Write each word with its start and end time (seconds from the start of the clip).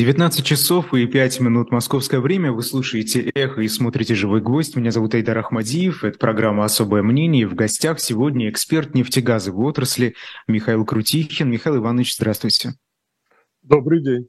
19 0.00 0.42
часов 0.42 0.94
и 0.94 1.04
5 1.04 1.40
минут 1.40 1.70
московское 1.70 2.20
время. 2.20 2.52
Вы 2.52 2.62
слушаете 2.62 3.20
«Эхо» 3.34 3.60
и 3.60 3.68
смотрите 3.68 4.14
«Живой 4.14 4.40
гвоздь». 4.40 4.74
Меня 4.74 4.92
зовут 4.92 5.14
Айдар 5.14 5.36
Ахмадиев. 5.36 6.04
Это 6.04 6.18
программа 6.18 6.64
«Особое 6.64 7.02
мнение». 7.02 7.46
В 7.46 7.54
гостях 7.54 8.00
сегодня 8.00 8.48
эксперт 8.48 8.94
нефтегазовой 8.94 9.66
отрасли 9.66 10.14
Михаил 10.48 10.86
Крутихин. 10.86 11.50
Михаил 11.50 11.76
Иванович, 11.76 12.16
здравствуйте. 12.16 12.76
Добрый 13.60 14.02
день. 14.02 14.28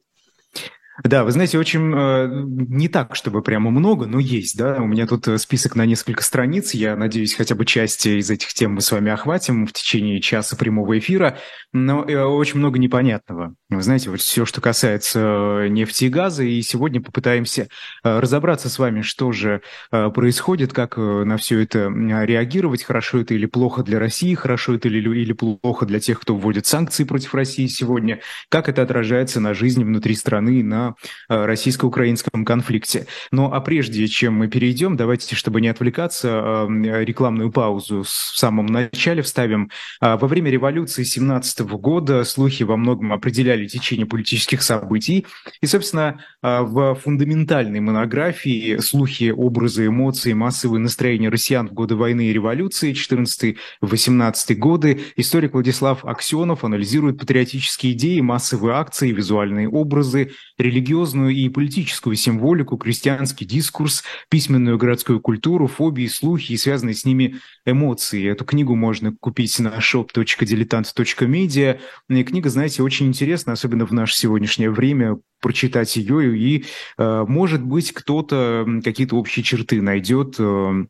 Да, 1.04 1.24
вы 1.24 1.32
знаете, 1.32 1.58
очень 1.58 1.90
э, 1.94 2.28
не 2.68 2.86
так, 2.86 3.16
чтобы 3.16 3.42
прямо 3.42 3.70
много, 3.70 4.04
но 4.04 4.18
есть, 4.18 4.58
да. 4.58 4.76
У 4.76 4.86
меня 4.86 5.06
тут 5.06 5.26
э, 5.26 5.38
список 5.38 5.74
на 5.74 5.86
несколько 5.86 6.22
страниц. 6.22 6.74
Я 6.74 6.96
надеюсь, 6.96 7.34
хотя 7.34 7.54
бы 7.54 7.64
часть 7.64 8.04
из 8.04 8.30
этих 8.30 8.52
тем 8.52 8.74
мы 8.74 8.82
с 8.82 8.92
вами 8.92 9.10
охватим 9.10 9.66
в 9.66 9.72
течение 9.72 10.20
часа 10.20 10.54
прямого 10.54 10.98
эфира. 10.98 11.38
Но 11.72 12.04
э, 12.04 12.22
очень 12.22 12.58
много 12.58 12.78
непонятного. 12.78 13.54
Вы 13.70 13.80
знаете, 13.80 14.10
вот 14.10 14.20
все, 14.20 14.44
что 14.44 14.60
касается 14.60 15.64
э, 15.64 15.68
нефти 15.68 16.04
и 16.04 16.08
газа, 16.10 16.44
и 16.44 16.60
сегодня 16.60 17.00
попытаемся 17.00 17.68
э, 18.04 18.18
разобраться 18.20 18.68
с 18.68 18.78
вами, 18.78 19.00
что 19.00 19.32
же 19.32 19.62
э, 19.92 20.10
происходит, 20.10 20.74
как 20.74 20.98
э, 20.98 21.00
на 21.00 21.38
все 21.38 21.60
это 21.60 21.88
реагировать, 21.88 22.82
хорошо 22.84 23.20
это 23.20 23.32
или 23.32 23.46
плохо 23.46 23.82
для 23.82 23.98
России, 23.98 24.34
хорошо 24.34 24.74
это 24.74 24.88
или, 24.88 24.98
или 24.98 25.32
плохо 25.32 25.86
для 25.86 26.00
тех, 26.00 26.20
кто 26.20 26.36
вводит 26.36 26.66
санкции 26.66 27.04
против 27.04 27.34
России 27.34 27.66
сегодня, 27.66 28.20
как 28.50 28.68
это 28.68 28.82
отражается 28.82 29.40
на 29.40 29.54
жизни 29.54 29.84
внутри 29.84 30.14
страны, 30.14 30.62
на 30.62 30.81
Э, 31.28 31.46
российско-украинском 31.46 32.44
конфликте. 32.44 33.06
Ну 33.30 33.52
а 33.52 33.60
прежде 33.60 34.06
чем 34.08 34.34
мы 34.34 34.48
перейдем, 34.48 34.96
давайте, 34.96 35.34
чтобы 35.34 35.60
не 35.60 35.68
отвлекаться, 35.68 36.66
э, 36.68 37.04
рекламную 37.04 37.50
паузу 37.52 38.02
в 38.02 38.08
самом 38.08 38.66
начале 38.66 39.22
вставим. 39.22 39.70
А, 40.00 40.16
во 40.16 40.28
время 40.28 40.50
революции 40.50 41.04
17 41.04 41.60
года 41.78 42.24
слухи 42.24 42.62
во 42.64 42.76
многом 42.76 43.12
определяли 43.12 43.66
течение 43.66 44.06
политических 44.06 44.62
событий. 44.62 45.26
И, 45.60 45.66
собственно, 45.66 46.20
а, 46.42 46.62
в 46.62 46.94
фундаментальной 46.96 47.80
монографии 47.80 48.78
«Слухи, 48.78 49.30
образы, 49.30 49.86
эмоции, 49.86 50.32
массовые 50.32 50.80
настроения 50.80 51.28
россиян 51.28 51.68
в 51.68 51.72
годы 51.72 51.96
войны 51.96 52.26
и 52.26 52.32
революции 52.32 52.92
14-18 52.92 54.54
годы» 54.56 55.00
историк 55.16 55.54
Владислав 55.54 56.04
Аксенов 56.04 56.64
анализирует 56.64 57.18
патриотические 57.18 57.92
идеи, 57.92 58.20
массовые 58.20 58.74
акции, 58.74 59.12
визуальные 59.12 59.68
образы, 59.68 60.32
религиозную 60.62 61.30
и 61.30 61.48
политическую 61.48 62.16
символику, 62.16 62.76
крестьянский 62.76 63.46
дискурс, 63.46 64.02
письменную 64.28 64.78
городскую 64.78 65.20
культуру, 65.20 65.66
фобии, 65.66 66.06
слухи 66.06 66.52
и 66.52 66.56
связанные 66.56 66.94
с 66.94 67.04
ними 67.04 67.36
эмоции. 67.66 68.28
Эту 68.28 68.44
книгу 68.44 68.74
можно 68.74 69.14
купить 69.20 69.58
на 69.58 69.78
shop.diletant.media. 69.78 71.80
И 72.08 72.24
книга, 72.24 72.48
знаете, 72.48 72.82
очень 72.82 73.08
интересна, 73.08 73.52
особенно 73.52 73.86
в 73.86 73.92
наше 73.92 74.16
сегодняшнее 74.16 74.70
время, 74.70 75.18
прочитать 75.40 75.96
ее, 75.96 76.38
и, 76.38 76.64
э, 76.98 77.24
может 77.28 77.62
быть, 77.62 77.92
кто-то 77.92 78.66
какие-то 78.84 79.16
общие 79.16 79.42
черты 79.42 79.82
найдет 79.82 80.36
э, 80.38 80.84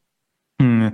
э, 0.60 0.92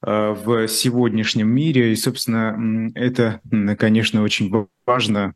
в 0.00 0.68
сегодняшнем 0.68 1.48
мире. 1.48 1.92
И, 1.92 1.96
собственно, 1.96 2.92
это, 2.94 3.40
конечно, 3.76 4.22
очень 4.22 4.68
важно 4.86 5.32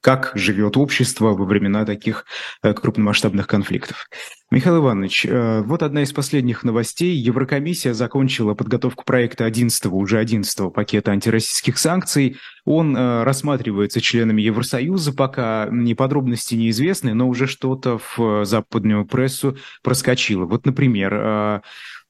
как 0.00 0.32
живет 0.34 0.76
общество 0.76 1.34
во 1.34 1.44
времена 1.44 1.84
таких 1.84 2.24
э, 2.62 2.72
крупномасштабных 2.72 3.46
конфликтов. 3.46 4.08
Михаил 4.50 4.78
Иванович, 4.78 5.26
э, 5.26 5.62
вот 5.62 5.82
одна 5.82 6.02
из 6.02 6.12
последних 6.12 6.64
новостей. 6.64 7.14
Еврокомиссия 7.14 7.92
закончила 7.92 8.54
подготовку 8.54 9.04
проекта 9.04 9.44
11 9.44 9.86
уже 9.86 10.18
11 10.18 10.72
пакета 10.72 11.12
антироссийских 11.12 11.78
санкций. 11.78 12.38
Он 12.64 12.96
э, 12.96 13.24
рассматривается 13.24 14.00
членами 14.00 14.42
Евросоюза, 14.42 15.12
пока 15.12 15.68
не 15.70 15.94
подробности 15.94 16.54
неизвестны, 16.54 17.14
но 17.14 17.28
уже 17.28 17.46
что-то 17.46 18.00
в 18.16 18.44
западную 18.44 19.04
прессу 19.06 19.56
проскочило. 19.82 20.46
Вот, 20.46 20.66
например, 20.66 21.62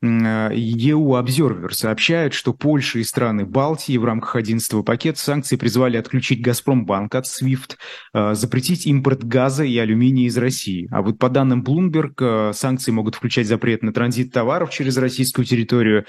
EU 0.02 1.20
Observer 1.22 1.72
сообщает, 1.72 2.32
что 2.32 2.54
Польша 2.54 3.00
и 3.00 3.04
страны 3.04 3.44
Балтии 3.44 3.98
в 3.98 4.04
рамках 4.04 4.36
11 4.36 4.82
пакета 4.84 5.20
санкций 5.20 5.58
призвали 5.58 5.98
отключить 5.98 6.40
Газпромбанк 6.40 7.14
от 7.14 7.26
SWIFT, 7.26 7.76
э, 8.14 8.34
запретить 8.34 8.86
импорт 8.86 9.22
газа 9.24 9.62
и 9.64 9.76
алюминия 9.76 10.26
из 10.26 10.38
России. 10.38 10.88
А 10.90 11.02
вот 11.02 11.18
по 11.18 11.28
данным 11.28 11.62
Bloomberg, 11.62 12.14
э, 12.18 12.52
санкции 12.54 12.92
могут 12.92 13.16
включать 13.16 13.46
запрет 13.46 13.82
на 13.82 13.92
транзит 13.92 14.32
товаров 14.32 14.70
через 14.70 14.96
российскую 14.96 15.44
территорию. 15.44 16.06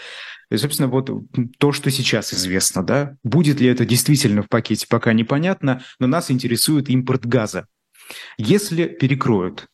И, 0.50 0.56
собственно, 0.56 0.88
вот 0.88 1.10
то, 1.58 1.72
что 1.74 1.92
сейчас 1.92 2.34
известно, 2.34 2.84
да, 2.84 3.18
будет 3.24 3.60
ли 3.60 3.68
это 3.68 3.86
действительно 3.86 4.42
в 4.42 4.48
пакете, 4.48 4.88
пока 4.90 5.12
непонятно, 5.12 5.84
но 6.00 6.08
нас 6.08 6.32
интересует 6.32 6.90
импорт 6.90 7.26
газа. 7.26 7.68
Если 8.38 8.86
перекроют, 8.86 9.68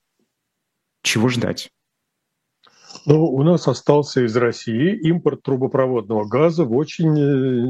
чего 1.03 1.29
ждать? 1.29 1.69
Ну, 3.09 3.23
у 3.23 3.41
нас 3.41 3.69
остался 3.69 4.25
из 4.25 4.35
России 4.35 4.93
импорт 4.93 5.41
трубопроводного 5.41 6.25
газа 6.25 6.65
в 6.65 6.75
очень 6.75 7.17
э, 7.17 7.65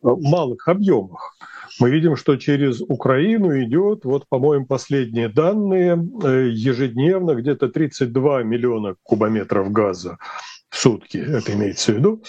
малых 0.00 0.68
объемах. 0.68 1.34
Мы 1.80 1.90
видим, 1.90 2.14
что 2.14 2.36
через 2.36 2.80
Украину 2.80 3.60
идет, 3.60 4.04
вот, 4.04 4.28
по-моему, 4.28 4.66
последние 4.66 5.28
данные, 5.28 5.98
э, 6.22 6.50
ежедневно 6.52 7.34
где-то 7.34 7.68
32 7.68 8.44
миллиона 8.44 8.94
кубометров 9.02 9.72
газа 9.72 10.18
сутки, 10.76 11.18
это 11.18 11.52
имеется 11.52 11.92
в 11.92 11.96
виду. 11.96 12.22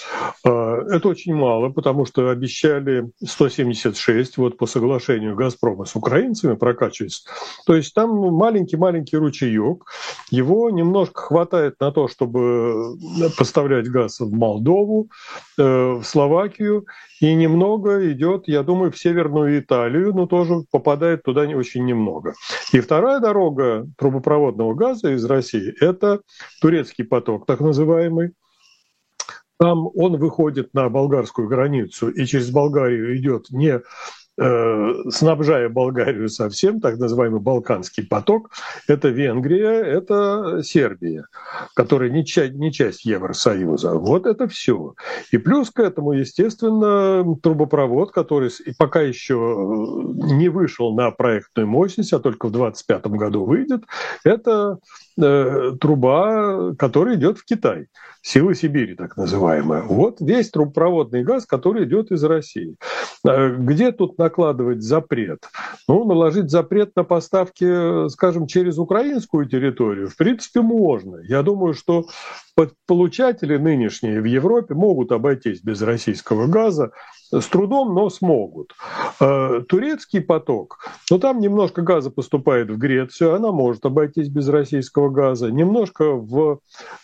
А, 0.43 0.77
это 0.89 1.09
очень 1.09 1.35
мало, 1.35 1.69
потому 1.69 2.05
что 2.05 2.29
обещали 2.29 3.09
176 3.23 4.37
вот 4.37 4.57
по 4.57 4.65
соглашению 4.65 5.35
«Газпрома» 5.35 5.85
с 5.85 5.95
украинцами 5.95 6.55
прокачивается. 6.55 7.29
То 7.65 7.75
есть 7.75 7.93
там 7.93 8.09
маленький-маленький 8.09 9.17
ручеек, 9.17 9.85
его 10.31 10.69
немножко 10.69 11.21
хватает 11.21 11.75
на 11.79 11.91
то, 11.91 12.07
чтобы 12.07 12.97
поставлять 13.37 13.89
газ 13.89 14.19
в 14.19 14.31
Молдову, 14.31 15.09
э, 15.57 15.63
в 15.63 16.03
Словакию, 16.03 16.85
и 17.19 17.33
немного 17.33 18.11
идет, 18.11 18.47
я 18.47 18.63
думаю, 18.63 18.91
в 18.91 18.97
Северную 18.97 19.59
Италию, 19.59 20.13
но 20.13 20.27
тоже 20.27 20.63
попадает 20.71 21.23
туда 21.23 21.47
не 21.47 21.55
очень 21.55 21.85
немного. 21.85 22.33
И 22.71 22.79
вторая 22.79 23.19
дорога 23.19 23.87
трубопроводного 23.97 24.73
газа 24.73 25.13
из 25.13 25.25
России– 25.25 25.73
это 25.81 26.21
турецкий 26.61 27.05
поток, 27.05 27.45
так 27.45 27.59
называемый. 27.59 28.33
Там 29.59 29.89
он 29.95 30.17
выходит 30.17 30.73
на 30.73 30.87
болгарскую 30.89 31.47
границу 31.47 32.09
и 32.09 32.25
через 32.25 32.51
Болгарию 32.51 33.17
идет 33.17 33.49
не 33.49 33.81
снабжая 34.39 35.69
Болгарию 35.69 36.29
совсем, 36.29 36.79
так 36.79 36.97
называемый 36.99 37.39
Балканский 37.39 38.05
поток, 38.05 38.51
это 38.87 39.09
Венгрия, 39.09 39.81
это 39.81 40.61
Сербия, 40.63 41.25
которая 41.73 42.09
не 42.09 42.23
часть, 42.25 42.53
не 42.53 42.71
часть 42.71 43.05
Евросоюза. 43.05 43.95
Вот 43.95 44.25
это 44.27 44.47
все. 44.47 44.93
И 45.31 45.37
плюс 45.37 45.71
к 45.71 45.79
этому, 45.79 46.11
естественно, 46.13 47.25
трубопровод, 47.41 48.11
который 48.11 48.51
пока 48.77 49.01
еще 49.01 49.33
не 49.35 50.49
вышел 50.49 50.93
на 50.93 51.09
проектную 51.11 51.67
мощность, 51.67 52.13
а 52.13 52.19
только 52.19 52.47
в 52.47 52.51
2025 52.51 53.07
году 53.17 53.45
выйдет, 53.45 53.83
это 54.23 54.77
э, 55.17 55.73
труба, 55.79 56.73
которая 56.75 57.15
идет 57.15 57.37
в 57.37 57.45
Китай. 57.45 57.87
Силы 58.21 58.55
Сибири, 58.55 58.95
так 58.95 59.15
называемая. 59.15 59.83
Вот 59.83 60.19
весь 60.19 60.49
трубопроводный 60.49 61.23
газ, 61.23 61.45
который 61.45 61.85
идет 61.85 62.11
из 62.11 62.23
России. 62.23 62.75
Э, 63.25 63.55
где 63.55 63.91
тут 63.91 64.17
накладывать 64.17 64.81
запрет? 64.81 65.45
Ну, 65.87 66.05
наложить 66.05 66.49
запрет 66.49 66.95
на 66.95 67.03
поставки, 67.03 68.09
скажем, 68.09 68.47
через 68.47 68.77
украинскую 68.77 69.47
территорию, 69.47 70.09
в 70.09 70.17
принципе, 70.17 70.61
можно. 70.61 71.17
Я 71.23 71.41
думаю, 71.43 71.73
что 71.73 72.07
получатели 72.85 73.57
нынешние 73.57 74.21
в 74.21 74.25
Европе 74.25 74.73
могут 74.73 75.11
обойтись 75.11 75.61
без 75.61 75.81
российского 75.81 76.47
газа, 76.47 76.91
с 77.31 77.45
трудом, 77.47 77.93
но 77.93 78.09
смогут. 78.09 78.73
Э, 79.19 79.61
турецкий 79.67 80.21
поток, 80.21 80.79
ну 81.09 81.19
там 81.19 81.39
немножко 81.39 81.81
газа 81.81 82.09
поступает 82.09 82.69
в 82.69 82.77
Грецию, 82.77 83.35
она 83.35 83.51
может 83.51 83.85
обойтись 83.85 84.29
без 84.29 84.47
российского 84.49 85.09
газа, 85.09 85.51
немножко 85.51 86.13
в 86.13 86.59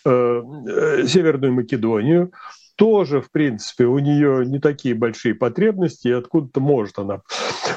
э, 0.06 0.10
э 0.10 1.08
Северную 1.08 1.54
Македонию, 1.54 2.32
тоже, 2.76 3.22
в 3.22 3.32
принципе, 3.32 3.86
у 3.86 4.00
нее 4.00 4.46
не 4.46 4.60
такие 4.60 4.96
большие 4.96 5.36
потребности, 5.36 6.08
и 6.08 6.12
откуда-то 6.12 6.60
может 6.60 7.00
она. 7.00 7.22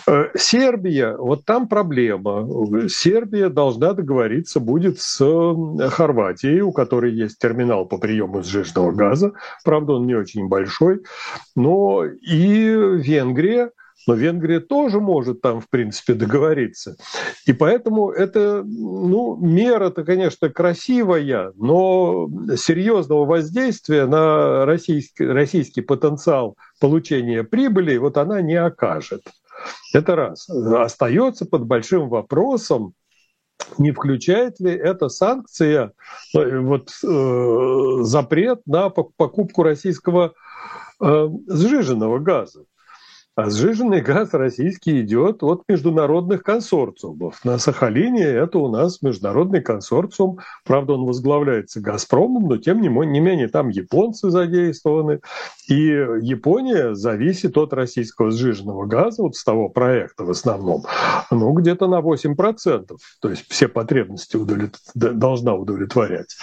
Э, 0.07 0.31
Сербия, 0.37 1.17
вот 1.17 1.45
там 1.45 1.69
проблема. 1.69 2.49
Сербия 2.89 3.49
должна 3.49 3.93
договориться 3.93 4.61
будет 4.61 5.01
с 5.01 5.19
Хорватией, 5.91 6.61
у 6.61 6.73
которой 6.73 7.13
есть 7.13 7.39
терминал 7.39 7.87
по 7.87 7.99
приему 7.99 8.43
сжиженного 8.43 8.93
газа. 8.93 9.33
Правда, 9.65 9.95
он 9.95 10.07
не 10.07 10.15
очень 10.15 10.49
большой. 10.49 11.03
Но 11.55 12.05
и 12.05 12.71
Венгрия– 12.99 13.71
но 14.07 14.15
Венгрия 14.15 14.61
тоже 14.61 15.01
может 15.01 15.41
там, 15.41 15.61
в 15.61 15.69
принципе, 15.69 16.15
договориться. 16.15 16.97
И 17.45 17.53
поэтому 17.53 18.11
это, 18.11 18.63
ну, 18.65 19.37
мера-то, 19.37 20.05
конечно, 20.05 20.49
красивая, 20.49 21.53
но 21.57 22.29
серьезного 22.57 23.25
воздействия 23.25 24.07
на 24.07 24.65
российский, 24.65 25.27
российский 25.27 25.81
потенциал 25.81 26.57
получения 26.81 27.43
прибыли 27.43 27.97
вот 27.97 28.17
она 28.17 28.41
не 28.41 28.55
окажет. 28.55 29.23
Это 29.93 30.17
раз. 30.17 30.49
Остается 30.49 31.47
под 31.47 31.65
большим 31.65 32.09
вопросом, 32.09 32.95
не 33.79 33.91
включает 33.91 34.61
ли 34.61 34.71
эта 34.71 35.09
санкция 35.09 35.93
э, 36.35 36.59
вот, 36.59 36.91
э, 37.03 38.03
запрет 38.03 38.61
на 38.67 38.91
покупку 38.91 39.63
российского 39.63 40.35
э, 41.01 41.29
сжиженного 41.49 42.19
газа. 42.19 42.65
А 43.37 43.51
сжиженный 43.51 44.01
газ 44.01 44.33
российский 44.33 45.03
идет 45.03 45.43
от 45.43 45.65
международных 45.69 46.43
консорциумов. 46.43 47.45
На 47.45 47.59
Сахалине 47.59 48.25
это 48.25 48.59
у 48.59 48.69
нас 48.69 49.03
международный 49.03 49.61
консорциум. 49.61 50.39
Правда, 50.65 50.95
он 50.95 51.05
возглавляется 51.05 51.83
«Газпромом», 51.83 52.49
но 52.49 52.57
тем 52.57 52.81
не 52.81 52.89
менее 52.89 53.49
там 53.49 53.69
японцы 53.69 54.31
задействованы. 54.31 55.21
И 55.69 55.83
Япония 55.83 56.95
зависит 56.95 57.59
от 57.59 57.75
российского 57.75 58.31
сжиженного 58.31 58.87
газа, 58.87 59.21
вот 59.21 59.37
с 59.37 59.45
того 59.45 59.69
проекта 59.69 60.25
в 60.25 60.31
основном, 60.31 60.85
ну, 61.31 61.53
где-то 61.53 61.89
на 61.89 62.01
8%. 62.01 62.97
То 63.21 63.29
есть 63.29 63.45
все 63.51 63.69
потребности 63.69 64.39
удовлет... 64.39 64.77
должна 64.95 65.55
удовлетворять. 65.55 66.37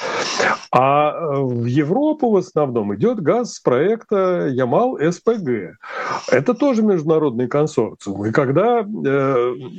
А 0.72 1.12
э, 1.12 1.42
в 1.42 1.66
Европу 1.66 2.30
в 2.32 2.38
основном 2.38 2.94
идет 2.96 3.20
газ 3.20 3.56
с 3.56 3.60
проекта 3.60 4.48
Ямал-СПГ. 4.48 5.78
Это 6.32 6.54
тоже 6.54 6.83
международный 6.84 7.48
консорциум. 7.48 8.26
И 8.26 8.32
когда 8.32 8.82
э, 8.82 8.84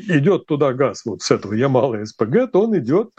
идет 0.09 0.47
туда 0.47 0.73
газ 0.73 1.03
вот 1.05 1.23
с 1.23 1.31
этого 1.31 1.55
Ямала-СПГ, 1.55 2.51
то 2.53 2.63
он 2.63 2.77
идет 2.79 3.11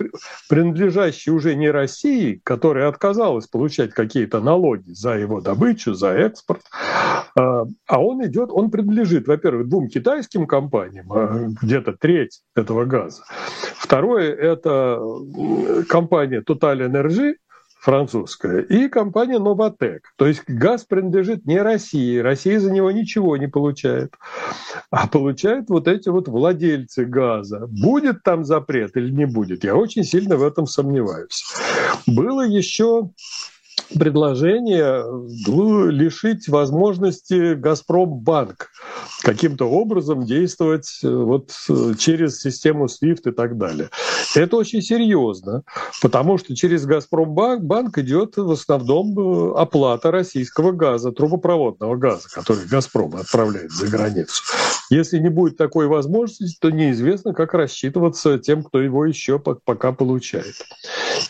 принадлежащий 0.49 1.31
уже 1.31 1.55
не 1.55 1.69
России, 1.69 2.41
которая 2.43 2.87
отказалась 2.87 3.47
получать 3.47 3.91
какие-то 3.91 4.39
налоги 4.39 4.91
за 4.91 5.17
его 5.17 5.41
добычу, 5.41 5.93
за 5.93 6.09
экспорт, 6.09 6.61
э, 7.37 7.41
а 7.87 8.01
он 8.01 8.25
идет, 8.25 8.49
он 8.51 8.71
принадлежит, 8.71 9.27
во-первых, 9.27 9.69
двум 9.69 9.87
китайским 9.87 10.47
компаниям, 10.47 11.11
э, 11.13 11.47
где-то 11.61 11.93
треть 11.93 12.41
этого 12.55 12.85
газа. 12.85 13.23
Второе– 13.77 14.33
это 14.35 14.99
компания 15.87 16.41
Total 16.41 16.79
Energy, 16.79 17.35
французская, 17.85 18.61
и 18.61 18.89
компания 18.89 19.37
Новотек. 19.37 20.11
То 20.15 20.25
есть 20.25 20.41
газ 20.47 20.85
принадлежит 20.85 21.45
не 21.45 21.61
России, 21.61 22.17
Россия 22.17 22.59
за 22.59 22.71
него 22.71 22.89
ничего 22.89 23.37
не 23.37 23.47
получает, 23.47 24.15
а 24.89 25.07
получают 25.07 25.69
вот 25.69 25.87
эти 25.87 26.09
вот 26.09 26.27
владельцы 26.27 27.05
газа. 27.05 27.67
Будет 27.67 28.23
там 28.23 28.43
запрет 28.43 28.97
или 28.97 29.11
не 29.11 29.25
будет, 29.25 29.63
я 29.63 29.75
очень 29.75 30.03
сильно 30.03 30.35
в 30.35 30.43
этом 30.43 30.65
сомневаюсь. 30.65 31.45
Было 32.07 32.41
еще 32.41 33.11
предложение 33.93 35.03
ну, 35.47 35.87
лишить 35.87 36.47
возможности 36.47 37.53
«Газпромбанк» 37.53 38.69
каким-то 39.21 39.65
образом 39.69 40.25
действовать 40.25 40.99
э, 41.03 41.09
вот 41.09 41.51
э, 41.69 41.93
через 41.97 42.39
систему 42.41 42.85
SWIFT 42.85 43.29
и 43.29 43.31
так 43.31 43.57
далее. 43.57 43.89
Это 44.35 44.57
очень 44.57 44.81
серьезно, 44.81 45.63
потому 46.01 46.37
что 46.37 46.55
через 46.55 46.85
«Газпромбанк» 46.85 47.63
банк 47.63 47.97
идет 47.97 48.37
в 48.37 48.51
основном 48.51 49.17
э, 49.17 49.53
оплата 49.57 50.11
российского 50.11 50.71
газа, 50.71 51.11
трубопроводного 51.11 51.95
газа, 51.95 52.27
который 52.31 52.65
«Газпром» 52.65 53.15
отправляет 53.15 53.71
за 53.71 53.87
границу. 53.87 54.43
Если 54.89 55.17
не 55.19 55.29
будет 55.29 55.57
такой 55.57 55.87
возможности, 55.87 56.57
то 56.59 56.69
неизвестно, 56.69 57.33
как 57.33 57.53
рассчитываться 57.53 58.37
тем, 58.37 58.63
кто 58.63 58.81
его 58.81 59.05
еще 59.05 59.39
пока 59.39 59.91
получает. 59.91 60.55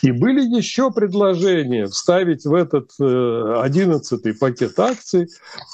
И 0.02 0.10
были 0.10 0.42
еще 0.42 0.90
предложения 0.90 1.86
вставить 1.86 2.45
в 2.46 2.54
этот 2.54 2.90
э, 3.00 3.60
одиннадцатый 3.60 4.34
пакет 4.34 4.78
акций 4.78 5.28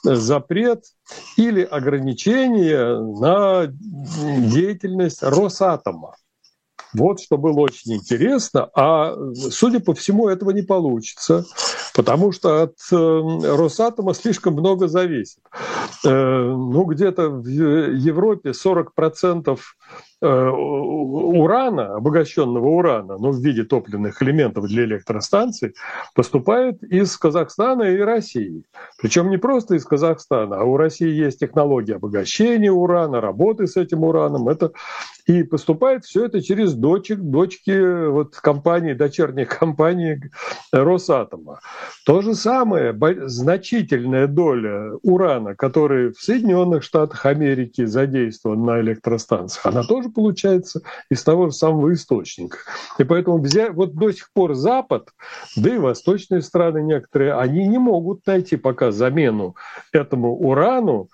э, 0.07 0.15
запрет 0.15 0.85
или 1.37 1.63
ограничение 1.63 2.99
на 2.99 3.67
деятельность 3.67 5.23
Росатома. 5.23 6.17
Вот 6.95 7.21
что 7.21 7.39
было 7.39 7.61
очень 7.61 7.95
интересно. 7.95 8.69
А 8.75 9.15
судя 9.51 9.81
по 9.81 9.95
всему, 9.95 10.29
этого 10.29 10.51
не 10.51 10.63
получится, 10.63 11.47
потому 11.95 12.33
что 12.33 12.63
от 12.63 12.77
э, 12.91 12.97
Росатома 12.97 14.15
слишком 14.15 14.55
много 14.55 14.89
зависит. 14.89 15.39
Ну, 16.05 16.85
где-то 16.85 17.29
в 17.29 17.47
Европе 17.47 18.51
40% 18.51 19.59
Э, 20.25 20.51
урана, 20.51 21.97
обогащенного 21.97 22.69
урана, 22.69 23.19
ну, 23.19 23.33
в 23.33 23.41
виде 23.41 23.65
топливных 23.65 24.23
элементов 24.23 24.69
для 24.69 24.85
электростанций, 24.85 25.75
поступает 26.15 26.81
из 26.85 27.17
Казахстана 27.17 27.83
и 27.83 27.99
России. 27.99 28.63
Причем 29.01 29.31
не 29.31 29.37
просто 29.37 29.75
из 29.75 29.85
Казахстана, 29.85 30.61
а 30.61 30.63
у 30.63 30.77
России 30.77 31.11
есть 31.11 31.41
технология 31.41 31.97
обогащения 31.97 32.71
урана, 32.71 33.21
работы 33.21 33.67
с 33.67 33.77
этим 33.77 34.05
ураном. 34.05 34.49
Это 34.49 34.71
и 35.27 35.43
поступает 35.43 36.05
все 36.05 36.27
это 36.27 36.43
через 36.43 36.75
дочек, 36.75 37.19
дочки 37.19 38.07
вот 38.09 38.37
компании, 38.37 38.93
дочерних 38.93 39.49
компаний 39.49 40.21
Росатома. 40.73 41.61
То 42.05 42.23
же 42.23 42.35
самое, 42.35 42.97
значительная 43.27 44.27
доля 44.27 44.93
урана, 45.03 45.55
который 45.55 46.13
в 46.13 46.21
Соединенных 46.21 46.83
Штатах 46.83 47.27
Америки 47.27 47.85
задействован 47.85 48.65
на 48.65 48.81
электростанциях, 48.81 49.67
она 49.67 49.83
тоже 49.83 50.09
получается 50.09 50.83
из 51.11 51.23
того 51.23 51.47
же 51.47 51.53
самого 51.53 51.93
источника. 51.93 52.59
И 52.99 53.05
поэтому 53.05 53.39
взять, 53.39 53.73
вот 53.75 53.95
до 53.95 54.11
сих 54.13 54.33
пор 54.33 54.55
Запад, 54.55 55.11
да 55.57 55.75
и 55.75 55.79
восточные 55.79 56.43
страны 56.43 56.83
некоторые, 56.83 57.35
они 57.35 57.67
не 57.69 57.79
могут 57.79 58.27
найти 58.27 58.57
пока 58.57 58.91
замену 58.91 59.55
этому 59.93 60.35
урану, 60.37 61.09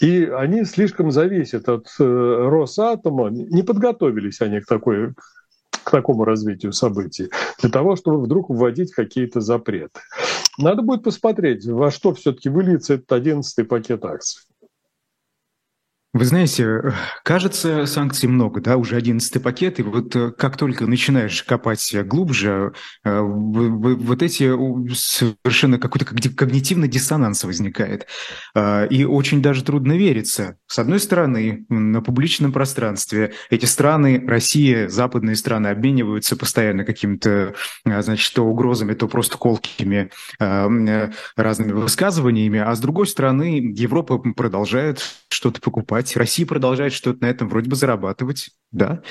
и 0.00 0.24
они 0.24 0.64
слишком 0.64 1.10
зависят 1.10 1.68
от 1.68 1.88
э, 1.98 2.04
Росатома. 2.04 3.30
Не 3.30 3.62
подготовились 3.62 4.40
они 4.40 4.60
к 4.60 4.66
такой 4.66 5.14
к 5.84 5.90
такому 5.90 6.24
развитию 6.24 6.72
событий, 6.72 7.28
для 7.60 7.70
того, 7.70 7.96
чтобы 7.96 8.22
вдруг 8.22 8.50
вводить 8.50 8.92
какие-то 8.92 9.40
запреты. 9.40 10.00
Надо 10.58 10.82
будет 10.82 11.02
посмотреть, 11.02 11.66
во 11.66 11.90
что 11.90 12.14
все-таки 12.14 12.48
выльется 12.48 12.94
этот 12.94 13.10
одиннадцатый 13.10 13.64
пакет 13.64 14.04
акций. 14.04 14.42
Вы 16.14 16.26
знаете, 16.26 16.92
кажется, 17.24 17.86
санкций 17.86 18.28
много, 18.28 18.60
да, 18.60 18.76
уже 18.76 18.96
одиннадцатый 18.96 19.40
пакет, 19.40 19.80
и 19.80 19.82
вот 19.82 20.14
э, 20.14 20.30
как 20.32 20.58
только 20.58 20.86
начинаешь 20.86 21.42
копать 21.42 21.96
глубже, 22.04 22.74
э, 23.02 23.18
вот 23.18 24.22
эти 24.22 24.52
совершенно 24.94 25.78
какой-то 25.78 26.04
когнитивный 26.04 26.88
диссонанс 26.88 27.44
возникает. 27.44 28.08
Э, 28.54 28.86
и 28.88 29.04
очень 29.04 29.40
даже 29.40 29.64
трудно 29.64 29.94
вериться. 29.94 30.58
С 30.66 30.78
одной 30.78 31.00
стороны, 31.00 31.64
на 31.70 32.02
публичном 32.02 32.52
пространстве 32.52 33.32
эти 33.48 33.64
страны, 33.64 34.22
Россия, 34.26 34.88
западные 34.88 35.36
страны 35.36 35.68
обмениваются 35.68 36.36
постоянно 36.36 36.84
какими-то, 36.84 37.54
значит, 37.86 38.34
то 38.34 38.42
угрозами, 38.44 38.92
то 38.92 39.08
просто 39.08 39.38
колкими 39.38 40.10
разными 40.38 41.72
высказываниями, 41.72 42.58
а 42.58 42.74
с 42.74 42.80
другой 42.80 43.06
стороны, 43.06 43.72
Европа 43.74 44.18
продолжает 44.18 45.00
что-то 45.30 45.60
покупать 45.60 46.01
развивать. 46.02 46.16
Россия 46.16 46.46
продолжает 46.46 46.92
что-то 46.92 47.22
на 47.22 47.30
этом 47.30 47.48
вроде 47.48 47.70
бы 47.70 47.76
зарабатывать, 47.76 48.50
да? 48.70 49.02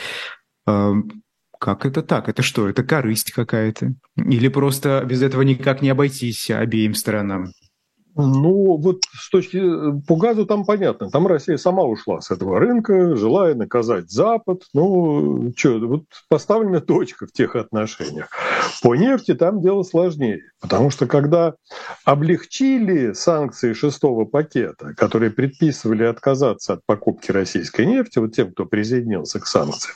Как 0.66 1.86
это 1.86 2.02
так? 2.02 2.28
Это 2.28 2.42
что? 2.42 2.68
Это 2.68 2.84
корысть 2.84 3.32
какая-то? 3.32 3.94
Или 4.18 4.48
просто 4.48 5.04
без 5.06 5.22
этого 5.22 5.44
никак 5.44 5.82
не 5.82 5.90
обойтись 5.90 6.50
обеим 6.50 6.96
сторонам? 6.96 7.52
Ну, 8.16 8.78
вот 8.78 9.04
с 9.14 9.30
точки 9.30 9.62
по 10.06 10.18
газу 10.18 10.46
там 10.46 10.66
понятно. 10.66 11.10
Там 11.10 11.28
Россия 11.28 11.58
сама 11.58 11.84
ушла 11.84 12.20
с 12.20 12.30
этого 12.30 12.60
рынка, 12.60 13.16
желая 13.16 13.56
наказать 13.56 14.10
Запад. 14.10 14.64
Ну, 14.74 15.54
что, 15.56 15.80
вот 15.80 16.04
поставлена 16.28 16.82
точка 16.82 17.26
в 17.26 17.32
тех 17.32 17.56
отношениях. 17.56 18.28
По 18.82 18.96
нефти 18.96 19.36
там 19.36 19.62
дело 19.62 19.84
сложнее. 19.84 20.42
Потому 20.60 20.90
что 20.90 21.06
когда 21.06 21.54
облегчили 22.06 23.14
санкции 23.14 23.74
шестого 23.74 24.26
пакета, 24.26 24.94
которые 24.96 25.32
предписывали 25.32 26.04
отказаться 26.04 26.74
от 26.74 26.86
покупки 26.86 27.32
российской 27.32 27.86
нефти, 27.86 28.20
вот 28.20 28.34
тем, 28.34 28.52
кто 28.52 28.66
присоединился 28.66 29.40
к 29.40 29.48
санкциям, 29.48 29.96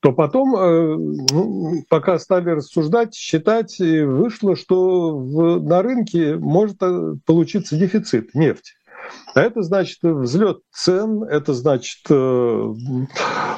то 0.00 0.12
потом, 0.12 0.56
э, 0.56 0.96
ну, 0.96 1.84
пока 1.88 2.18
стали 2.18 2.50
рассуждать, 2.50 3.14
считать, 3.14 3.78
вышло, 3.78 4.56
что 4.56 5.16
в, 5.16 5.60
на 5.62 5.82
рынке 5.82 6.36
может 6.36 6.76
э, 6.82 7.14
получиться 7.24 7.76
дефицит 7.76 8.34
нефти. 8.34 8.72
А 9.34 9.40
это 9.42 9.62
значит 9.62 9.98
взлет 10.02 10.60
цен, 10.72 11.22
это 11.24 11.52
значит 11.52 12.00
э, 12.08 12.74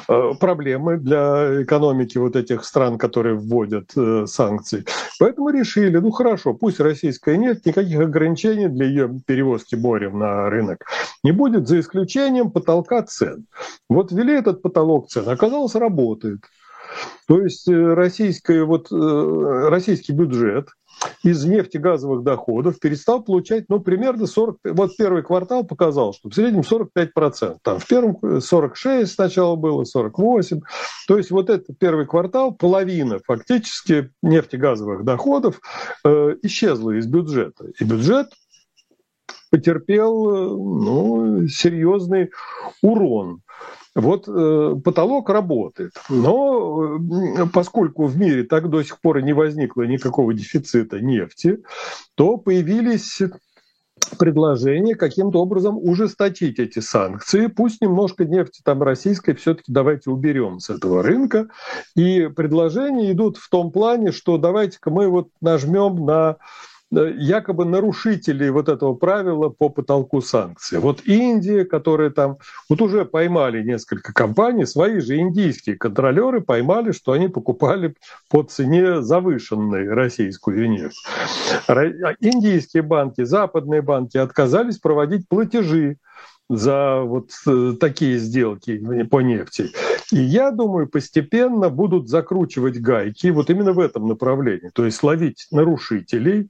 э, 0.09 0.33
проблемы 0.39 0.97
для 0.97 1.63
экономики 1.63 2.17
вот 2.17 2.35
этих 2.35 2.65
стран, 2.65 2.97
которые 2.97 3.35
вводят 3.35 3.91
э, 3.95 4.25
санкции. 4.27 4.83
Поэтому 5.19 5.49
решили, 5.49 5.97
ну 5.97 6.11
хорошо, 6.11 6.53
пусть 6.53 6.79
российская 6.79 7.37
нефть, 7.37 7.65
никаких 7.65 7.99
ограничений 7.99 8.67
для 8.67 8.87
ее 8.87 9.19
перевозки 9.25 9.75
морем 9.75 10.19
на 10.19 10.49
рынок 10.49 10.85
не 11.23 11.31
будет, 11.31 11.67
за 11.67 11.79
исключением 11.79 12.51
потолка 12.51 13.03
цен. 13.03 13.45
Вот 13.89 14.11
ввели 14.11 14.33
этот 14.33 14.61
потолок 14.61 15.07
цен, 15.07 15.29
оказалось, 15.29 15.75
работает. 15.75 16.41
То 17.27 17.41
есть 17.41 17.67
российская, 17.67 18.63
вот, 18.63 18.87
российский 18.91 20.11
бюджет 20.11 20.69
из 21.23 21.43
нефтегазовых 21.45 22.23
доходов 22.23 22.79
перестал 22.79 23.23
получать, 23.23 23.65
ну, 23.69 23.79
примерно 23.79 24.25
40... 24.25 24.57
Вот 24.63 24.95
первый 24.97 25.23
квартал 25.23 25.63
показал, 25.63 26.13
что 26.13 26.29
в 26.29 26.33
среднем 26.33 26.61
45%. 26.61 27.57
Там 27.61 27.79
в 27.79 27.87
первом 27.87 28.41
46 28.41 29.11
сначала 29.11 29.55
было, 29.55 29.83
48. 29.83 30.61
То 31.07 31.17
есть 31.17 31.31
вот 31.31 31.49
этот 31.49 31.77
первый 31.77 32.05
квартал, 32.05 32.53
половина 32.53 33.19
фактически 33.25 34.11
нефтегазовых 34.21 35.03
доходов 35.03 35.59
э, 36.05 36.35
исчезла 36.43 36.91
из 36.91 37.07
бюджета. 37.07 37.65
И 37.79 37.83
бюджет 37.83 38.27
потерпел 39.49 40.29
э, 40.29 40.49
ну, 40.49 41.47
серьезный 41.47 42.31
урон. 42.81 43.41
Вот 43.99 44.27
э, 44.27 44.75
потолок 44.83 45.29
работает, 45.29 45.91
но 46.09 46.97
э, 46.97 47.45
поскольку 47.53 48.05
в 48.05 48.17
мире 48.17 48.43
так 48.43 48.69
до 48.69 48.83
сих 48.83 48.99
пор 49.01 49.17
и 49.17 49.23
не 49.23 49.33
возникло 49.33 49.83
никакого 49.83 50.33
дефицита 50.33 50.99
нефти, 50.99 51.63
то 52.15 52.37
появились 52.37 53.21
предложение 54.17 54.95
каким-то 54.95 55.41
образом 55.41 55.77
ужесточить 55.77 56.59
эти 56.59 56.79
санкции. 56.79 57.47
Пусть 57.47 57.81
немножко 57.81 58.25
нефти 58.25 58.61
там 58.63 58.81
российской 58.81 59.33
все-таки 59.33 59.71
давайте 59.71 60.09
уберем 60.09 60.59
с 60.59 60.69
этого 60.69 61.03
рынка. 61.03 61.49
И 61.95 62.27
предложения 62.27 63.11
идут 63.11 63.37
в 63.37 63.49
том 63.49 63.71
плане, 63.71 64.11
что 64.11 64.37
давайте-ка 64.37 64.89
мы 64.89 65.09
вот 65.09 65.29
нажмем 65.41 66.05
на 66.05 66.37
якобы 66.91 67.65
нарушителей 67.65 68.49
вот 68.49 68.67
этого 68.67 68.95
правила 68.95 69.49
по 69.49 69.69
потолку 69.69 70.21
санкций. 70.21 70.79
Вот 70.79 71.01
Индия, 71.05 71.65
которая 71.65 72.09
там, 72.09 72.37
вот 72.67 72.81
уже 72.81 73.05
поймали 73.05 73.63
несколько 73.63 74.13
компаний, 74.13 74.65
свои 74.65 74.99
же 74.99 75.17
индийские 75.17 75.77
контролеры 75.77 76.41
поймали, 76.41 76.91
что 76.91 77.11
они 77.11 77.27
покупали 77.27 77.93
по 78.29 78.43
цене 78.43 79.01
завышенной 79.01 79.87
российскую 79.89 80.69
нефть. 80.69 81.05
Индийские 82.19 82.83
банки, 82.83 83.23
западные 83.23 83.81
банки 83.81 84.17
отказались 84.17 84.79
проводить 84.79 85.27
платежи 85.29 85.97
за 86.49 87.01
вот 87.01 87.29
э, 87.45 87.73
такие 87.79 88.17
сделки 88.17 89.05
по 89.05 89.21
нефти. 89.21 89.69
И 90.11 90.19
я 90.19 90.51
думаю, 90.51 90.87
постепенно 90.87 91.69
будут 91.69 92.09
закручивать 92.09 92.81
гайки 92.81 93.27
вот 93.27 93.49
именно 93.49 93.73
в 93.73 93.79
этом 93.79 94.07
направлении, 94.07 94.71
то 94.73 94.85
есть 94.85 95.03
ловить 95.03 95.47
нарушителей, 95.51 96.49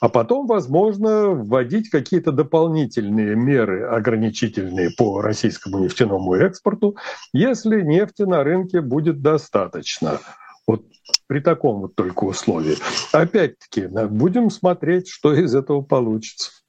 а 0.00 0.08
потом, 0.08 0.46
возможно, 0.46 1.30
вводить 1.30 1.90
какие-то 1.90 2.30
дополнительные 2.30 3.34
меры 3.34 3.86
ограничительные 3.86 4.90
по 4.96 5.20
российскому 5.20 5.78
нефтяному 5.78 6.34
экспорту, 6.34 6.96
если 7.32 7.80
нефти 7.82 8.22
на 8.22 8.44
рынке 8.44 8.80
будет 8.80 9.20
достаточно. 9.20 10.20
Вот 10.66 10.84
при 11.26 11.40
таком 11.40 11.80
вот 11.80 11.96
только 11.96 12.24
условии. 12.24 12.76
Опять-таки, 13.12 13.88
будем 14.08 14.48
смотреть, 14.48 15.08
что 15.08 15.34
из 15.34 15.54
этого 15.54 15.82
получится. 15.82 16.61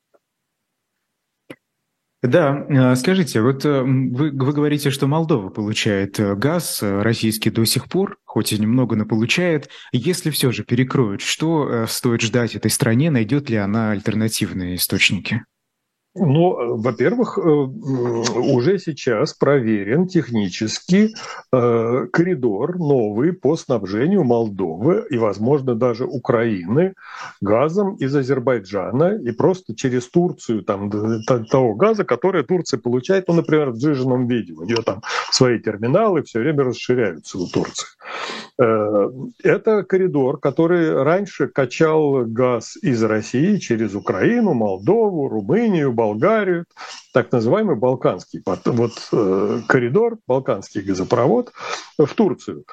Да, 2.23 2.65
э, 2.69 2.95
скажите, 2.95 3.41
вот 3.41 3.65
э, 3.65 3.81
вы, 3.81 4.31
вы 4.31 4.53
говорите, 4.53 4.91
что 4.91 5.07
Молдова 5.07 5.49
получает 5.49 6.21
э, 6.21 6.35
газ, 6.35 6.79
российский 6.81 7.49
до 7.49 7.65
сих 7.65 7.89
пор, 7.89 8.17
хоть 8.23 8.53
и 8.53 8.57
немного, 8.57 8.95
но 8.95 9.05
получает. 9.05 9.69
Если 9.91 10.29
все 10.29 10.53
же 10.53 10.63
перекроют, 10.63 11.19
что 11.19 11.85
стоит 11.85 12.21
ждать 12.21 12.55
этой 12.55 12.71
стране, 12.71 13.11
найдет 13.11 13.49
ли 13.49 13.57
она 13.57 13.91
альтернативные 13.91 14.75
источники? 14.75 15.43
Ну, 16.15 16.77
во-первых, 16.77 17.39
э, 17.39 17.41
уже 17.41 18.77
сейчас 18.77 19.33
проверен 19.33 20.07
технически 20.07 21.09
э, 21.51 22.07
коридор 22.11 22.77
новый 22.77 23.33
по 23.33 23.55
снабжению 23.55 24.23
Молдовы 24.23 25.05
и, 25.09 25.17
возможно, 25.17 25.73
даже 25.73 26.05
Украины 26.05 26.93
газом 27.41 27.95
из 27.95 28.15
Азербайджана 28.15 29.17
и 29.17 29.31
просто 29.31 29.75
через 29.75 30.07
Турцию 30.07 30.63
там, 30.63 30.91
того 31.49 31.73
газа, 31.73 32.03
который 32.03 32.43
Турция 32.43 32.79
получает, 32.79 33.27
ну, 33.27 33.33
например, 33.33 33.71
в 33.71 33.79
сжиженном 33.79 34.27
виде. 34.27 34.53
У 34.53 34.65
нее 34.65 34.83
там 34.85 35.01
свои 35.31 35.57
терминалы 35.57 36.21
все 36.21 36.39
время 36.39 36.63
расширяются 36.63 37.39
у 37.39 37.47
Турции. 37.47 37.87
Э, 38.59 39.09
это 39.43 39.83
коридор, 39.83 40.39
который 40.39 41.01
раньше 41.01 41.47
качал 41.47 42.23
газ 42.25 42.77
из 42.83 43.01
России 43.03 43.57
через 43.57 43.95
Украину, 43.95 44.53
Молдову, 44.53 45.27
Румынию, 45.27 45.91
Болгарию, 46.03 46.65
так 47.13 47.31
называемый 47.31 47.77
Балканский 47.77 48.43
вот, 48.45 48.91
э, 49.13 49.61
коридор, 49.67 50.17
Балканский 50.27 50.81
газопровод 50.81 51.53
в 51.97 52.13
Турцию. 52.13 52.65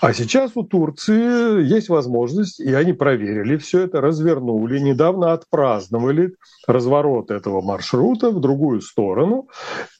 А 0.00 0.12
сейчас 0.12 0.52
у 0.56 0.64
Турции 0.64 1.62
есть 1.62 1.88
возможность, 1.88 2.58
и 2.58 2.74
они 2.74 2.92
проверили 2.92 3.56
все 3.56 3.82
это, 3.82 4.00
развернули, 4.00 4.80
недавно 4.80 5.32
отпраздновали 5.32 6.34
разворот 6.66 7.30
этого 7.30 7.60
маршрута 7.60 8.30
в 8.30 8.40
другую 8.40 8.80
сторону. 8.80 9.48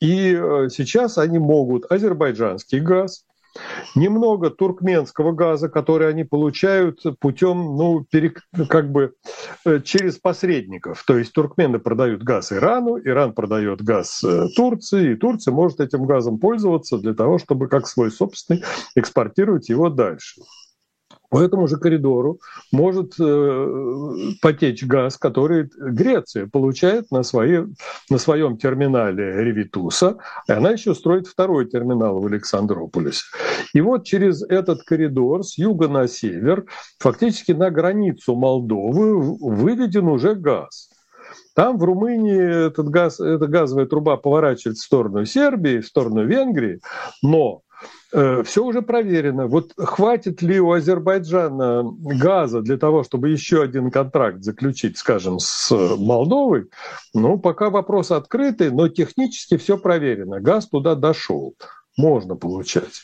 И 0.00 0.34
э, 0.34 0.68
сейчас 0.70 1.18
они 1.18 1.38
могут 1.38 1.90
азербайджанский 1.90 2.80
газ, 2.80 3.24
Немного 3.94 4.50
туркменского 4.50 5.32
газа, 5.32 5.68
который 5.68 6.08
они 6.08 6.24
получают 6.24 7.02
путем, 7.20 7.76
ну, 7.76 8.04
перек, 8.10 8.42
как 8.68 8.90
бы 8.90 9.14
э, 9.64 9.80
через 9.80 10.18
посредников. 10.18 11.04
То 11.06 11.18
есть 11.18 11.32
туркмены 11.32 11.78
продают 11.78 12.22
газ 12.22 12.52
Ирану, 12.52 12.98
Иран 12.98 13.32
продает 13.34 13.82
газ 13.82 14.24
э, 14.24 14.48
Турции, 14.56 15.12
и 15.12 15.16
Турция 15.16 15.52
может 15.52 15.80
этим 15.80 16.06
газом 16.06 16.38
пользоваться 16.38 16.98
для 16.98 17.14
того, 17.14 17.38
чтобы 17.38 17.68
как 17.68 17.86
свой 17.86 18.10
собственный 18.10 18.62
экспортировать 18.94 19.68
его 19.68 19.90
дальше. 19.90 20.40
По 21.32 21.40
этому 21.40 21.66
же 21.66 21.78
коридору 21.78 22.40
может 22.72 23.14
э, 23.18 23.96
потечь 24.42 24.84
газ, 24.84 25.16
который 25.16 25.70
Греция 25.78 26.46
получает 26.46 27.10
на, 27.10 27.22
свои, 27.22 27.62
на 28.10 28.18
своем 28.18 28.58
терминале 28.58 29.42
Ревитуса, 29.42 30.18
и 30.46 30.52
она 30.52 30.72
еще 30.72 30.94
строит 30.94 31.26
второй 31.26 31.70
терминал 31.70 32.20
в 32.20 32.26
Александрополисе. 32.26 33.24
И 33.72 33.80
вот 33.80 34.04
через 34.04 34.42
этот 34.42 34.82
коридор 34.82 35.42
с 35.42 35.56
юга 35.56 35.88
на 35.88 36.06
север, 36.06 36.66
фактически 36.98 37.52
на 37.52 37.70
границу 37.70 38.34
Молдовы, 38.36 39.18
выведен 39.18 40.08
уже 40.08 40.34
газ. 40.34 40.90
Там 41.54 41.78
в 41.78 41.84
Румынии 41.84 42.66
этот 42.66 42.90
газ, 42.90 43.20
эта 43.20 43.46
газовая 43.46 43.86
труба 43.86 44.18
поворачивает 44.18 44.76
в 44.76 44.82
сторону 44.82 45.24
Сербии, 45.24 45.80
в 45.80 45.86
сторону 45.86 46.26
Венгрии, 46.26 46.80
но 47.22 47.62
все 48.12 48.64
уже 48.64 48.82
проверено. 48.82 49.46
Вот 49.46 49.72
хватит 49.76 50.42
ли 50.42 50.60
у 50.60 50.72
Азербайджана 50.72 51.82
газа 51.84 52.60
для 52.60 52.76
того, 52.76 53.04
чтобы 53.04 53.30
еще 53.30 53.62
один 53.62 53.90
контракт 53.90 54.42
заключить, 54.42 54.98
скажем, 54.98 55.38
с 55.38 55.70
Молдовой? 55.70 56.68
Ну, 57.14 57.38
пока 57.38 57.70
вопрос 57.70 58.10
открытый, 58.10 58.70
но 58.70 58.88
технически 58.88 59.56
все 59.56 59.78
проверено. 59.78 60.40
Газ 60.40 60.68
туда 60.68 60.94
дошел 60.94 61.54
можно 61.96 62.36
получать. 62.36 63.02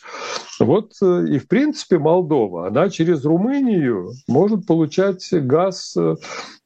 Вот 0.61 0.93
э, 1.03 1.27
и, 1.29 1.39
в 1.39 1.47
принципе, 1.47 1.99
Молдова, 1.99 2.69
она 2.69 2.89
через 2.89 3.25
Румынию 3.25 4.13
может 4.27 4.67
получать 4.67 5.27
газ, 5.33 5.95
э, 5.97 6.17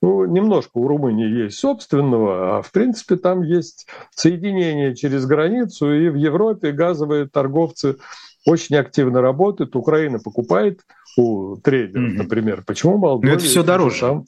ну, 0.00 0.24
немножко 0.24 0.70
у 0.74 0.88
Румынии 0.88 1.44
есть 1.44 1.58
собственного, 1.58 2.58
а, 2.58 2.62
в 2.62 2.70
принципе, 2.70 3.16
там 3.16 3.42
есть 3.42 3.86
соединение 4.14 4.94
через 4.94 5.26
границу, 5.26 5.92
и 5.92 6.08
в 6.08 6.14
Европе 6.14 6.72
газовые 6.72 7.28
торговцы 7.28 7.96
очень 8.46 8.76
активно 8.76 9.20
работают. 9.20 9.76
Украина 9.76 10.18
покупает 10.18 10.80
у 11.16 11.56
трейдеров, 11.56 12.10
mm-hmm. 12.12 12.16
например. 12.16 12.64
Почему 12.66 12.98
Молдова? 12.98 13.30
Но 13.30 13.36
это 13.36 13.44
все 13.44 13.62
дороже. 13.62 14.00
Там 14.00 14.24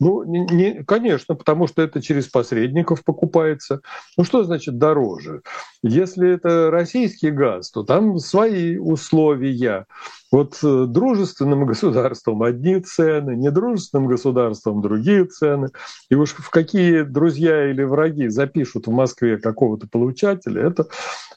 ну, 0.00 0.24
не, 0.24 0.40
не, 0.40 0.84
конечно, 0.84 1.34
потому 1.34 1.66
что 1.66 1.82
это 1.82 2.02
через 2.02 2.26
посредников 2.26 3.04
покупается. 3.04 3.80
Ну, 4.16 4.24
что 4.24 4.44
значит 4.44 4.76
дороже? 4.76 5.42
Если 5.86 6.32
это 6.32 6.70
российский 6.70 7.30
газ, 7.30 7.70
то 7.70 7.82
там 7.82 8.18
свои 8.18 8.78
условия. 8.78 9.84
Вот 10.32 10.58
э, 10.62 10.86
дружественным 10.88 11.66
государствам 11.66 12.42
одни 12.42 12.80
цены, 12.80 13.36
недружественным 13.36 14.06
государствам 14.06 14.80
другие 14.80 15.26
цены. 15.26 15.68
И 16.08 16.14
уж 16.14 16.30
в 16.30 16.48
какие 16.48 17.02
друзья 17.02 17.70
или 17.70 17.82
враги 17.82 18.28
запишут 18.28 18.86
в 18.86 18.92
Москве 18.92 19.36
какого-то 19.36 19.86
получателя, 19.86 20.66
это 20.68 20.86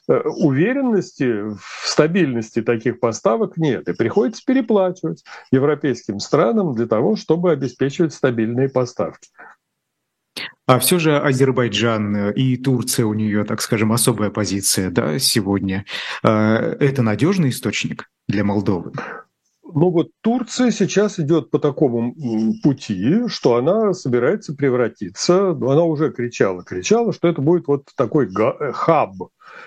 э, 0.08 0.18
уверенности 0.24 1.42
в 1.42 1.60
стабильности 1.84 2.62
таких 2.62 3.00
поставок 3.00 3.58
нет. 3.58 3.86
И 3.86 3.92
приходится 3.92 4.42
переплачивать 4.46 5.24
европейским 5.52 6.20
странам 6.20 6.74
для 6.74 6.86
того, 6.86 7.16
чтобы 7.16 7.52
обеспечивать 7.52 8.14
стабильные 8.14 8.70
поставки. 8.70 9.28
А 10.68 10.78
все 10.78 11.00
же 11.00 11.18
Азербайджан 11.18 12.16
э, 12.16 12.32
и 12.34 12.56
Турция, 12.56 13.06
у 13.06 13.14
нее, 13.14 13.42
так 13.44 13.60
скажем, 13.60 13.90
особая 13.92 14.30
позиция 14.30 14.90
да, 14.90 15.18
сегодня. 15.18 15.84
Это 16.22 17.02
надежный 17.02 17.48
источник? 17.48 18.08
для 18.28 18.44
Молдовы? 18.44 18.92
Ну 19.70 19.90
вот 19.90 20.08
Турция 20.22 20.70
сейчас 20.70 21.18
идет 21.18 21.50
по 21.50 21.58
такому 21.58 22.14
пути, 22.62 23.28
что 23.28 23.56
она 23.56 23.92
собирается 23.92 24.54
превратиться, 24.54 25.50
она 25.50 25.82
уже 25.82 26.10
кричала, 26.10 26.62
кричала, 26.62 27.12
что 27.12 27.28
это 27.28 27.42
будет 27.42 27.66
вот 27.66 27.84
такой 27.94 28.30
хаб 28.72 29.14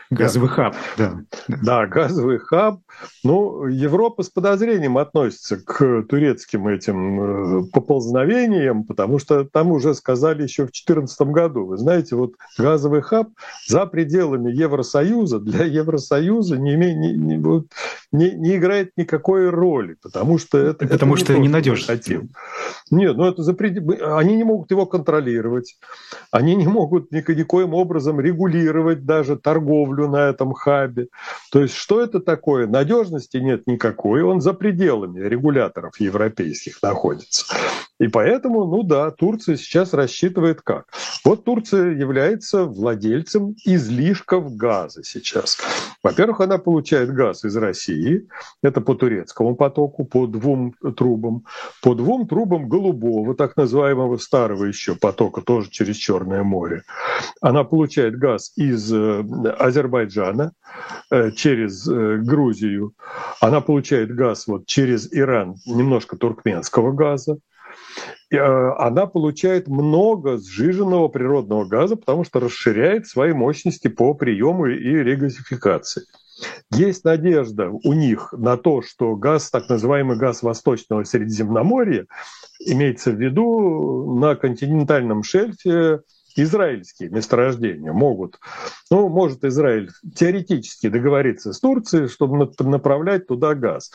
Газовый 0.10 0.50
хаб, 0.50 0.76
да. 0.98 1.22
Да, 1.48 1.88
газовый 1.88 2.40
хаб. 2.40 2.80
Ну, 3.24 3.66
Европа 3.68 4.24
с 4.24 4.30
подозрением 4.30 4.98
относится 4.98 5.58
к 5.58 6.04
турецким 6.04 6.68
этим 6.68 7.22
э, 7.22 7.64
поползновениям, 7.72 8.84
потому 8.84 9.20
что 9.20 9.46
там 9.46 9.72
уже 9.72 9.94
сказали 9.94 10.44
еще 10.44 10.64
в 10.64 10.72
2014 10.72 11.22
году. 11.28 11.66
Вы 11.66 11.78
знаете, 11.78 12.16
вот 12.16 12.34
газовый 12.58 13.02
хаб 13.02 13.30
за 13.68 13.86
пределами 13.86 14.52
Евросоюза 14.52 15.40
для 15.40 15.66
Евросоюза 15.66 16.58
не, 16.58 16.74
име, 16.74 16.94
не, 16.94 17.14
не, 17.14 17.38
не, 18.12 18.32
не 18.32 18.56
играет 18.56 18.92
никакой 18.98 19.50
роли, 19.50 19.96
потому 20.02 20.38
что 20.38 20.58
это... 20.58 20.88
Потому 20.88 21.16
это 21.16 21.26
что 21.26 21.38
не 21.38 21.48
ненадежно. 21.48 22.00
Нет, 22.92 23.16
ну 23.16 23.26
это 23.28 23.44
за 23.44 23.54
пред... 23.54 23.78
они 24.02 24.36
не 24.36 24.44
могут 24.44 24.72
его 24.72 24.86
контролировать, 24.86 25.78
они 26.32 26.56
не 26.56 26.68
могут 26.68 27.12
никоим 27.12 27.74
образом 27.74 28.20
регулировать 28.20 29.06
даже 29.06 29.38
торговлю 29.38 29.81
на 30.08 30.30
этом 30.30 30.54
хабе. 30.54 31.08
То 31.52 31.62
есть 31.62 31.76
что 31.76 32.02
это 32.02 32.20
такое? 32.20 32.68
Надежности 32.68 33.38
нет 33.38 33.68
никакой, 33.68 34.24
он 34.24 34.42
за 34.42 34.54
пределами 34.54 35.20
регуляторов 35.20 36.00
европейских 36.00 36.82
находится. 36.82 37.46
И 38.02 38.08
поэтому, 38.08 38.66
ну 38.66 38.82
да, 38.82 39.12
Турция 39.12 39.58
сейчас 39.58 39.94
рассчитывает 39.94 40.64
как? 40.64 40.86
Вот 41.24 41.44
Турция 41.44 41.92
является 41.92 42.66
владельцем 42.66 43.56
излишков 43.64 44.56
газа 44.56 45.04
сейчас. 45.04 45.60
Во-первых, 46.02 46.40
она 46.40 46.58
получает 46.58 47.14
газ 47.14 47.46
из 47.46 47.56
России, 47.56 48.28
это 48.64 48.82
по 48.82 48.96
турецкому 48.96 49.56
потоку, 49.56 50.04
по 50.04 50.26
двум 50.26 50.74
трубам, 50.98 51.44
по 51.84 51.94
двум 51.94 52.28
трубам 52.28 52.68
голубого, 52.68 53.36
так 53.36 53.56
называемого 53.56 54.18
старого 54.18 54.66
еще 54.66 54.96
потока, 54.96 55.42
тоже 55.42 55.70
через 55.70 55.96
Черное 55.96 56.42
море. 56.42 56.82
Она 57.40 57.64
получает 57.64 58.18
газ 58.18 58.52
из 58.56 58.92
э, 58.92 59.24
Азербайджана 59.60 60.54
э, 61.12 61.30
через 61.34 61.88
э, 61.88 62.18
Грузию, 62.18 62.96
она 63.42 63.62
получает 63.62 64.16
газ 64.16 64.48
вот 64.48 64.66
через 64.66 65.08
Иран, 65.14 65.58
немножко 65.68 66.18
туркменского 66.18 66.94
газа, 66.94 67.38
она 68.32 69.06
получает 69.06 69.68
много 69.68 70.38
сжиженного 70.38 71.08
природного 71.08 71.66
газа, 71.66 71.96
потому 71.96 72.24
что 72.24 72.40
расширяет 72.40 73.08
свои 73.08 73.34
мощности 73.34 73.88
по 73.88 74.14
приему 74.14 74.68
и 74.68 74.90
регазификации. 75.04 76.04
Есть 76.72 77.04
надежда 77.04 77.70
у 77.70 77.94
них 77.94 78.34
на 78.36 78.58
то, 78.58 78.82
что 78.82 79.16
газ, 79.16 79.50
так 79.52 79.70
называемый 79.70 80.18
газ 80.18 80.42
Восточного 80.42 81.04
Средиземноморья, 81.04 82.08
имеется 82.60 83.12
в 83.12 83.22
виду 83.22 84.16
на 84.18 84.36
континентальном 84.36 85.24
шельфе 85.24 86.02
израильские 86.36 87.10
месторождения 87.10 87.92
могут, 87.92 88.40
ну, 88.90 89.10
может 89.10 89.44
Израиль 89.44 89.92
теоретически 90.16 90.88
договориться 90.88 91.54
с 91.54 91.60
Турцией, 91.60 92.08
чтобы 92.08 92.52
направлять 92.60 93.28
туда 93.28 93.54
газ. 93.54 93.92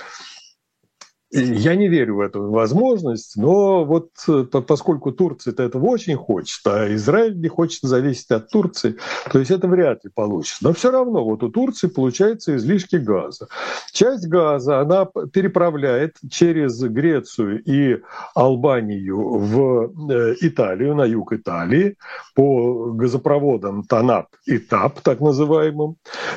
Я 1.36 1.74
не 1.76 1.88
верю 1.88 2.16
в 2.16 2.20
эту 2.20 2.50
возможность, 2.50 3.36
но 3.36 3.84
вот 3.84 4.08
э, 4.26 4.44
поскольку 4.66 5.12
Турция-то 5.12 5.62
этого 5.62 5.84
очень 5.86 6.16
хочет, 6.16 6.66
а 6.66 6.92
Израиль 6.94 7.38
не 7.38 7.48
хочет 7.48 7.82
зависеть 7.82 8.30
от 8.30 8.48
Турции, 8.48 8.96
то 9.30 9.38
есть 9.38 9.50
это 9.50 9.68
вряд 9.68 10.04
ли 10.04 10.10
получится. 10.14 10.58
Но 10.62 10.72
все 10.72 10.90
равно 10.90 11.24
вот 11.24 11.42
у 11.42 11.50
Турции 11.50 11.88
получается 11.88 12.56
излишки 12.56 12.96
газа. 12.96 13.48
Часть 13.92 14.28
газа 14.28 14.80
она 14.80 15.04
переправляет 15.04 16.16
через 16.30 16.80
Грецию 16.80 17.62
и 17.64 18.00
Албанию 18.34 19.38
в 19.38 20.10
э, 20.10 20.36
Италию, 20.40 20.94
на 20.94 21.04
юг 21.04 21.34
Италии, 21.34 21.96
по 22.34 22.92
газопроводам 22.92 23.84
ТАНАП 23.84 24.28
и 24.46 24.58
ТАП, 24.58 25.00
так 25.00 25.20
называемым. 25.20 25.96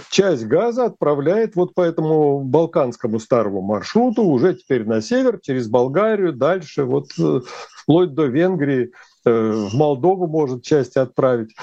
Часть 0.10 0.46
газа 0.46 0.86
отправляет 0.86 1.56
вот 1.56 1.74
по 1.74 1.82
этому 1.82 2.42
балканскому 2.42 3.20
старому 3.20 3.62
маршруту 3.62 4.24
уже 4.24 4.56
теперь 4.56 4.89
на 4.90 5.02
север, 5.02 5.40
через 5.42 5.68
Болгарию, 5.68 6.34
дальше, 6.34 6.84
вот 6.84 7.12
э, 7.18 7.42
вплоть 7.78 8.14
до 8.14 8.26
Венгрии, 8.26 8.92
в 9.32 9.76
Молдову 9.76 10.28
может 10.28 10.64
часть 10.64 10.98
отправить. 10.98 11.56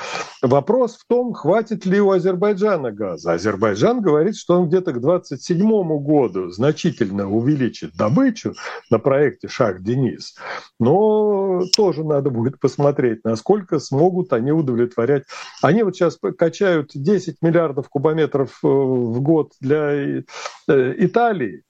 Вопрос 0.43 0.97
в 0.97 1.07
том, 1.07 1.33
хватит 1.33 1.87
ли 1.87 2.01
у 2.01 2.11
Азербайджана 2.11 2.93
газа. 2.93 3.33
Азербайджан 3.33 4.01
говорит, 4.01 4.37
что 4.37 4.61
он 4.61 4.69
где-то 4.69 4.93
к 4.93 5.01
27 5.01 5.99
году 5.99 6.51
значительно 6.51 7.31
увеличит 7.31 7.95
добычу 7.97 8.55
на 8.91 8.99
проекте 8.99 9.49
«Шах-Денис». 9.49 10.35
Но 10.79 11.63
тоже 11.77 12.05
надо 12.05 12.31
будет 12.31 12.61
посмотреть, 12.61 13.25
насколько 13.25 13.79
смогут 13.79 14.33
они 14.33 14.53
удовлетворять. 14.53 15.25
Они 15.63 15.83
вот 15.83 15.97
сейчас 15.97 16.19
качают 16.39 16.91
10 16.95 17.43
миллиардов 17.43 17.89
кубометров 17.89 18.59
э, 18.63 18.67
в 18.67 19.21
год 19.21 19.53
для 19.61 20.21
Италии, 20.69 21.63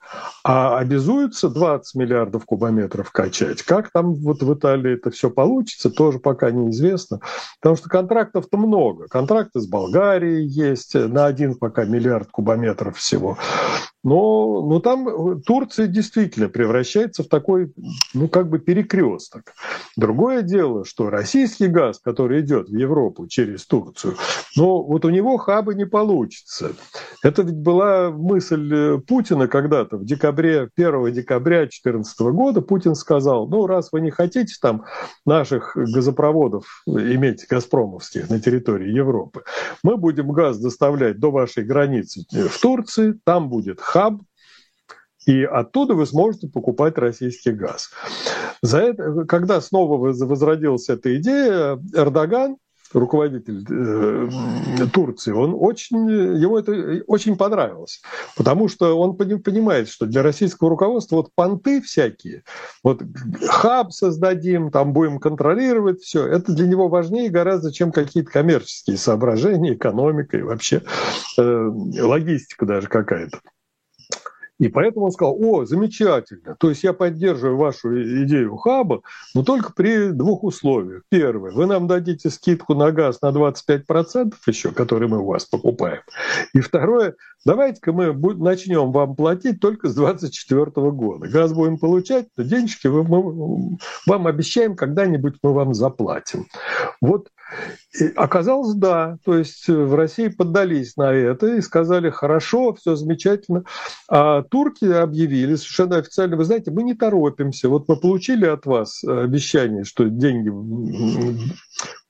а 0.44 0.78
обязуются 0.78 1.48
20 1.48 1.94
миллиардов 1.96 2.44
кубометров 2.44 3.11
качать. 3.11 3.62
Как 3.62 3.90
там 3.90 4.14
вот 4.14 4.42
в 4.42 4.54
Италии 4.54 4.94
это 4.94 5.11
все 5.11 5.30
получится, 5.30 5.86
тоже 5.90 6.18
пока 6.18 6.51
неизвестно, 6.51 7.20
потому 7.61 7.77
что 7.77 7.88
контрактов-то 7.88 8.57
много. 8.57 9.07
Контракты 9.09 9.61
с 9.61 9.66
Болгарией 9.66 10.46
есть 10.46 10.94
на 10.94 11.27
один 11.27 11.55
пока 11.57 11.85
миллиард 11.85 12.31
кубометров 12.31 12.96
всего. 12.96 13.38
Но, 14.07 14.62
но 14.62 14.79
там 14.79 15.42
Турция 15.42 15.88
действительно 15.88 16.49
превращается 16.49 17.25
в 17.25 17.27
такой, 17.27 17.73
ну, 18.14 18.29
как 18.29 18.49
бы 18.49 18.61
перекресток. 18.61 19.55
Другое 19.97 20.42
дело, 20.42 20.85
что 20.85 21.11
российский 21.11 21.66
газ, 21.66 21.99
который 21.99 22.42
идет 22.42 22.69
в 22.69 22.77
Европу 22.77 23.27
через 23.27 23.66
Турцию, 23.66 24.14
но 24.55 24.81
вот 24.81 25.05
у 25.05 25.09
него 25.09 25.38
хаба 25.38 25.75
не 25.75 25.87
получится. 25.87 26.71
Это 27.25 27.42
ведь 27.42 27.57
была 27.57 28.12
мысль 28.12 29.01
Путина 29.01 29.49
когда-то 29.49 29.97
в 29.97 30.05
декабре, 30.05 30.69
1 30.77 31.12
декабря 31.12 31.62
2014 31.62 32.21
года. 32.21 32.61
Путин 32.61 32.95
сказал, 32.95 33.49
ну, 33.49 33.66
раз 33.66 33.88
вы 33.90 34.03
не 34.03 34.12
хотите 34.12 34.55
там 34.62 34.85
наших 35.25 35.73
газопроводов 35.75 36.85
иметь 36.87 37.45
газпромовских 37.49 38.31
на 38.31 38.40
территории 38.40 38.92
Европы, 38.92 39.42
мы 39.83 39.97
будем 39.97 40.31
газ 40.31 40.59
доставлять 40.59 41.19
до 41.19 41.33
вашей 41.33 41.64
границы 41.64 42.25
в 42.31 42.61
Турции, 42.61 43.19
там 43.25 43.49
будет 43.49 43.81
хаб, 43.96 44.20
и 45.26 45.42
оттуда 45.42 45.94
вы 45.94 46.06
сможете 46.06 46.48
покупать 46.48 46.98
российский 46.98 47.52
газ. 47.52 47.90
За 48.62 48.78
это, 48.78 49.24
когда 49.24 49.61
снова 49.61 49.96
возродилась 49.96 50.88
эта 50.88 51.16
идея, 51.16 51.80
Эрдоган 51.94 52.59
руководитель 52.92 53.64
э, 53.68 54.87
Турции, 54.92 55.32
он 55.32 55.56
очень, 55.59 56.09
ему 56.09 56.59
это 56.59 57.02
очень 57.09 57.37
понравилось, 57.37 58.00
потому 58.37 58.68
что 58.68 58.96
он 58.96 59.16
понимает, 59.16 59.88
что 59.88 60.06
для 60.06 60.22
российского 60.22 60.70
руководства 60.70 61.16
вот 61.16 61.30
понты 61.35 61.80
всякие, 61.80 62.44
вот 62.85 63.02
хаб 63.48 63.92
создадим, 63.92 64.70
там 64.70 64.92
будем 64.92 65.18
контролировать 65.18 66.02
все, 66.02 66.26
это 66.26 66.52
для 66.52 66.68
него 66.68 66.88
важнее 66.88 67.28
гораздо, 67.28 67.72
чем 67.72 67.90
какие-то 67.90 68.30
коммерческие 68.30 68.98
соображения, 68.98 69.74
экономика 69.74 70.37
и 70.37 70.42
вообще 70.42 70.82
э, 71.38 71.42
логистика 71.42 72.66
даже 72.66 72.87
какая-то. 72.87 73.40
И 74.59 74.69
поэтому 74.69 75.07
он 75.07 75.12
сказал, 75.12 75.37
о, 75.38 75.64
замечательно, 75.66 76.57
то 76.59 76.71
есть 76.71 76.83
я 76.83 76.92
поддерживаю 76.92 77.59
вашу 77.59 78.25
идею 78.25 78.57
хаба, 78.57 79.03
но 79.35 79.42
только 79.42 79.73
при 79.73 80.11
двух 80.12 80.45
условиях. 80.45 81.03
Первое, 81.11 81.53
вы 81.53 81.66
нам 81.66 81.87
дадите 81.87 82.31
скидку 82.31 82.75
на 82.75 82.90
газ 82.90 83.21
на 83.21 83.29
25% 83.29 84.35
еще, 84.47 84.73
который 84.73 85.09
мы 85.09 85.19
у 85.19 85.27
вас 85.27 85.45
покупаем. 85.45 86.01
И 86.55 86.61
второе, 86.61 87.16
давайте-ка 87.45 87.92
мы 87.92 88.14
начнем 88.14 88.92
вам 88.92 89.14
платить 89.14 89.61
только 89.61 89.88
с 89.88 89.95
2024 89.95 90.90
года. 90.90 91.29
Газ 91.29 91.53
будем 91.53 91.79
получать, 91.79 92.29
но 92.37 92.45
денежки 92.45 92.87
мы 92.87 93.79
вам 94.07 94.27
обещаем, 94.27 94.75
когда-нибудь 94.75 95.35
мы 95.42 95.53
вам 95.53 95.75
заплатим. 95.75 96.47
Вот 97.03 97.29
и 98.00 98.09
оказалось, 98.16 98.74
да. 98.74 99.18
То 99.24 99.37
есть 99.37 99.68
в 99.68 99.94
России 99.94 100.28
поддались 100.28 100.96
на 100.96 101.12
это 101.12 101.56
и 101.56 101.61
сказали, 101.61 102.11
хорошо, 102.11 102.74
все 102.74 102.96
замечательно. 102.96 103.64
А 104.09 104.42
турки 104.42 104.85
объявили 104.85 105.54
совершенно 105.54 105.98
официально, 105.98 106.37
вы 106.37 106.44
знаете, 106.44 106.70
мы 106.70 106.82
не 106.82 106.94
торопимся. 106.94 107.68
Вот 107.68 107.88
мы 107.88 107.96
получили 107.96 108.46
от 108.46 108.66
вас 108.66 109.02
обещание, 109.04 109.85
что 109.85 110.09
деньги 110.09 110.50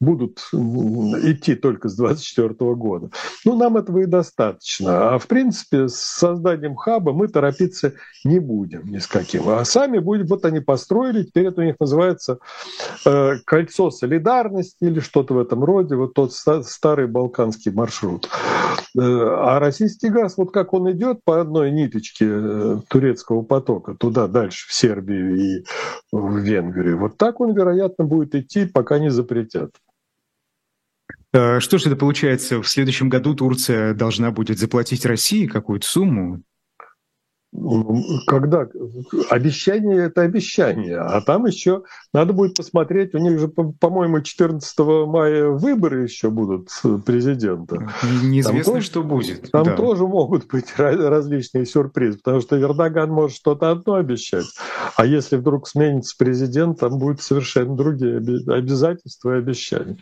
будут 0.00 0.38
идти 0.52 1.54
только 1.54 1.88
с 1.88 1.96
2024 1.96 2.74
года. 2.74 3.10
Ну, 3.44 3.56
нам 3.56 3.76
этого 3.76 4.00
и 4.00 4.06
достаточно. 4.06 5.14
А 5.14 5.18
в 5.18 5.26
принципе, 5.26 5.88
с 5.88 5.96
созданием 5.96 6.74
хаба 6.74 7.12
мы 7.12 7.28
торопиться 7.28 7.94
не 8.24 8.38
будем 8.38 8.86
ни 8.86 8.98
с 8.98 9.06
каким. 9.06 9.48
А 9.48 9.64
сами 9.64 9.98
будем, 9.98 10.26
вот 10.26 10.44
они 10.44 10.60
построили, 10.60 11.24
теперь 11.24 11.46
это 11.46 11.60
у 11.60 11.64
них 11.64 11.76
называется 11.80 12.38
э, 13.04 13.38
кольцо 13.44 13.90
солидарности 13.90 14.76
или 14.80 15.00
что-то 15.00 15.34
в 15.34 15.38
этом 15.38 15.64
роде, 15.64 15.96
вот 15.96 16.14
тот 16.14 16.32
старый 16.32 17.06
балканский 17.06 17.72
маршрут. 17.72 18.28
Э, 18.96 19.00
а 19.00 19.58
российский 19.58 20.08
газ, 20.08 20.38
вот 20.38 20.52
как 20.52 20.72
он 20.72 20.90
идет 20.90 21.20
по 21.22 21.40
одной 21.40 21.70
ниточке 21.70 22.26
э, 22.28 22.76
турецкого 22.88 23.42
потока 23.42 23.94
туда 23.94 24.26
дальше, 24.26 24.66
в 24.68 24.72
Сербию 24.72 25.36
и 25.36 25.64
в 26.12 26.38
Венгрию, 26.38 26.98
вот 26.98 27.18
так 27.18 27.40
он, 27.40 27.54
вероятно, 27.54 28.04
будет 28.06 28.34
идти, 28.34 28.64
пока 28.64 28.98
не 28.98 29.10
запретят. 29.10 29.72
Э, 31.34 31.60
что 31.60 31.76
же 31.76 31.88
это 31.88 31.96
получается? 31.96 32.62
В 32.62 32.68
следующем 32.68 33.10
году 33.10 33.34
Турция 33.34 33.92
должна 33.92 34.30
будет 34.30 34.58
заплатить 34.58 35.04
России 35.04 35.46
какую-то 35.46 35.86
сумму? 35.86 36.40
Когда 38.26 38.68
обещание 39.30 40.04
это 40.04 40.22
обещание, 40.22 40.98
а 40.98 41.20
там 41.20 41.46
еще 41.46 41.82
надо 42.12 42.32
будет 42.32 42.54
посмотреть, 42.54 43.14
у 43.14 43.18
них 43.18 43.38
же, 43.38 43.48
по-моему, 43.48 44.20
14 44.20 44.78
мая 45.06 45.48
выборы 45.48 46.02
еще 46.02 46.30
будут 46.30 46.68
президента. 47.04 47.90
Неизвестно, 48.22 48.74
там 48.74 48.82
что 48.82 49.02
будет. 49.02 49.50
Там 49.50 49.64
да. 49.64 49.76
тоже 49.76 50.06
могут 50.06 50.46
быть 50.48 50.74
различные 50.76 51.66
сюрпризы, 51.66 52.18
потому 52.18 52.40
что 52.40 52.60
Эрдоган 52.60 53.10
может 53.10 53.36
что-то 53.36 53.70
одно 53.70 53.94
обещать, 53.94 54.46
а 54.96 55.06
если 55.06 55.36
вдруг 55.36 55.68
сменится 55.68 56.14
президент, 56.18 56.80
там 56.80 56.98
будут 56.98 57.22
совершенно 57.22 57.76
другие 57.76 58.18
обязательства 58.18 59.34
и 59.34 59.38
обещания. 59.38 59.98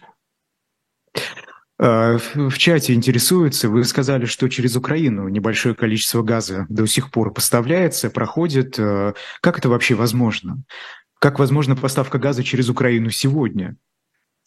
А, 1.78 2.18
в 2.18 2.56
чате 2.58 2.94
интересуются, 2.94 3.68
вы 3.68 3.84
сказали, 3.84 4.26
что 4.26 4.48
через 4.48 4.76
Украину 4.76 5.28
небольшое 5.28 5.74
количество 5.74 6.22
газа 6.22 6.66
до 6.68 6.86
сих 6.86 7.10
пор 7.10 7.32
поставляется, 7.32 8.10
проходит. 8.10 8.78
А, 8.78 9.14
как 9.40 9.58
это 9.58 9.68
вообще 9.68 9.94
возможно? 9.94 10.62
Как 11.18 11.38
возможна 11.38 11.74
поставка 11.74 12.18
газа 12.18 12.44
через 12.44 12.68
Украину 12.68 13.10
сегодня? 13.10 13.76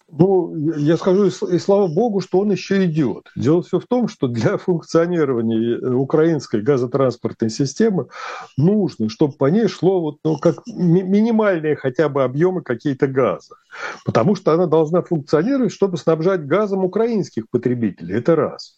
Ну, 0.09 0.55
я 0.77 0.95
скажу, 0.95 1.25
и 1.25 1.59
слава 1.59 1.87
богу, 1.87 2.21
что 2.21 2.39
он 2.39 2.51
еще 2.51 2.85
идет. 2.85 3.29
Дело 3.35 3.61
все 3.61 3.79
в 3.79 3.87
том, 3.87 4.07
что 4.07 4.27
для 4.27 4.57
функционирования 4.57 5.79
э, 5.79 5.93
украинской 5.93 6.61
газотранспортной 6.61 7.49
системы 7.49 8.07
нужно, 8.55 9.09
чтобы 9.09 9.33
по 9.33 9.45
ней 9.45 9.67
шло 9.67 9.99
вот, 9.99 10.19
ну, 10.23 10.37
как 10.37 10.65
минимальные 10.65 11.75
хотя 11.75 12.07
бы 12.07 12.23
объемы 12.23 12.61
какие-то 12.61 13.07
газа. 13.07 13.55
Потому 14.05 14.35
что 14.35 14.53
она 14.53 14.65
должна 14.65 15.01
функционировать, 15.01 15.73
чтобы 15.73 15.97
снабжать 15.97 16.45
газом 16.45 16.85
украинских 16.85 17.49
потребителей. 17.49 18.15
Это 18.15 18.37
раз. 18.37 18.76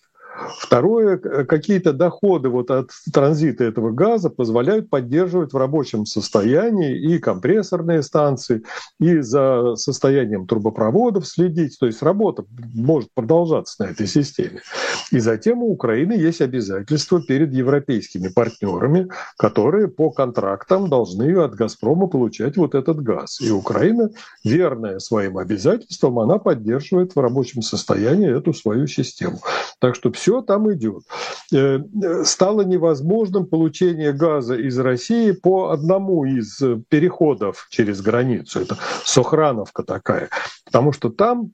Второе, 0.60 1.18
какие-то 1.18 1.92
доходы 1.92 2.50
вот 2.50 2.72
от 2.72 2.92
транзита 3.12 3.64
этого 3.64 3.92
газа 3.92 4.30
позволяют 4.30 4.90
поддерживать 4.90 5.54
в 5.54 5.58
рабочем 5.58 6.06
состоянии 6.06 6.98
и 6.98 7.18
компрессорные 7.20 8.04
станции, 8.04 8.64
и 9.00 9.20
за 9.20 9.76
состоянием 9.76 10.48
трубопроводов 10.48 11.28
следить. 11.28 11.78
То 11.80 11.88
есть 11.88 12.02
работа 12.02 12.46
может 12.74 13.10
продолжаться 13.14 13.84
на 13.84 13.90
этой 13.90 14.08
системе. 14.08 14.62
И 15.12 15.20
затем 15.20 15.64
у 15.64 15.72
Украины 15.72 16.14
есть 16.14 16.42
обязательства 16.42 17.22
перед 17.22 17.54
европейскими 17.54 18.28
партнерами, 18.28 19.10
которые 19.38 19.88
по 19.88 20.12
контрактам 20.12 20.90
должны 20.90 21.36
от 21.38 21.56
«Газпрома» 21.56 22.08
получать 22.08 22.58
вот 22.58 22.76
этот 22.76 23.02
газ. 23.02 23.42
И 23.42 23.50
Украина, 23.52 24.10
верная 24.44 25.00
своим 25.00 25.38
обязательствам, 25.38 26.20
она 26.20 26.38
поддерживает 26.38 27.16
в 27.16 27.20
рабочем 27.20 27.62
состоянии 27.62 28.38
эту 28.38 28.54
свою 28.54 28.88
систему. 28.88 29.40
Так 29.80 29.96
что 29.96 30.12
все 30.12 30.29
все 30.30 30.42
там 30.42 30.72
идет. 30.72 31.04
Э, 31.52 31.80
стало 32.24 32.62
невозможным 32.62 33.48
получение 33.48 34.14
газа 34.14 34.56
из 34.56 34.78
России 34.78 35.32
по 35.32 35.72
одному 35.72 36.24
из 36.26 36.62
переходов 36.90 37.68
через 37.72 38.02
границу. 38.02 38.60
Это 38.60 38.78
Сохрановка 39.04 39.84
такая. 39.84 40.30
Потому 40.66 40.92
что 40.94 41.10
там 41.10 41.52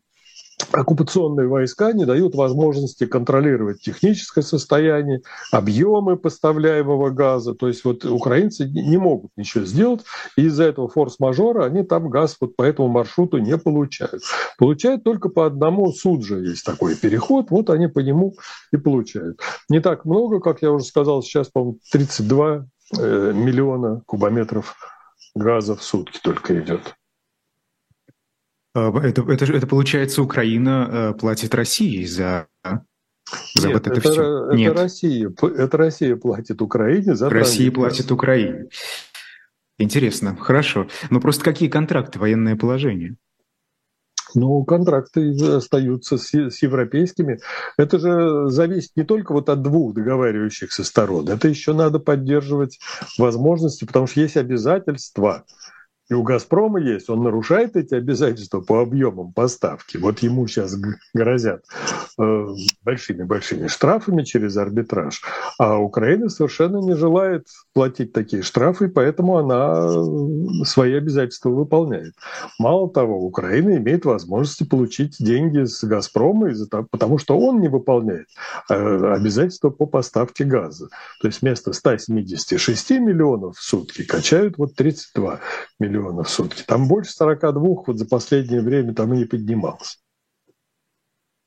оккупационные 0.71 1.47
войска 1.47 1.91
не 1.93 2.05
дают 2.05 2.35
возможности 2.35 3.05
контролировать 3.05 3.81
техническое 3.81 4.41
состояние, 4.41 5.21
объемы 5.51 6.17
поставляемого 6.17 7.09
газа. 7.09 7.53
То 7.53 7.67
есть 7.67 7.83
вот 7.83 8.05
украинцы 8.05 8.67
не 8.67 8.97
могут 8.97 9.31
ничего 9.35 9.65
сделать, 9.65 10.01
и 10.37 10.43
из-за 10.43 10.65
этого 10.65 10.87
форс-мажора 10.87 11.65
они 11.65 11.83
там 11.83 12.09
газ 12.09 12.37
вот 12.39 12.55
по 12.55 12.63
этому 12.63 12.87
маршруту 12.87 13.37
не 13.37 13.57
получают. 13.57 14.23
Получают 14.57 15.03
только 15.03 15.29
по 15.29 15.45
одному 15.45 15.91
суджа 15.91 16.37
есть 16.37 16.65
такой 16.65 16.95
переход, 16.95 17.51
вот 17.51 17.69
они 17.69 17.87
по 17.87 17.99
нему 17.99 18.35
и 18.71 18.77
получают. 18.77 19.39
Не 19.69 19.79
так 19.79 20.05
много, 20.05 20.39
как 20.39 20.61
я 20.61 20.71
уже 20.71 20.85
сказал, 20.85 21.21
сейчас, 21.21 21.47
по-моему, 21.47 21.79
32 21.91 22.67
э, 22.99 23.31
миллиона 23.33 24.01
кубометров 24.05 24.75
газа 25.35 25.75
в 25.75 25.83
сутки 25.83 26.19
только 26.21 26.59
идет. 26.59 26.95
А, 28.75 28.91
это, 28.99 29.21
это, 29.21 29.45
это 29.45 29.67
получается, 29.67 30.21
Украина 30.21 30.89
э, 30.91 31.13
платит 31.13 31.55
России 31.55 32.03
за, 32.03 32.47
за 32.61 33.67
Нет, 33.67 33.73
вот 33.73 33.88
это, 33.88 33.99
это 33.99 34.11
все. 34.11 34.45
Это 34.47 34.55
Нет, 34.55 34.77
Россия, 34.77 35.29
это 35.29 35.77
Россия 35.77 36.15
платит 36.17 36.61
Украине 36.61 37.15
за 37.15 37.29
Россия 37.29 37.71
платит 37.71 38.11
Украине. 38.11 38.67
Интересно, 39.77 40.35
хорошо. 40.35 40.88
Но 41.09 41.21
просто 41.21 41.43
какие 41.45 41.69
контракты, 41.69 42.19
военное 42.19 42.57
положение? 42.57 43.15
Ну, 44.33 44.65
контракты 44.65 45.33
остаются 45.55 46.17
с, 46.17 46.33
с 46.33 46.61
европейскими. 46.61 47.39
Это 47.77 47.97
же 47.97 48.49
зависит 48.49 48.91
не 48.97 49.03
только 49.03 49.31
вот 49.31 49.47
от 49.47 49.61
двух 49.61 49.93
договаривающихся 49.93 50.83
сторон. 50.83 51.29
Это 51.29 51.47
еще 51.47 51.71
надо 51.71 51.99
поддерживать 51.99 52.79
возможности, 53.17 53.85
потому 53.85 54.07
что 54.07 54.19
есть 54.19 54.35
обязательства 54.35 55.45
и 56.07 56.13
у 56.13 56.21
«Газпрома» 56.21 56.79
есть, 56.79 57.09
он 57.09 57.23
нарушает 57.23 57.75
эти 57.75 57.95
обязательства 57.95 58.61
по 58.61 58.79
объемам 58.81 59.33
поставки. 59.33 59.97
Вот 59.97 60.19
ему 60.19 60.45
сейчас 60.45 60.75
грозят 61.15 61.65
большими-большими 62.83 63.65
э, 63.65 63.67
штрафами 63.67 64.23
через 64.23 64.55
арбитраж. 64.55 65.21
А 65.57 65.79
Украина 65.79 66.29
совершенно 66.29 66.77
не 66.77 66.95
желает 66.95 67.47
платить 67.73 68.13
такие 68.13 68.43
штрафы, 68.43 68.87
поэтому 68.87 69.37
она 69.37 69.79
э, 69.79 70.65
свои 70.65 70.93
обязательства 70.93 71.49
выполняет. 71.49 72.13
Мало 72.59 72.87
того, 72.91 73.25
Украина 73.25 73.75
имеет 73.77 74.05
возможность 74.05 74.69
получить 74.69 75.15
деньги 75.19 75.63
с 75.63 75.83
«Газпрома», 75.83 76.51
потому 76.91 77.17
что 77.17 77.35
он 77.35 77.61
не 77.61 77.67
выполняет 77.67 78.27
э, 78.69 78.75
обязательства 78.75 79.71
по 79.71 79.87
поставке 79.87 80.43
газа. 80.43 80.87
То 81.19 81.27
есть 81.27 81.41
вместо 81.41 81.73
176 81.73 82.91
миллионов 82.91 83.57
в 83.57 83.63
сутки 83.63 84.03
качают 84.03 84.59
вот 84.59 84.75
32 84.75 85.39
миллиона 85.79 85.94
миллионов 85.95 86.29
сутки. 86.29 86.63
Там 86.65 86.88
больше 86.88 87.12
42 87.12 87.62
вот 87.88 87.97
за 87.97 88.05
последнее 88.05 88.62
время 88.62 88.93
там 88.93 89.13
и 89.13 89.17
не 89.17 89.25
поднималось. 89.25 89.99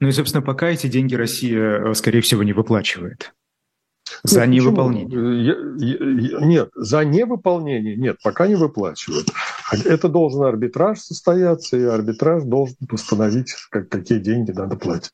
Ну 0.01 0.09
и, 0.09 0.13
собственно, 0.13 0.43
пока 0.43 0.69
эти 0.69 0.87
деньги 0.87 1.15
Россия, 1.15 1.91
э, 1.91 1.95
скорее 1.95 2.21
всего, 2.21 2.43
не 2.43 2.53
выплачивает. 2.53 3.35
За 4.23 4.47
ну, 4.47 4.53
невыполнение. 4.53 5.45
Я, 5.45 5.55
я, 5.79 6.47
нет, 6.47 6.71
за 6.75 7.05
невыполнение 7.05 7.97
нет, 7.97 8.17
пока 8.23 8.47
не 8.47 8.55
выплачивают. 8.55 9.29
Это 9.85 10.09
должен 10.09 10.43
арбитраж 10.45 11.01
состояться, 11.01 11.77
и 11.77 11.83
арбитраж 11.83 12.45
должен 12.45 12.77
постановить, 12.89 13.55
как, 13.71 13.89
какие 13.89 14.19
деньги 14.19 14.51
надо 14.51 14.77
платить. 14.77 15.13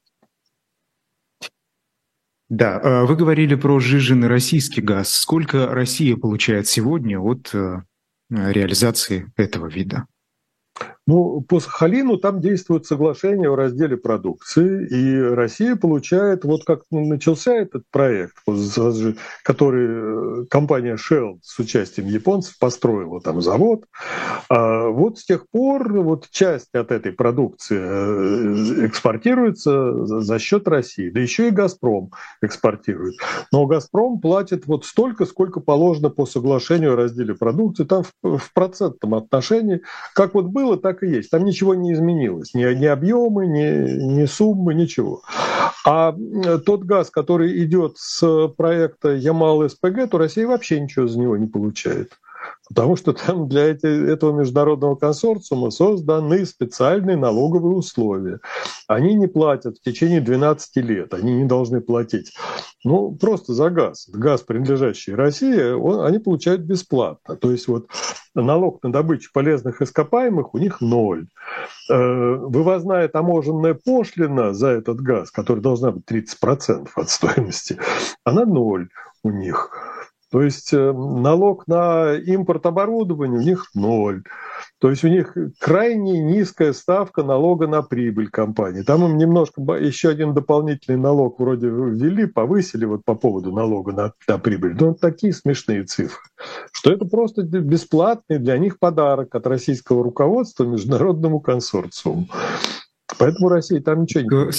Да, 2.48 2.78
э, 2.80 3.04
вы 3.04 3.16
говорили 3.16 3.54
про 3.54 3.80
сжиженный 3.80 4.28
российский 4.28 4.80
газ. 4.80 5.12
Сколько 5.12 5.66
Россия 5.66 6.16
получает 6.16 6.68
сегодня 6.68 7.18
от 7.18 7.54
э, 7.54 7.82
реализации 8.30 9.32
этого 9.36 9.66
вида? 9.66 10.06
Ну, 11.06 11.42
по 11.42 11.60
Сахалину 11.60 12.16
там 12.16 12.40
действует 12.40 12.86
соглашение 12.86 13.50
о 13.50 13.56
разделе 13.56 13.98
продукции, 13.98 14.88
и 14.88 15.20
Россия 15.20 15.76
получает, 15.76 16.44
вот 16.44 16.64
как 16.64 16.80
начался 16.90 17.54
этот 17.54 17.84
проект, 17.90 18.36
который 19.42 20.42
э, 20.42 20.46
компания 20.46 20.96
Shell 20.96 21.40
с 21.42 21.58
участием 21.58 22.06
японцев 22.06 22.58
построила 22.58 23.20
там 23.20 23.42
завод, 23.42 23.84
а 24.48 24.88
вот 24.88 25.18
с 25.18 25.26
тех 25.26 25.46
пор 25.50 25.92
вот 25.92 26.30
часть 26.30 26.74
от 26.74 26.90
этой 26.90 27.12
продукции 27.12 27.78
э, 27.78 28.86
экспортируется 28.86 30.06
за 30.06 30.38
счет 30.38 30.66
России, 30.68 31.10
да 31.10 31.20
еще 31.20 31.48
и 31.48 31.50
Газпром 31.50 32.12
экспортирует. 32.40 33.16
Но 33.52 33.66
Газпром 33.66 34.20
платит 34.20 34.66
вот 34.66 34.86
столько, 34.86 35.26
сколько 35.26 35.60
положено 35.60 36.08
по 36.08 36.24
соглашению 36.24 36.94
о 36.94 36.96
разделе 36.96 37.34
продукции, 37.34 37.84
там 37.84 38.04
в, 38.22 38.38
в 38.38 38.52
процентном 38.54 39.16
отношении, 39.16 39.82
как 40.14 40.32
вот 40.32 40.46
было, 40.46 40.78
так 40.78 40.93
и 41.02 41.08
есть. 41.08 41.30
Там 41.30 41.44
ничего 41.44 41.74
не 41.74 41.92
изменилось. 41.92 42.54
Ни, 42.54 42.62
ни 42.74 42.86
объемы, 42.86 43.46
ни, 43.46 44.20
ни 44.20 44.24
суммы, 44.26 44.74
ничего. 44.74 45.22
А 45.86 46.14
тот 46.64 46.84
газ, 46.84 47.10
который 47.10 47.62
идет 47.64 47.98
с 47.98 48.48
проекта 48.56 49.14
Ямал-СПГ, 49.14 50.08
то 50.10 50.18
Россия 50.18 50.46
вообще 50.46 50.80
ничего 50.80 51.06
за 51.06 51.18
него 51.18 51.36
не 51.36 51.46
получает. 51.46 52.12
Потому 52.68 52.96
что 52.96 53.12
там 53.12 53.48
для 53.48 53.66
этого 53.66 54.32
международного 54.32 54.94
консорциума 54.94 55.70
созданы 55.70 56.46
специальные 56.46 57.16
налоговые 57.16 57.76
условия. 57.76 58.40
Они 58.88 59.14
не 59.14 59.26
платят 59.26 59.78
в 59.78 59.82
течение 59.82 60.20
12 60.20 60.76
лет, 60.76 61.12
они 61.14 61.34
не 61.34 61.44
должны 61.44 61.80
платить. 61.80 62.32
Ну, 62.84 63.12
просто 63.12 63.52
за 63.52 63.70
газ. 63.70 64.08
Газ, 64.12 64.42
принадлежащий 64.42 65.14
России, 65.14 65.72
он, 65.72 66.06
они 66.06 66.18
получают 66.18 66.62
бесплатно. 66.62 67.36
То 67.36 67.50
есть 67.50 67.68
вот 67.68 67.86
налог 68.34 68.82
на 68.82 68.92
добычу 68.92 69.30
полезных 69.32 69.82
ископаемых 69.82 70.54
у 70.54 70.58
них 70.58 70.80
ноль. 70.80 71.26
Э, 71.90 72.34
вывозная 72.34 73.08
таможенная 73.08 73.74
пошлина 73.74 74.54
за 74.54 74.68
этот 74.68 75.00
газ, 75.00 75.30
который 75.30 75.60
должна 75.60 75.92
быть 75.92 76.04
30% 76.10 76.88
от 76.94 77.10
стоимости, 77.10 77.78
она 78.24 78.44
ноль 78.44 78.88
у 79.22 79.30
них. 79.30 79.70
То 80.34 80.42
есть 80.42 80.72
э, 80.72 80.92
налог 80.92 81.68
на 81.68 82.14
импорт 82.14 82.66
оборудования 82.66 83.38
у 83.38 83.40
них 83.40 83.70
ноль. 83.72 84.24
То 84.80 84.90
есть 84.90 85.04
у 85.04 85.08
них 85.08 85.32
крайне 85.60 86.20
низкая 86.24 86.72
ставка 86.72 87.22
налога 87.22 87.68
на 87.68 87.82
прибыль 87.82 88.28
компании. 88.28 88.82
Там 88.82 89.04
им 89.04 89.16
немножко 89.16 89.62
еще 89.74 90.08
один 90.08 90.34
дополнительный 90.34 90.98
налог 90.98 91.38
вроде 91.38 91.68
ввели, 91.68 92.26
повысили 92.26 92.84
вот 92.84 93.04
по 93.04 93.14
поводу 93.14 93.52
налога 93.52 93.92
на, 93.92 94.12
на 94.26 94.38
прибыль. 94.38 94.74
Но 94.74 94.94
такие 94.94 95.32
смешные 95.32 95.84
цифры, 95.84 96.24
что 96.72 96.90
это 96.90 97.04
просто 97.04 97.44
бесплатный 97.44 98.40
для 98.40 98.58
них 98.58 98.80
подарок 98.80 99.36
от 99.36 99.46
российского 99.46 100.02
руководства 100.02 100.64
международному 100.64 101.38
консорциуму. 101.38 102.26
Поэтому 103.20 103.50
Россия 103.50 103.80
там 103.80 104.02
ничего 104.02 104.22
не... 104.22 104.52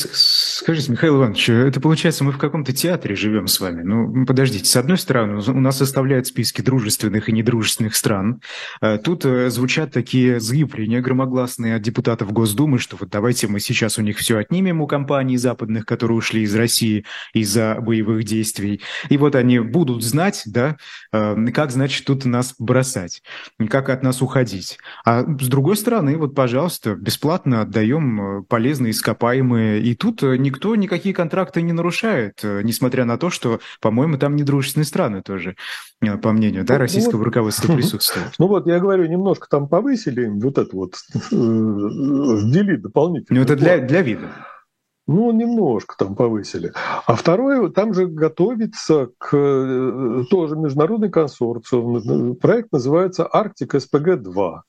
Скажите, 0.57 0.89
Михаил 0.89 1.17
Иванович, 1.17 1.49
это 1.49 1.81
получается, 1.81 2.23
мы 2.23 2.31
в 2.31 2.37
каком-то 2.37 2.71
театре 2.71 3.13
живем 3.13 3.47
с 3.47 3.59
вами. 3.59 3.81
Ну, 3.83 4.25
подождите, 4.25 4.63
с 4.63 4.77
одной 4.77 4.97
стороны, 4.97 5.41
у 5.45 5.59
нас 5.59 5.79
составляют 5.79 6.27
списки 6.27 6.61
дружественных 6.61 7.27
и 7.27 7.33
недружественных 7.33 7.93
стран. 7.93 8.39
А 8.79 8.97
тут 8.97 9.25
э, 9.25 9.49
звучат 9.49 9.91
такие 9.91 10.39
заявления 10.39 11.01
громогласные 11.01 11.75
от 11.75 11.81
депутатов 11.81 12.31
Госдумы, 12.31 12.79
что 12.79 12.95
вот 12.97 13.09
давайте 13.09 13.49
мы 13.49 13.59
сейчас 13.59 13.97
у 13.97 14.01
них 14.01 14.17
все 14.17 14.37
отнимем 14.37 14.79
у 14.79 14.87
компаний 14.87 15.35
западных, 15.35 15.85
которые 15.85 16.17
ушли 16.17 16.43
из 16.43 16.55
России 16.55 17.03
из-за 17.33 17.75
боевых 17.81 18.23
действий. 18.23 18.79
И 19.09 19.17
вот 19.17 19.35
они 19.35 19.59
будут 19.59 20.05
знать, 20.05 20.43
да, 20.45 20.77
э, 21.11 21.35
как, 21.53 21.71
значит, 21.71 22.05
тут 22.05 22.23
нас 22.23 22.55
бросать, 22.57 23.23
как 23.69 23.89
от 23.89 24.03
нас 24.03 24.21
уходить. 24.21 24.77
А 25.03 25.23
с 25.23 25.49
другой 25.49 25.75
стороны, 25.75 26.15
вот, 26.15 26.33
пожалуйста, 26.33 26.95
бесплатно 26.95 27.59
отдаем 27.59 28.21
э, 28.39 28.43
полезные 28.43 28.91
ископаемые. 28.91 29.81
И 29.81 29.95
тут 29.95 30.23
э, 30.23 30.44
никто 30.45 30.75
никакие 30.75 31.13
контракты 31.13 31.61
не 31.61 31.73
нарушает, 31.73 32.39
э, 32.43 32.61
несмотря 32.63 33.05
на 33.05 33.17
то, 33.17 33.29
что, 33.29 33.59
по-моему, 33.81 34.17
там 34.17 34.35
недружественные 34.35 34.85
страны 34.85 35.21
тоже, 35.21 35.55
э, 36.01 36.17
по 36.17 36.31
мнению 36.31 36.63
да, 36.63 36.75
ну, 36.75 36.79
российского 36.81 37.17
вот, 37.17 37.25
руководства, 37.25 37.73
присутствуют. 37.73 38.33
Ну 38.37 38.47
вот, 38.47 38.67
я 38.67 38.79
говорю, 38.79 39.07
немножко 39.07 39.47
там 39.49 39.67
повысили 39.67 40.27
вот 40.27 40.57
это 40.57 40.75
вот, 40.75 40.95
ввели 41.31 42.77
дополнительно. 42.77 43.39
Ну 43.39 43.43
это 43.43 43.55
для, 43.55 43.79
для 43.79 44.01
вида. 44.01 44.29
Ну, 45.07 45.31
немножко 45.31 45.95
там 45.97 46.15
повысили. 46.15 46.73
А 47.05 47.15
второе, 47.15 47.69
там 47.69 47.93
же 47.93 48.07
готовится 48.07 49.09
к 49.19 50.25
тоже 50.31 50.55
международный 50.55 51.11
консорциум. 51.11 52.35
Проект 52.37 52.71
называется 52.71 53.27
«Арктик 53.31 53.75
СПГ-2». 53.75 54.61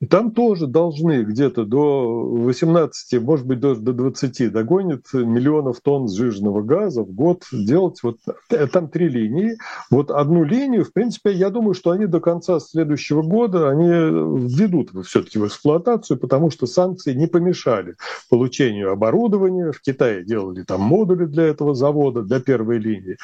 И 0.00 0.06
там 0.06 0.30
тоже 0.30 0.68
должны 0.68 1.22
где-то 1.24 1.64
до 1.64 2.22
18, 2.22 3.20
может 3.20 3.46
быть, 3.46 3.58
до, 3.58 3.74
до 3.74 3.92
20 3.92 4.52
догонит 4.52 5.06
миллионов 5.12 5.80
тонн 5.80 6.08
сжиженного 6.08 6.62
газа 6.62 7.02
в 7.02 7.12
год 7.12 7.44
делать. 7.50 8.00
Вот 8.04 8.18
э, 8.50 8.66
там 8.68 8.88
три 8.88 9.08
линии. 9.08 9.58
Вот 9.90 10.12
одну 10.12 10.44
линию, 10.44 10.84
в 10.84 10.92
принципе, 10.92 11.32
я 11.32 11.50
думаю, 11.50 11.74
что 11.74 11.90
они 11.90 12.06
до 12.06 12.20
конца 12.20 12.60
следующего 12.60 13.22
года 13.22 13.70
они 13.70 13.88
введут 13.88 14.90
все-таки 15.04 15.38
в 15.38 15.46
эксплуатацию, 15.46 16.16
потому 16.18 16.50
что 16.50 16.66
санкции 16.66 17.12
не 17.12 17.26
помешали 17.26 17.96
получению 18.30 18.92
оборудования. 18.92 19.72
В 19.72 19.80
Китае 19.80 20.24
делали 20.24 20.62
там 20.62 20.80
модули 20.80 21.24
для 21.24 21.44
этого 21.44 21.74
завода, 21.74 22.22
для 22.22 22.40
первой 22.40 22.78
линии. 22.78 23.16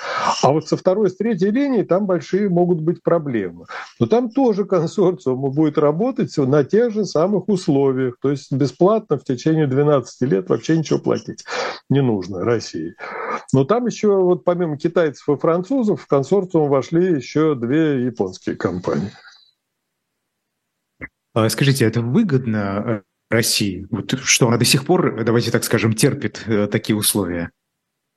А 0.43 0.51
вот 0.51 0.67
со 0.67 0.77
второй, 0.77 1.11
с 1.11 1.17
третьей 1.17 1.53
линии 1.53 1.83
там 1.83 2.07
большие 2.07 2.49
могут 2.49 2.81
быть 2.81 3.01
проблемы. 3.03 3.67
Но 4.01 4.07
там 4.07 4.31
тоже 4.31 4.65
консорциум 4.65 5.53
будет 5.53 5.79
работать 5.79 6.37
на 6.37 6.64
тех 6.65 6.93
же 6.93 7.05
самых 7.05 7.49
условиях. 7.49 8.17
То 8.21 8.31
есть 8.31 8.53
бесплатно 8.53 9.19
в 9.19 9.25
течение 9.25 9.67
12 9.67 10.29
лет 10.29 10.49
вообще 10.49 10.77
ничего 10.79 10.99
платить 10.99 11.45
не 11.91 12.03
нужно 12.03 12.45
России. 12.45 12.95
Но 13.53 13.65
там 13.65 13.87
еще, 13.87 14.09
вот 14.09 14.45
помимо 14.45 14.77
китайцев 14.77 15.29
и 15.29 15.37
французов, 15.37 16.03
в 16.03 16.07
консорциум 16.07 16.69
вошли 16.69 17.15
еще 17.17 17.55
две 17.55 18.05
японские 18.05 18.57
компании. 18.57 19.13
А 21.35 21.49
скажите, 21.49 21.85
это 21.85 22.01
выгодно 22.01 22.85
э, 22.87 23.03
России? 23.29 23.87
Вот 23.91 24.13
что 24.21 24.49
она 24.49 24.57
до 24.57 24.65
сих 24.65 24.87
пор, 24.87 25.25
давайте 25.25 25.51
так 25.51 25.65
скажем, 25.65 25.93
терпит 25.93 26.45
э, 26.47 26.69
такие 26.69 26.97
условия? 26.97 27.51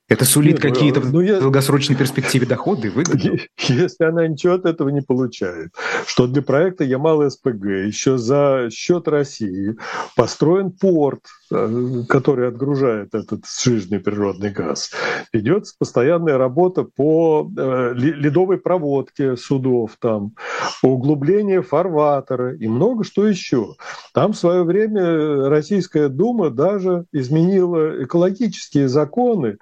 Это 0.10 0.24
сулит 0.24 0.64
ну, 0.64 0.70
какие-то 0.70 1.02
ну, 1.02 1.20
в 1.20 1.40
долгосрочной 1.42 1.98
перспективе 1.98 2.46
доходы, 2.46 2.90
выгоды? 2.90 3.50
Если 3.58 4.06
она 4.06 4.26
ничего 4.26 4.54
от 4.54 4.66
этого 4.66 4.88
не 4.88 5.02
получает, 5.02 5.74
что 6.06 6.28
для 6.28 6.42
проекта 6.42 6.86
Ямал-СПГ 6.86 7.66
еще 7.86 8.18
за 8.18 8.70
счет 8.72 9.10
России 9.10 9.76
построен 10.16 10.72
порт, 10.72 11.24
э, 11.52 12.04
который 12.08 12.48
отгружает 12.48 13.16
этот 13.16 13.46
сжиженный 13.46 14.00
природный 14.00 14.50
газ. 14.50 14.92
Ведется 15.34 15.76
постоянная 15.78 16.38
работа 16.38 16.84
по 16.84 17.52
э, 17.58 17.92
ледовой 17.94 18.60
проводке 18.60 19.36
судов 19.36 19.98
там, 20.00 20.36
по 20.82 20.88
углублению 20.88 21.64
фарватера 21.64 22.56
и 22.56 22.68
много 22.70 23.04
что 23.04 23.28
еще. 23.28 23.76
Там 24.14 24.32
в 24.32 24.38
свое 24.38 24.64
время 24.64 25.50
Российская 25.50 26.08
Дума 26.08 26.50
даже 26.50 27.04
изменила 27.12 28.06
экологические 28.06 28.88
законы, 28.88 29.58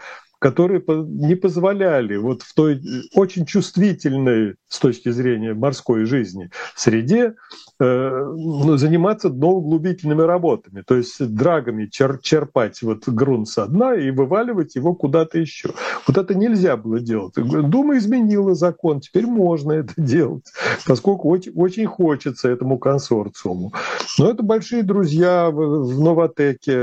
которые 0.46 0.84
не 1.08 1.34
позволяли 1.34 2.18
вот 2.18 2.44
в 2.44 2.54
той 2.54 2.80
очень 3.16 3.48
чувствительной 3.48 4.54
с 4.68 4.78
точки 4.78 5.10
зрения 5.10 5.56
морской 5.56 6.06
жизни 6.06 6.52
среде 6.76 7.34
э, 7.80 8.34
ну, 8.38 8.78
заниматься 8.78 9.30
дноуглубительными 9.32 10.22
работами, 10.22 10.84
то 10.86 10.96
есть 10.96 11.34
драгами 11.34 11.88
чер 11.88 12.20
черпать 12.22 12.84
вот 12.84 13.10
грунт 13.10 13.48
со 13.48 13.66
дна 13.66 13.96
и 13.96 14.12
вываливать 14.12 14.76
его 14.76 14.94
куда-то 14.94 15.40
еще. 15.40 15.72
Вот 16.06 16.16
это 16.16 16.36
нельзя 16.36 16.78
было 16.78 17.00
делать. 17.00 17.34
Дума 17.34 17.98
изменила 17.98 18.54
закон, 18.54 19.00
теперь 19.00 19.26
можно 19.26 19.72
это 19.72 19.94
делать, 19.98 20.46
поскольку 20.86 21.28
очень, 21.28 21.54
очень 21.54 21.88
хочется 21.88 22.50
этому 22.50 22.78
консорциуму. 22.78 23.74
Но 24.20 24.30
это 24.30 24.44
большие 24.44 24.84
друзья 24.84 25.50
в 25.50 26.00
Новотеке, 26.00 26.74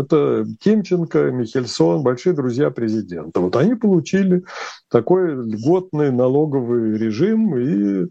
это 0.00 0.46
Тимченко, 0.60 1.30
Михельсон, 1.32 2.02
большие 2.02 2.32
друзья 2.32 2.70
президента 2.70 3.09
президента. 3.10 3.40
Вот 3.40 3.56
они 3.56 3.74
получили 3.74 4.44
такой 4.88 5.34
льготный 5.34 6.10
налоговый 6.10 6.96
режим 6.96 7.56
и 7.56 8.08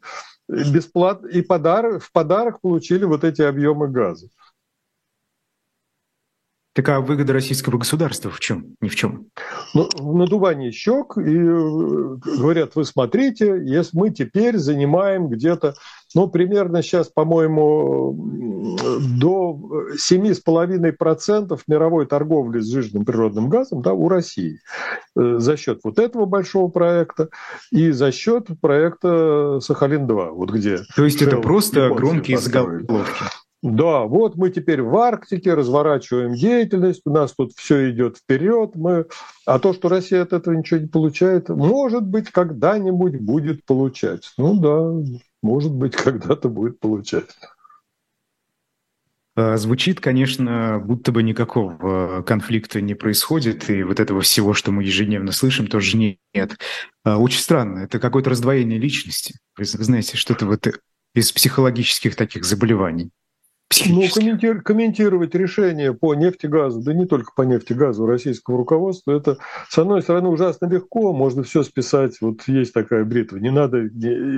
бесплатно 0.48 1.28
и 1.28 1.42
подарок, 1.42 2.04
в 2.04 2.12
подарок 2.12 2.62
получили 2.62 3.06
вот 3.06 3.24
эти 3.24 3.42
объемы 3.42 3.88
газа. 3.88 4.28
Такая 6.80 7.02
выгода 7.02 7.34
российского 7.34 7.78
государства 7.78 8.32
в 8.32 8.40
чем? 8.40 8.78
Ни 8.80 8.88
в 8.88 8.96
чем. 8.96 9.26
Ну, 9.74 9.90
надувание 10.00 10.72
щек 10.72 11.18
и 11.18 11.22
э, 11.22 12.16
говорят, 12.38 12.72
вы 12.76 12.86
смотрите, 12.86 13.62
если 13.66 13.98
мы 13.98 14.12
теперь 14.12 14.56
занимаем 14.56 15.28
где-то, 15.28 15.74
ну, 16.16 16.30
примерно 16.30 16.82
сейчас, 16.82 17.10
по-моему, 17.10 18.16
до 19.20 19.60
7,5% 20.10 21.60
мировой 21.68 22.06
торговли 22.06 22.62
с 22.62 22.72
жирным 22.72 23.04
природным 23.04 23.50
газом 23.50 23.82
да, 23.82 23.92
у 23.92 24.08
России 24.08 24.62
э, 25.18 25.36
за 25.38 25.58
счет 25.58 25.82
вот 25.84 26.00
этого 26.00 26.24
большого 26.28 26.70
проекта 26.70 27.28
и 27.72 27.92
за 27.92 28.14
счет 28.14 28.48
проекта 28.62 29.60
Сахалин-2, 29.60 30.30
вот 30.30 30.50
где. 30.52 30.80
То 30.96 31.04
есть 31.04 31.22
это 31.22 31.42
просто 31.42 31.90
громкие 31.90 32.38
заголовки. 32.38 32.88
Да, 33.62 34.04
вот 34.04 34.38
мы 34.38 34.52
теперь 34.52 34.82
в 34.82 34.96
Арктике 34.96 35.54
разворачиваем 35.54 36.34
деятельность, 36.34 37.02
у 37.06 37.10
нас 37.10 37.34
тут 37.34 37.52
все 37.58 37.92
идет 37.92 38.18
вперед, 38.18 38.72
мы... 38.76 39.06
а 39.46 39.60
то, 39.60 39.74
что 39.74 39.90
Россия 39.90 40.22
от 40.22 40.32
этого 40.32 40.54
ничего 40.54 40.80
не 40.80 40.88
получает, 40.88 41.50
может 41.50 42.04
быть, 42.04 42.32
когда-нибудь 42.32 43.20
будет 43.20 43.66
получать. 43.66 44.32
Ну 44.38 44.58
да, 44.60 45.20
может 45.42 45.74
быть, 45.74 45.96
когда-то 45.98 46.48
будет 46.48 46.80
получать. 46.80 47.36
А, 49.36 49.58
звучит, 49.58 50.00
конечно, 50.00 50.82
будто 50.84 51.12
бы 51.12 51.22
никакого 51.22 52.22
конфликта 52.24 52.80
не 52.80 52.94
происходит, 52.94 53.70
и 53.70 53.84
вот 53.84 54.00
этого 54.00 54.22
всего, 54.22 54.54
что 54.54 54.72
мы 54.72 54.84
ежедневно 54.84 55.34
слышим, 55.34 55.68
тоже 55.68 55.98
нет. 55.98 56.58
А, 57.04 57.18
очень 57.18 57.40
странно, 57.40 57.80
это 57.80 58.00
какое-то 58.00 58.30
раздвоение 58.30 58.80
личности. 58.80 59.36
Вы 59.58 59.66
знаете, 59.66 60.16
что-то 60.16 60.46
вот 60.46 60.66
из 61.14 61.32
психологических 61.34 62.16
таких 62.16 62.46
заболеваний. 62.46 63.12
Ну, 63.88 64.04
комментир, 64.12 64.64
комментировать 64.64 65.36
решение 65.36 65.94
по 65.94 66.16
нефтегазу, 66.16 66.82
да 66.82 66.92
не 66.92 67.06
только 67.06 67.34
по 67.36 67.44
нефтегазу 67.44 68.08
российского 68.08 68.58
руководства, 68.58 69.12
это, 69.12 69.38
с 69.70 69.78
одной 69.78 70.02
стороны, 70.02 70.30
ужасно 70.30 70.66
легко, 70.66 71.14
можно 71.14 71.44
все 71.44 71.62
списать, 71.62 72.18
вот 72.20 72.48
есть 72.48 72.74
такая 72.74 73.06
бритва, 73.06 73.38
не 73.38 73.52
надо 73.52 73.86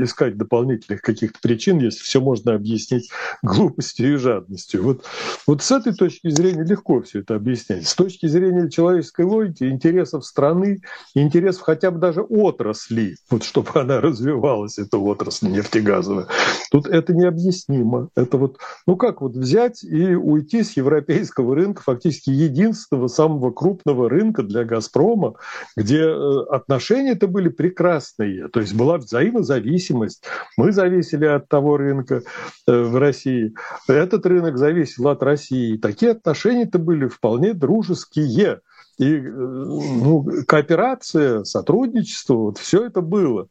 искать 0.03 0.35
дополнительных 0.35 1.01
каких-то 1.01 1.39
причин, 1.41 1.79
если 1.79 2.03
все 2.03 2.19
можно 2.19 2.55
объяснить 2.55 3.09
глупостью 3.41 4.15
и 4.15 4.17
жадностью. 4.17 4.83
Вот, 4.83 5.05
вот 5.47 5.63
с 5.63 5.71
этой 5.71 5.93
точки 5.93 6.29
зрения 6.29 6.65
легко 6.65 7.01
все 7.01 7.19
это 7.19 7.35
объяснять. 7.35 7.87
С 7.87 7.95
точки 7.95 8.25
зрения 8.25 8.69
человеческой 8.69 9.23
логики, 9.23 9.63
интересов 9.63 10.25
страны, 10.25 10.81
интересов 11.15 11.61
хотя 11.61 11.89
бы 11.89 11.99
даже 11.99 12.21
отрасли, 12.21 13.15
вот 13.29 13.45
чтобы 13.45 13.69
она 13.75 14.01
развивалась, 14.01 14.77
эта 14.77 14.97
отрасль 14.97 15.47
нефтегазовая, 15.47 16.27
тут 16.69 16.87
это 16.87 17.13
необъяснимо. 17.13 18.09
Это 18.15 18.37
вот, 18.37 18.57
ну 18.85 18.97
как 18.97 19.20
вот 19.21 19.35
взять 19.35 19.83
и 19.83 20.15
уйти 20.15 20.63
с 20.63 20.75
европейского 20.75 21.55
рынка, 21.55 21.81
фактически 21.81 22.29
единственного 22.29 23.07
самого 23.07 23.51
крупного 23.51 24.09
рынка 24.09 24.43
для 24.43 24.63
«Газпрома», 24.63 25.35
где 25.77 26.01
э, 26.01 26.39
отношения-то 26.49 27.27
были 27.27 27.49
прекрасные, 27.49 28.47
то 28.49 28.59
есть 28.59 28.73
была 28.73 28.97
взаимозависимость. 28.97 30.23
Мы 30.57 30.71
зависели 30.71 31.25
от 31.25 31.47
того 31.47 31.77
рынка 31.77 32.23
э, 32.67 32.81
в 32.83 32.97
России, 32.97 33.53
этот 33.87 34.25
рынок 34.25 34.57
зависел 34.57 35.07
от 35.07 35.23
России. 35.23 35.77
Такие 35.77 36.13
отношения-то 36.13 36.79
были 36.79 37.07
вполне 37.07 37.53
дружеские. 37.53 38.59
И 39.01 39.19
ну, 39.19 40.23
кооперация, 40.47 41.43
сотрудничество, 41.43 42.35
вот 42.35 42.59
все 42.59 42.85
это 42.85 43.01
было. 43.01 43.47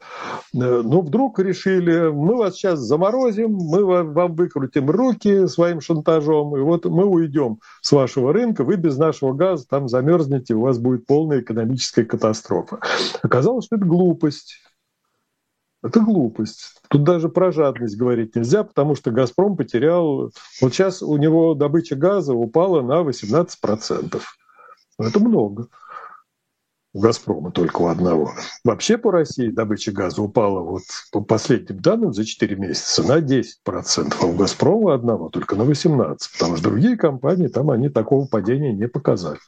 Но 0.53 0.83
ну, 0.85 1.01
вдруг 1.01 1.41
решили, 1.41 2.09
мы 2.09 2.37
вас 2.37 2.55
сейчас 2.55 2.79
заморозим, 2.79 3.51
мы 3.51 3.85
вам 3.85 4.35
выкрутим 4.37 4.89
руки 4.89 5.49
своим 5.49 5.81
шантажом, 5.81 6.57
и 6.57 6.61
вот 6.61 6.85
мы 6.85 7.05
уйдем 7.05 7.59
с 7.81 7.91
вашего 7.91 8.33
рынка, 8.33 8.63
вы 8.63 8.77
без 8.77 8.97
нашего 8.97 9.33
газа 9.33 9.67
там 9.69 9.89
замерзнете, 9.89 10.55
у 10.55 10.61
вас 10.61 10.79
будет 10.79 11.05
полная 11.07 11.41
экономическая 11.41 12.05
катастрофа. 12.05 12.79
Оказалось, 13.21 13.65
что 13.65 13.75
это 13.75 13.85
глупость. 13.85 14.59
Это 15.83 15.99
глупость. 15.99 16.75
Тут 16.89 17.03
даже 17.03 17.29
про 17.29 17.51
жадность 17.51 17.97
говорить 17.97 18.37
нельзя, 18.37 18.63
потому 18.63 18.95
что 18.95 19.11
«Газпром» 19.11 19.57
потерял... 19.57 20.31
Вот 20.61 20.75
сейчас 20.75 21.03
у 21.03 21.17
него 21.17 21.55
добыча 21.55 21.97
газа 21.97 22.35
упала 22.35 22.83
на 22.83 23.01
18%. 23.01 24.21
Это 25.01 25.19
много. 25.21 25.69
У 26.93 27.01
«Газпрома» 27.01 27.53
только 27.53 27.83
у 27.83 27.87
одного. 27.87 28.33
Вообще 28.65 28.99
по 28.99 29.13
России 29.13 29.49
добыча 29.49 29.93
газа 29.93 30.21
упала 30.23 30.61
вот 30.61 30.83
по 31.13 31.21
последним 31.21 31.81
данным 31.81 32.13
за 32.13 32.25
4 32.25 32.57
месяца 32.57 33.05
на 33.05 33.21
10%, 33.21 34.15
а 34.21 34.27
у 34.27 34.33
«Газпрома» 34.33 34.95
одного 34.95 35.29
только 35.29 35.55
на 35.55 35.63
18%, 35.63 36.17
потому 36.33 36.57
что 36.57 36.69
другие 36.69 36.97
компании 36.97 37.47
там 37.47 37.71
они 37.71 37.91
такого 37.91 38.27
падения 38.27 38.73
не 38.73 38.89
показали. 38.89 39.39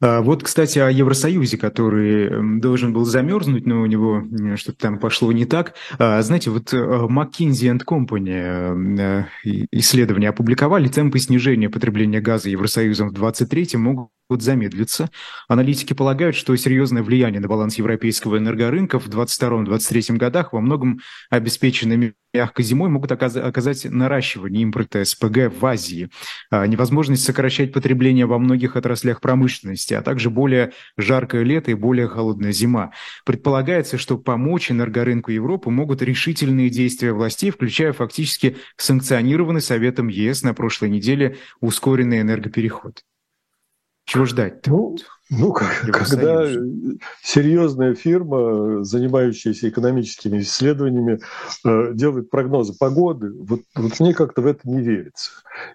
А 0.00 0.20
вот, 0.20 0.42
кстати, 0.42 0.78
о 0.78 0.90
Евросоюзе, 0.90 1.56
который 1.56 2.60
должен 2.60 2.92
был 2.92 3.04
замерзнуть, 3.06 3.66
но 3.66 3.80
у 3.80 3.86
него 3.86 4.24
что-то 4.56 4.78
там 4.78 4.98
пошло 4.98 5.32
не 5.32 5.46
так. 5.46 5.74
А, 5.98 6.20
знаете, 6.20 6.50
вот 6.50 6.74
э, 6.74 6.76
McKinsey 6.76 7.80
Company 7.82 9.00
э, 9.00 9.64
исследования 9.70 10.28
опубликовали, 10.28 10.88
темпы 10.88 11.18
снижения 11.18 11.70
потребления 11.70 12.20
газа 12.20 12.50
Евросоюзом 12.50 13.08
в 13.08 13.12
2023 13.12 13.78
могут 13.78 14.10
замедлится. 14.28 15.10
Аналитики 15.48 15.92
полагают, 15.92 16.36
что 16.36 16.54
серьезное 16.56 17.02
влияние 17.02 17.40
на 17.40 17.48
баланс 17.48 17.76
европейского 17.78 18.38
энергорынка 18.38 18.98
в 18.98 19.08
2022-2023 19.08 20.16
годах 20.16 20.52
во 20.52 20.60
многом 20.60 21.00
обеспеченными 21.30 22.14
мягкой 22.34 22.64
зимой 22.64 22.90
могут 22.90 23.12
оказать 23.12 23.84
наращивание 23.84 24.62
импорта 24.62 25.04
СПГ 25.04 25.52
в 25.58 25.64
Азии, 25.64 26.10
а, 26.50 26.66
невозможность 26.66 27.24
сокращать 27.24 27.72
потребление 27.72 28.26
во 28.26 28.38
многих 28.38 28.76
отраслях 28.76 29.20
промышленности, 29.20 29.94
а 29.94 30.02
также 30.02 30.28
более 30.28 30.72
жаркое 30.98 31.44
лето 31.44 31.70
и 31.70 31.74
более 31.74 32.08
холодная 32.08 32.52
зима. 32.52 32.92
Предполагается, 33.24 33.96
что 33.96 34.18
помочь 34.18 34.70
энергорынку 34.70 35.30
Европы 35.30 35.70
могут 35.70 36.02
решительные 36.02 36.68
действия 36.68 37.12
властей, 37.12 37.50
включая 37.50 37.92
фактически 37.92 38.56
санкционированный 38.76 39.62
Советом 39.62 40.08
ЕС 40.08 40.42
на 40.42 40.52
прошлой 40.52 40.90
неделе 40.90 41.38
ускоренный 41.60 42.20
энергопереход. 42.20 43.02
Чего 44.06 44.24
ждать? 44.24 44.64
Ну, 44.66 44.96
ну 45.30 45.52
как, 45.52 45.68
когда 45.92 46.44
серьезная 47.22 47.96
фирма, 47.96 48.84
занимающаяся 48.84 49.68
экономическими 49.68 50.38
исследованиями, 50.38 51.18
э, 51.64 51.92
делает 51.92 52.30
прогнозы 52.30 52.72
погоды, 52.78 53.32
вот, 53.32 53.62
вот 53.74 53.98
мне 53.98 54.14
как-то 54.14 54.42
в 54.42 54.46
это 54.46 54.60
не 54.64 54.80
верится. 54.80 55.32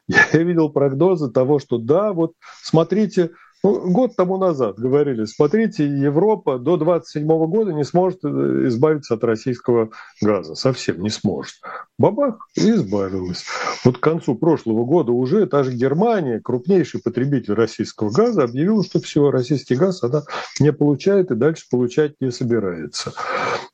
Я 0.08 0.26
видел 0.44 0.70
прогнозы 0.70 1.30
того, 1.30 1.60
что 1.60 1.78
да, 1.78 2.14
вот 2.14 2.32
смотрите, 2.64 3.32
ну, 3.64 3.92
год 3.92 4.16
тому 4.16 4.38
назад 4.38 4.80
говорили, 4.80 5.26
смотрите, 5.26 5.86
Европа 5.86 6.58
до 6.58 6.78
27 6.78 7.28
года 7.28 7.74
не 7.74 7.84
сможет 7.84 8.24
э, 8.24 8.28
избавиться 8.68 9.16
от 9.16 9.24
российского 9.26 9.90
газа, 10.22 10.56
совсем 10.56 11.02
не 11.02 11.10
сможет. 11.10 11.56
Бабах, 12.02 12.48
и 12.56 12.72
избавилась. 12.72 13.46
Вот 13.86 13.98
к 13.98 14.02
концу 14.02 14.36
прошлого 14.36 14.84
года 14.86 15.12
уже 15.12 15.46
та 15.46 15.64
же 15.64 15.72
Германия, 15.72 16.40
крупнейший 16.40 17.00
потребитель 17.02 17.54
российского 17.54 18.12
газа, 18.12 18.44
объявила, 18.44 18.84
что 18.84 19.00
все, 19.00 19.30
российский 19.30 19.76
газ 19.76 20.04
она 20.04 20.24
не 20.60 20.74
получает 20.74 21.32
и 21.32 21.36
дальше 21.36 21.66
получать 21.70 22.16
не 22.20 22.32
собирается. 22.32 23.14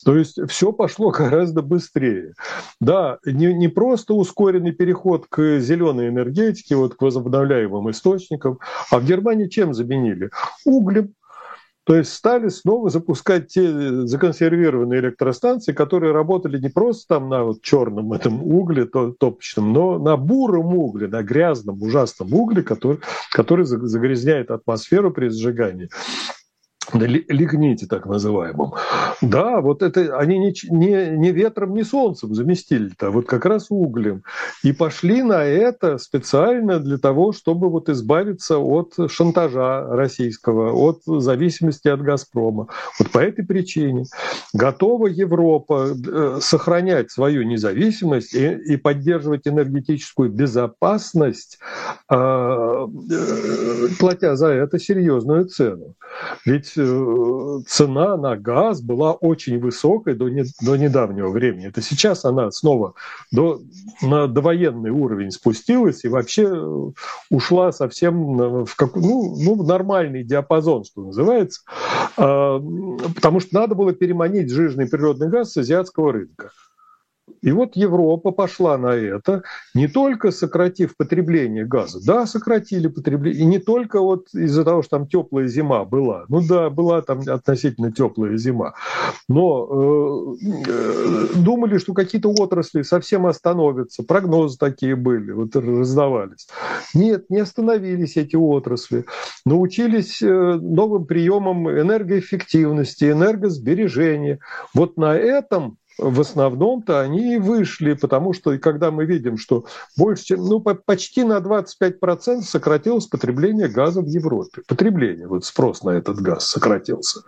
То 0.03 0.15
есть 0.15 0.39
все 0.49 0.71
пошло 0.71 1.09
гораздо 1.17 1.61
быстрее. 1.61 2.33
Да, 2.79 3.19
не, 3.25 3.53
не 3.53 3.67
просто 3.67 4.13
ускоренный 4.13 4.73
переход 4.73 5.25
к 5.29 5.59
зеленой 5.59 6.09
энергетике, 6.09 6.75
вот 6.75 6.95
к 6.95 7.01
возобновляемым 7.01 7.89
источникам, 7.91 8.59
а 8.91 8.99
в 8.99 9.05
Германии 9.05 9.47
чем 9.47 9.73
заменили? 9.73 10.29
Углем. 10.65 11.13
То 11.87 11.95
есть 11.95 12.13
стали 12.13 12.49
снова 12.49 12.89
запускать 12.89 13.47
те 13.47 14.05
законсервированные 14.05 14.99
электростанции, 14.99 15.71
которые 15.71 16.11
работали 16.11 16.59
не 16.59 16.67
просто 16.67 17.15
там 17.15 17.29
на 17.29 17.43
вот 17.45 17.61
черном 17.61 18.11
этом 18.11 18.43
угле 18.43 18.83
топочном, 18.85 19.71
но 19.71 19.97
на 19.97 20.17
буром 20.17 20.75
угле, 20.75 21.07
на 21.07 21.23
грязном, 21.23 21.81
ужасном 21.81 22.33
угле, 22.33 22.61
который, 22.61 22.99
который 23.31 23.65
загрязняет 23.65 24.51
атмосферу 24.51 25.11
при 25.11 25.29
сжигании 25.29 25.89
лигните 26.93 27.87
так 27.87 28.05
называемом. 28.05 28.73
Да, 29.21 29.61
вот 29.61 29.81
это 29.81 30.17
они 30.17 30.37
не, 30.37 30.53
не, 30.69 31.17
не 31.17 31.31
ветром, 31.31 31.73
не 31.73 31.83
солнцем 31.83 32.33
заместили-то, 32.33 33.07
а 33.07 33.11
вот 33.11 33.25
как 33.25 33.45
раз 33.45 33.67
углем. 33.69 34.23
И 34.63 34.71
пошли 34.71 35.23
на 35.23 35.43
это 35.43 35.97
специально 35.97 36.79
для 36.79 36.97
того, 36.97 37.33
чтобы 37.33 37.69
вот 37.69 37.89
избавиться 37.89 38.57
от 38.57 38.93
шантажа 39.09 39.85
российского, 39.87 40.71
от 40.71 41.01
зависимости 41.05 41.87
от 41.87 42.01
«Газпрома». 42.01 42.67
Вот 42.99 43.11
по 43.11 43.19
этой 43.19 43.45
причине 43.45 44.05
готова 44.53 45.07
Европа 45.07 45.89
э, 45.89 46.39
сохранять 46.41 47.11
свою 47.11 47.43
независимость 47.43 48.33
и, 48.33 48.53
и 48.53 48.77
поддерживать 48.77 49.47
энергетическую 49.47 50.29
безопасность, 50.29 51.59
а, 52.09 52.85
э, 52.85 53.87
платя 53.99 54.35
за 54.35 54.47
это 54.47 54.79
серьезную 54.79 55.45
цену. 55.45 55.95
Ведь 56.45 56.76
цена 56.83 58.17
на 58.17 58.35
газ 58.35 58.81
была 58.81 59.13
очень 59.13 59.59
высокой 59.59 60.15
до, 60.15 60.29
не, 60.29 60.43
до 60.61 60.75
недавнего 60.75 61.29
времени. 61.29 61.67
Это 61.67 61.81
сейчас 61.81 62.25
она 62.25 62.51
снова 62.51 62.93
до, 63.31 63.59
на 64.01 64.27
довоенный 64.27 64.91
уровень 64.91 65.31
спустилась 65.31 66.03
и 66.05 66.07
вообще 66.07 66.43
э, 66.43 66.91
ушла 67.29 67.71
совсем 67.71 68.65
в, 68.65 68.75
как, 68.75 68.95
ну, 68.95 69.35
ну, 69.37 69.55
в 69.55 69.67
нормальный 69.67 70.23
диапазон, 70.23 70.83
что 70.83 71.01
называется, 71.01 71.61
а, 72.17 72.59
потому 73.15 73.39
что 73.39 73.55
надо 73.55 73.75
было 73.75 73.93
переманить 73.93 74.49
жирный 74.49 74.87
природный 74.87 75.29
газ 75.29 75.53
с 75.53 75.57
азиатского 75.57 76.13
рынка. 76.13 76.51
И 77.41 77.51
вот 77.51 77.75
Европа 77.75 78.31
пошла 78.31 78.77
на 78.77 78.95
это, 78.95 79.43
не 79.73 79.87
только 79.87 80.31
сократив 80.31 80.95
потребление 80.97 81.65
газа, 81.65 81.99
да, 82.05 82.25
сократили 82.25 82.87
потребление, 82.87 83.41
и 83.41 83.45
не 83.45 83.59
только 83.59 84.01
вот 84.01 84.27
из-за 84.33 84.63
того, 84.63 84.81
что 84.81 84.97
там 84.97 85.07
теплая 85.07 85.47
зима 85.47 85.85
была, 85.85 86.25
ну 86.29 86.41
да, 86.47 86.69
была 86.69 87.01
там 87.01 87.21
относительно 87.27 87.91
теплая 87.91 88.37
зима, 88.37 88.73
но 89.27 90.37
э, 90.39 90.47
э, 90.67 91.27
думали, 91.35 91.77
что 91.77 91.93
какие-то 91.93 92.29
отрасли 92.29 92.81
совсем 92.81 93.25
остановятся, 93.27 94.03
прогнозы 94.03 94.57
такие 94.57 94.95
были, 94.95 95.31
вот 95.31 95.55
раздавались. 95.55 96.47
Нет, 96.93 97.29
не 97.29 97.39
остановились 97.39 98.17
эти 98.17 98.35
отрасли, 98.35 99.05
научились 99.45 100.21
э, 100.21 100.27
новым 100.61 101.05
приемам 101.05 101.69
энергоэффективности, 101.69 103.11
энергосбережения. 103.11 104.39
Вот 104.73 104.97
на 104.97 105.15
этом 105.15 105.77
в 105.97 106.21
основном-то 106.21 107.01
они 107.01 107.37
вышли, 107.37 107.93
потому 107.93 108.33
что 108.33 108.57
когда 108.57 108.91
мы 108.91 109.05
видим, 109.05 109.37
что 109.37 109.65
больше, 109.97 110.25
чем, 110.25 110.45
ну, 110.45 110.59
почти 110.59 111.23
на 111.23 111.37
25% 111.37 112.41
сократилось 112.41 113.07
потребление 113.07 113.67
газа 113.67 114.01
в 114.01 114.07
Европе. 114.07 114.61
Потребление, 114.67 115.27
вот 115.27 115.45
спрос 115.45 115.83
на 115.83 115.91
этот 115.91 116.19
газ 116.21 116.47
сократился. 116.47 117.21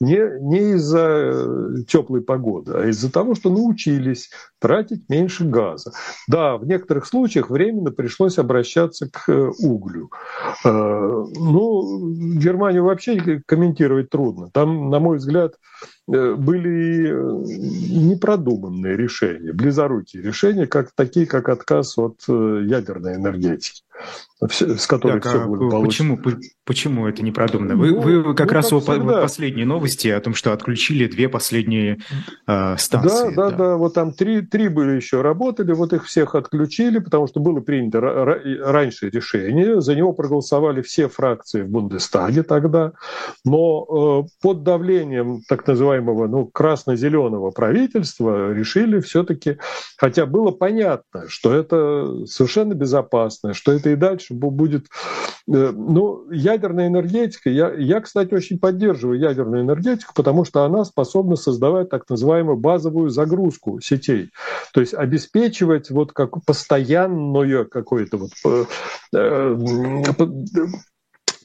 Не, 0.00 0.20
не 0.40 0.72
из-за 0.74 1.32
э, 1.32 1.74
теплой 1.86 2.22
погоды, 2.22 2.72
а 2.74 2.86
из-за 2.86 3.12
того, 3.12 3.34
что 3.34 3.50
научились 3.50 4.30
тратить 4.60 5.08
меньше 5.08 5.44
газа. 5.44 5.92
Да, 6.28 6.56
в 6.56 6.66
некоторых 6.66 7.06
случаях 7.06 7.50
временно 7.50 7.90
пришлось 7.90 8.38
обращаться 8.38 9.08
к 9.10 9.28
э, 9.28 9.50
углю. 9.58 10.10
Э, 10.64 10.68
ну, 10.68 12.10
Германию 12.36 12.84
вообще 12.84 13.42
комментировать 13.46 14.10
трудно. 14.10 14.50
Там, 14.52 14.90
на 14.90 14.98
мой 14.98 15.18
взгляд, 15.18 15.54
были 16.06 17.08
э, 17.08 18.08
непродуманные 18.10 18.96
решения, 18.96 19.52
близорукие 19.52 20.22
решения, 20.22 20.66
как, 20.66 20.92
такие 20.92 21.26
как 21.26 21.48
отказ 21.48 21.96
от 21.96 22.22
э, 22.28 22.64
ядерной 22.66 23.14
энергетики. 23.14 23.82
С 24.50 24.86
которой 24.86 25.20
так, 25.20 25.32
все 25.32 25.42
а 25.42 25.46
было 25.46 25.82
почему, 25.84 26.18
почему 26.64 27.06
это 27.06 27.22
не 27.22 27.32
продумано? 27.32 27.76
Вы, 27.76 27.90
ну, 27.90 28.00
вы 28.00 28.34
как 28.34 28.48
ну, 28.48 28.54
раз 28.54 28.68
как 28.68 28.88
о 28.88 29.22
последней 29.22 29.64
новости 29.64 30.08
о 30.08 30.20
том, 30.20 30.34
что 30.34 30.52
отключили 30.52 31.06
две 31.06 31.28
последние 31.28 31.98
э, 32.46 32.76
станции. 32.76 33.34
Да, 33.34 33.50
да, 33.50 33.50
да, 33.50 33.56
да, 33.56 33.76
вот 33.76 33.94
там 33.94 34.12
три, 34.12 34.42
три 34.42 34.68
были 34.68 34.96
еще 34.96 35.22
работали, 35.22 35.72
вот 35.72 35.92
их 35.92 36.04
всех 36.04 36.34
отключили, 36.34 36.98
потому 36.98 37.26
что 37.26 37.40
было 37.40 37.60
принято 37.60 38.00
раньше 38.00 39.08
решение, 39.08 39.80
за 39.80 39.94
него 39.94 40.12
проголосовали 40.12 40.82
все 40.82 41.08
фракции 41.08 41.62
в 41.62 41.68
Бундестаге 41.68 42.42
тогда, 42.42 42.92
но 43.44 44.24
э, 44.24 44.28
под 44.42 44.62
давлением 44.62 45.42
так 45.48 45.66
называемого 45.66 46.26
ну, 46.26 46.46
красно-зеленого 46.46 47.50
правительства 47.50 48.52
решили 48.52 49.00
все-таки, 49.00 49.58
хотя 49.96 50.26
было 50.26 50.50
понятно, 50.50 51.28
что 51.28 51.54
это 51.54 52.26
совершенно 52.26 52.74
безопасно, 52.74 53.54
что 53.54 53.72
это 53.72 53.83
и 53.90 53.96
дальше 53.96 54.34
будет... 54.34 54.86
Э, 55.46 55.72
ну, 55.72 56.30
ядерная 56.30 56.88
энергетика, 56.88 57.50
я, 57.50 57.72
я, 57.72 58.00
кстати, 58.00 58.32
очень 58.34 58.58
поддерживаю 58.58 59.18
ядерную 59.18 59.62
энергетику, 59.62 60.12
потому 60.14 60.44
что 60.44 60.64
она 60.64 60.84
способна 60.84 61.36
создавать 61.36 61.90
так 61.90 62.08
называемую 62.08 62.56
базовую 62.56 63.10
загрузку 63.10 63.80
сетей. 63.80 64.30
То 64.72 64.80
есть 64.80 64.94
обеспечивать 64.94 65.90
вот 65.90 66.12
как 66.12 66.42
постоянное 66.44 67.64
какое-то 67.64 68.16
вот 68.16 68.30
э, 69.12 69.56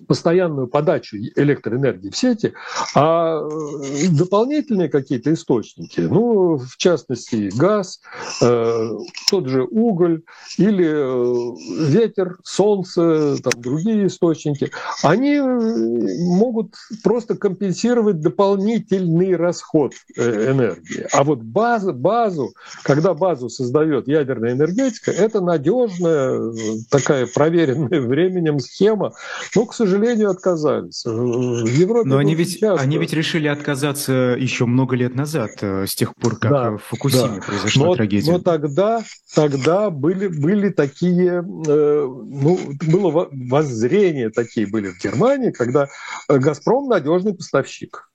постоянную 0.07 0.67
подачу 0.67 1.17
электроэнергии 1.17 2.09
в 2.09 2.17
сети, 2.17 2.53
а 2.95 3.39
э, 3.39 4.07
дополнительные 4.09 4.89
какие-то 4.89 5.33
источники, 5.33 6.01
ну, 6.01 6.57
в 6.57 6.77
частности, 6.77 7.49
газ, 7.55 7.99
э, 8.41 8.89
тот 9.29 9.47
же 9.47 9.63
уголь 9.63 10.23
или 10.57 10.87
э, 10.87 11.89
ветер, 11.89 12.37
солнце, 12.43 13.37
там, 13.43 13.53
другие 13.61 14.07
источники, 14.07 14.71
они 15.03 15.39
могут 15.39 16.75
просто 17.03 17.35
компенсировать 17.35 18.21
дополнительный 18.21 19.35
расход 19.35 19.93
энергии. 20.15 21.07
А 21.11 21.23
вот 21.23 21.39
база, 21.39 21.93
базу, 21.93 22.53
когда 22.83 23.13
базу 23.13 23.49
создает 23.49 24.07
ядерная 24.07 24.53
энергетика, 24.53 25.11
это 25.11 25.41
надежная, 25.41 26.53
такая 26.89 27.27
проверенная 27.27 28.01
временем 28.07 28.59
схема, 28.59 29.13
но, 29.55 29.65
к 29.65 29.73
сожалению, 29.73 29.88
сожалению, 29.89 30.29
отказались. 30.29 31.03
В 31.05 31.65
Европе 31.65 32.07
Но 32.09 32.17
они 32.17 32.35
ведь, 32.35 32.59
часто... 32.59 32.81
они 32.81 32.97
ведь 32.97 33.13
решили 33.13 33.47
отказаться 33.47 34.35
еще 34.39 34.65
много 34.65 34.95
лет 34.95 35.15
назад, 35.15 35.51
э, 35.61 35.85
с 35.87 35.95
тех 35.95 36.15
пор, 36.15 36.37
как 36.37 36.51
да, 36.51 36.71
в 36.71 36.79
Фукусиме 36.79 37.39
да. 37.39 37.41
произошла 37.45 37.87
но, 37.87 37.95
трагедия. 37.95 38.31
Но 38.31 38.39
тогда, 38.39 39.03
тогда 39.33 39.89
были, 39.89 40.27
были 40.27 40.69
такие, 40.69 41.43
э, 41.67 42.07
ну, 42.07 42.59
было 42.87 43.29
воззрения 43.31 44.29
такие 44.29 44.67
были 44.67 44.89
в 44.89 45.01
Германии, 45.01 45.51
когда 45.51 45.87
«Газпром» 46.27 46.87
надежный 46.87 47.33
поставщик. 47.33 48.09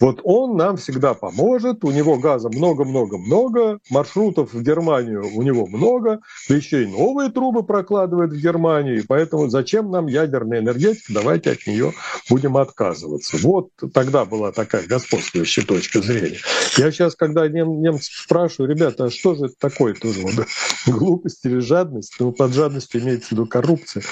Вот 0.00 0.20
он 0.24 0.56
нам 0.56 0.76
всегда 0.76 1.14
поможет, 1.14 1.84
у 1.84 1.90
него 1.90 2.18
газа 2.18 2.48
много-много-много, 2.48 3.78
маршрутов 3.90 4.52
в 4.52 4.62
Германию 4.62 5.24
у 5.34 5.42
него 5.42 5.66
много, 5.66 6.20
да 6.48 6.56
еще 6.56 6.82
и 6.82 6.86
новые 6.86 7.30
трубы 7.30 7.62
прокладывает 7.62 8.32
в 8.32 8.36
Германию, 8.36 8.98
и 8.98 9.06
поэтому 9.06 9.48
зачем 9.48 9.90
нам 9.90 10.06
ядерная 10.06 10.58
энергетика, 10.60 11.12
давайте 11.12 11.52
от 11.52 11.66
нее 11.66 11.92
будем 12.28 12.56
отказываться. 12.56 13.36
Вот 13.38 13.70
тогда 13.92 14.24
была 14.24 14.52
такая 14.52 14.86
господствующая 14.86 15.64
точка 15.64 16.00
зрения. 16.00 16.38
Я 16.76 16.90
сейчас, 16.90 17.14
когда 17.14 17.46
нем, 17.48 17.80
немцев 17.80 18.14
спрашиваю, 18.14 18.70
ребята, 18.70 19.04
а 19.04 19.10
что 19.10 19.34
же 19.34 19.46
это 19.46 19.54
такое 19.58 19.94
тоже? 19.94 20.20
Вот, 20.20 20.46
глупость 20.86 21.44
или 21.44 21.58
жадность? 21.58 22.14
Ну, 22.18 22.32
под 22.32 22.52
жадностью 22.52 23.00
имеется 23.00 23.28
в 23.28 23.32
виду 23.32 23.46
коррупция. 23.46 24.02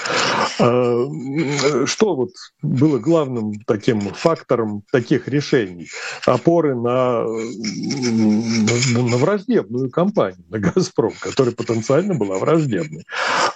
А, 0.59 1.87
что 1.87 2.15
вот 2.15 2.31
было 2.63 2.99
главным 2.99 3.55
таким 3.67 4.01
фактором 4.01 4.83
таких 4.91 5.29
решений? 5.29 5.89
опоры 6.27 6.75
на, 6.75 7.25
на 7.25 9.17
враждебную 9.17 9.91
компанию, 9.91 10.45
на 10.49 10.59
«Газпром», 10.59 11.13
которая 11.21 11.55
потенциально 11.55 12.15
была 12.15 12.39
враждебной. 12.39 13.05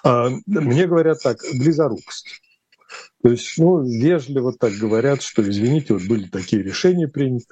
А, 0.03 0.31
мне 0.47 0.87
говорят 0.87 1.23
так, 1.23 1.39
близорукость. 1.55 2.41
То 3.27 3.33
есть, 3.33 3.55
ну, 3.59 3.83
вежливо 3.83 4.53
так 4.53 4.73
говорят, 4.75 5.21
что, 5.21 5.43
извините, 5.43 5.95
вот 5.95 6.05
были 6.05 6.29
такие 6.29 6.63
решения 6.63 7.09
приняты. 7.09 7.47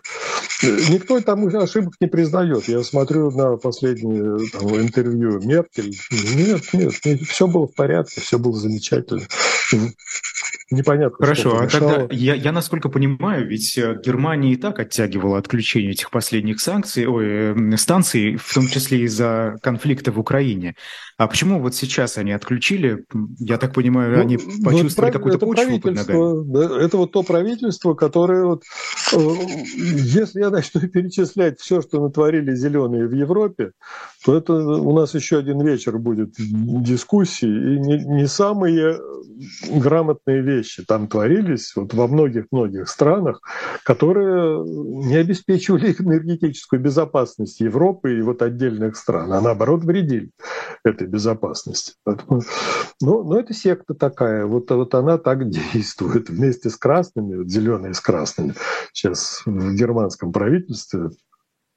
Никто 0.63 1.21
там 1.21 1.45
ошибок 1.49 1.95
не 1.99 2.07
признает. 2.07 2.69
Я 2.69 2.85
смотрю 2.85 3.33
на 3.33 3.57
последнее 3.57 4.39
там, 4.53 4.77
интервью 4.77 5.41
Меркель. 5.41 5.93
Нет, 6.37 6.63
нет, 6.75 6.93
нет, 7.05 7.23
все 7.23 7.49
было 7.49 7.67
в 7.67 7.75
порядке, 7.75 8.21
все 8.21 8.39
было 8.39 8.57
замечательно 8.57 9.23
непонятно. 10.71 11.17
Хорошо, 11.19 11.59
а 11.61 11.67
тогда 11.67 12.07
я, 12.11 12.35
я 12.35 12.53
насколько 12.53 12.89
понимаю, 12.89 13.47
ведь 13.47 13.77
э, 13.77 14.01
Германия 14.05 14.53
и 14.53 14.57
так 14.57 14.79
оттягивала 14.79 15.39
отключение 15.39 15.93
этих 15.93 16.11
последних 16.11 16.61
санкций, 16.61 17.07
ой, 17.07 17.27
э, 17.27 17.77
станций, 17.77 18.37
в 18.37 18.55
том 18.55 18.67
числе 18.69 19.03
из-за 19.03 19.57
конфликта 19.63 20.13
в 20.13 20.19
Украине. 20.19 20.75
А 21.17 21.29
почему 21.29 21.61
вот 21.61 21.75
сейчас 21.75 22.19
они 22.19 22.33
отключили? 22.33 23.05
Я 23.39 23.59
так 23.59 23.73
понимаю, 23.73 24.17
ну, 24.17 24.21
они 24.23 24.37
ну, 24.37 24.65
почувствовали 24.65 25.13
ну, 25.13 25.19
какую-то 25.19 25.39
почву 25.39 25.81
под 25.81 25.95
ногами. 25.95 26.53
Да, 26.53 26.81
это 26.81 26.97
вот 26.97 27.13
то 27.13 27.23
правительство, 27.23 27.95
которое 27.95 28.45
вот, 28.45 28.63
э, 29.13 29.19
если 29.77 30.41
я 30.41 30.51
начну 30.51 30.81
перечислять 30.89 31.61
все, 31.61 31.83
что 31.83 32.01
натворили 32.01 32.55
зеленые 32.55 33.07
в 33.07 33.13
Европе, 33.13 33.73
то 34.25 34.37
это 34.37 34.55
у 34.55 34.97
нас 34.97 35.15
еще 35.15 35.39
один 35.39 35.61
вечер 35.61 35.99
будет 35.99 36.35
дискуссии, 36.39 37.47
и 37.47 37.79
не, 37.79 38.05
не 38.05 38.27
самые 38.27 38.99
грамотные 39.71 40.41
вещи 40.41 40.54
там 40.87 41.09
творились 41.09 41.75
вот 41.77 41.95
во 41.95 42.07
многих-многих 42.07 42.89
странах, 42.89 43.41
которые 43.85 44.65
не 44.65 45.17
обеспечивали 45.17 45.95
энергетическую 45.99 46.81
безопасность 46.81 47.61
Европы 47.61 48.19
и 48.19 48.23
вот 48.23 48.43
отдельных 48.43 48.97
стран, 48.97 49.33
а 49.33 49.41
наоборот 49.41 49.85
вредили 49.85 50.31
этой 50.85 51.07
безопасности. 51.07 51.95
Но, 52.05 53.23
но 53.23 53.39
это 53.39 53.55
секта 53.55 53.95
такая, 53.95 54.47
вот, 54.47 54.71
вот 54.71 54.95
она 54.95 55.19
так 55.19 55.49
действует 55.73 56.29
вместе 56.29 56.71
с 56.71 56.77
красными, 56.77 57.37
вот 57.37 57.49
зеленые 57.49 57.95
с 57.95 58.01
красными. 58.01 58.55
Сейчас 58.93 59.43
в 59.45 59.75
германском 59.75 60.33
правительстве 60.33 61.11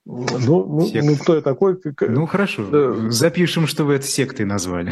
ну, 0.08 0.64
ну, 0.64 0.90
ну, 1.02 1.16
кто 1.16 1.34
я 1.34 1.42
такой? 1.42 1.78
Ну, 2.00 2.24
хорошо. 2.24 2.66
Да. 2.70 3.10
Запишем, 3.10 3.66
что 3.66 3.84
вы 3.84 3.94
это 3.94 4.06
сектой 4.06 4.46
назвали. 4.46 4.90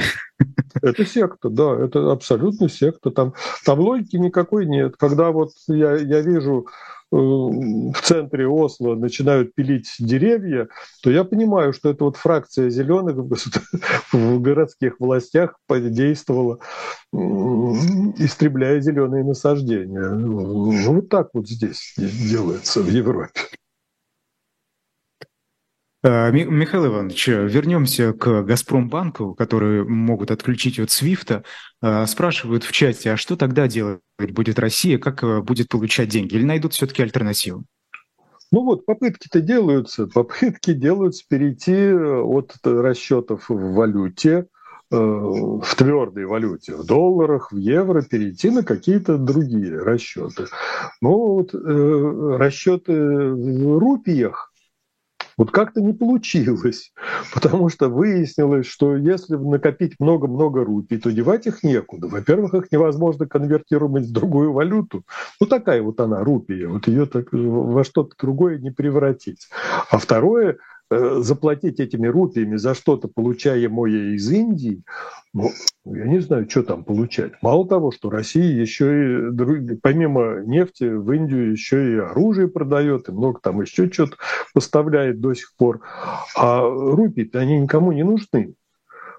Это 0.83 1.07
секта, 1.07 1.49
да, 1.49 1.75
это 1.75 2.13
абсолютно 2.13 2.69
секта. 2.69 3.11
Там, 3.11 3.33
там 3.65 3.81
логики 3.81 4.17
никакой 4.17 4.67
нет. 4.67 4.97
Когда 4.99 5.31
вот 5.31 5.53
я, 5.69 5.97
я 5.97 6.21
вижу 6.21 6.67
э, 7.11 7.17
в 7.17 7.97
центре 8.03 8.47
Осло 8.47 8.95
начинают 8.95 9.55
пилить 9.55 9.91
деревья, 9.99 10.69
то 11.03 11.11
я 11.11 11.25
понимаю, 11.25 11.73
что 11.73 11.89
это 11.89 12.05
вот 12.05 12.19
фракция 12.19 12.69
зеленых 12.69 13.17
в 14.13 14.41
городских 14.43 15.01
властях 15.01 15.57
подействовала, 15.67 16.59
истребляя 17.15 18.81
зеленые 18.83 19.25
насаждения. 19.25 20.11
Ну, 20.11 20.93
вот 20.93 21.09
так 21.09 21.31
вот 21.33 21.49
здесь 21.49 21.95
делается 21.97 22.83
в 22.83 22.89
Европе. 22.91 23.41
Э, 26.03 26.31
Михаил 26.31 26.87
Иванович, 26.87 27.29
вернемся 27.29 28.13
к 28.13 28.43
Газпромбанку, 28.43 29.35
которые 29.35 29.85
могут 29.85 30.31
отключить 30.31 30.79
от 30.79 30.91
Свифта. 30.91 31.43
Э, 31.83 32.07
спрашивают 32.07 32.65
в 32.65 32.73
чате, 32.73 33.13
а 33.13 33.17
что 33.17 33.37
тогда 33.37 33.67
делать 33.67 34.01
будет 34.19 34.59
Россия, 34.59 34.99
как 34.99 35.25
э, 35.25 35.41
будет 35.41 35.69
получать 35.69 36.09
деньги? 36.09 36.35
Или 36.35 36.45
найдут 36.45 36.75
все-таки 36.75 37.03
альтернативу? 37.03 37.65
Ну 38.53 38.63
вот, 38.63 38.87
попытки-то 38.87 39.41
делаются. 39.41 40.07
Попытки 40.07 40.73
делаются 40.73 41.25
перейти 41.29 41.93
от 41.93 42.55
расчетов 42.65 43.49
в 43.49 43.75
валюте, 43.75 44.47
в 44.89 45.75
твердой 45.77 46.27
валюте, 46.27 46.77
в 46.77 46.87
долларах, 46.87 47.51
в 47.51 47.57
евро, 47.57 48.03
перейти 48.03 48.51
на 48.51 48.63
какие-то 48.63 49.19
другие 49.19 49.77
расчеты. 49.83 50.47
Ну 51.01 51.11
вот 51.11 51.55
расчеты 51.55 52.93
в 52.93 53.79
рупиях 53.81 54.53
вот 55.37 55.51
как-то 55.51 55.81
не 55.81 55.93
получилось, 55.93 56.93
потому 57.35 57.69
что 57.69 57.89
выяснилось, 57.89 58.67
что 58.67 58.97
если 58.97 59.37
накопить 59.37 59.95
много-много 59.99 60.65
рупий, 60.65 60.99
то 60.99 61.13
девать 61.13 61.47
их 61.47 61.63
некуда. 61.63 62.09
Во-первых, 62.09 62.55
их 62.55 62.73
невозможно 62.73 63.27
конвертировать 63.27 64.07
в 64.07 64.13
другую 64.13 64.53
валюту. 64.53 65.05
Ну, 65.41 65.47
такая 65.47 65.83
вот 65.83 66.01
она, 66.01 66.25
рупия, 66.25 66.69
вот 66.69 66.89
ее 66.89 67.07
так 67.07 67.29
во 67.33 67.85
что-то 67.85 68.15
другое 68.21 68.59
не 68.59 68.71
превратить. 68.71 69.49
А 69.91 69.99
второе, 69.99 70.59
заплатить 70.91 71.81
этими 71.81 72.07
рупиями 72.07 72.57
за 72.57 72.75
что-то, 72.75 73.09
получаемое 73.09 74.15
из 74.15 74.31
Индии, 74.31 74.83
ну, 75.33 75.51
я 75.85 76.07
не 76.07 76.21
знаю, 76.21 76.49
что 76.49 76.63
там 76.63 76.85
получать. 76.85 77.33
Мало 77.43 77.67
того, 77.69 77.91
что 77.91 78.11
Россия 78.11 78.61
еще 78.61 79.29
и, 79.29 79.77
помимо 79.83 80.41
нефти, 80.45 80.85
в 80.85 81.11
Индию 81.13 81.53
еще 81.53 81.93
и 81.93 81.99
оружие 81.99 82.49
продает, 82.49 83.09
и 83.09 83.13
много 83.13 83.41
там 83.43 83.61
еще 83.61 83.91
что-то 83.91 84.17
поставляет 84.55 85.21
до 85.21 85.35
сих 85.35 85.55
пор. 85.57 85.81
А 86.37 86.63
рупии-то 86.63 87.39
они 87.39 87.61
никому 87.61 87.93
не 87.93 88.03
нужны. 88.03 88.55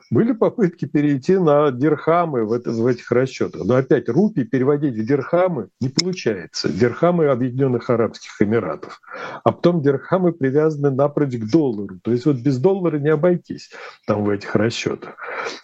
Были 0.09 0.31
попытки 0.31 0.85
перейти 0.85 1.37
на 1.37 1.71
дирхамы 1.71 2.45
в, 2.45 2.53
это, 2.53 2.71
в 2.71 2.85
этих 2.85 3.11
расчетах. 3.11 3.63
Но 3.65 3.75
опять 3.75 4.07
рупии 4.07 4.41
переводить 4.41 4.95
в 4.95 5.05
дирхамы 5.05 5.69
не 5.81 5.89
получается. 5.89 6.69
Дирхамы 6.69 7.27
Объединенных 7.27 7.89
Арабских 7.89 8.41
Эмиратов. 8.41 9.01
А 9.43 9.51
потом 9.51 9.81
дирхамы 9.81 10.31
привязаны 10.31 10.91
напрочь 10.91 11.37
к 11.37 11.51
доллару. 11.51 11.99
То 12.01 12.11
есть 12.11 12.25
вот 12.25 12.37
без 12.37 12.57
доллара 12.57 12.99
не 12.99 13.09
обойтись 13.09 13.71
там 14.05 14.23
в 14.23 14.29
этих 14.29 14.55
расчетах. 14.55 15.15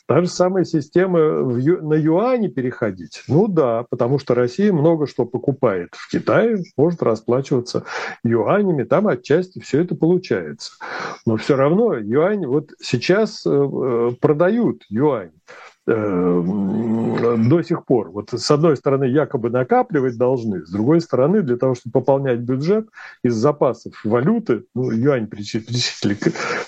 Та 0.08 0.22
же 0.22 0.28
самая 0.28 0.66
система 0.66 1.20
в 1.44 1.58
на 1.82 1.94
юане 1.94 2.50
переходить. 2.50 3.24
Ну 3.28 3.48
да, 3.48 3.86
потому 3.90 4.20
что 4.20 4.36
Россия 4.36 4.74
много 4.74 5.08
что 5.08 5.26
покупает 5.26 5.90
в 5.94 6.10
Китае, 6.12 6.64
может 6.78 7.02
расплачиваться 7.02 7.86
юанями, 8.24 8.84
там 8.84 9.08
отчасти 9.08 9.60
все 9.60 9.82
это 9.82 9.96
получается. 9.96 10.74
Но 11.26 11.38
все 11.38 11.56
равно 11.56 11.96
юань, 11.96 12.46
вот 12.46 12.72
сейчас 12.82 13.46
э, 13.46 13.50
э, 13.50 14.12
продают 14.34 14.84
юань 14.90 15.32
э, 15.86 16.44
до 17.38 17.62
сих 17.62 17.86
пор. 17.86 18.10
Вот 18.10 18.34
с 18.34 18.50
одной 18.50 18.76
стороны 18.78 19.04
якобы 19.04 19.52
накапливать 19.52 20.18
должны, 20.18 20.66
с 20.66 20.72
другой 20.72 21.02
стороны 21.02 21.44
для 21.44 21.56
того, 21.56 21.76
чтобы 21.76 21.94
пополнять 21.94 22.40
бюджет 22.40 22.88
из 23.24 23.36
запасов 23.36 23.94
валюты, 24.04 24.64
ну, 24.74 24.90
юань 24.90 25.28
причислили, 25.28 26.18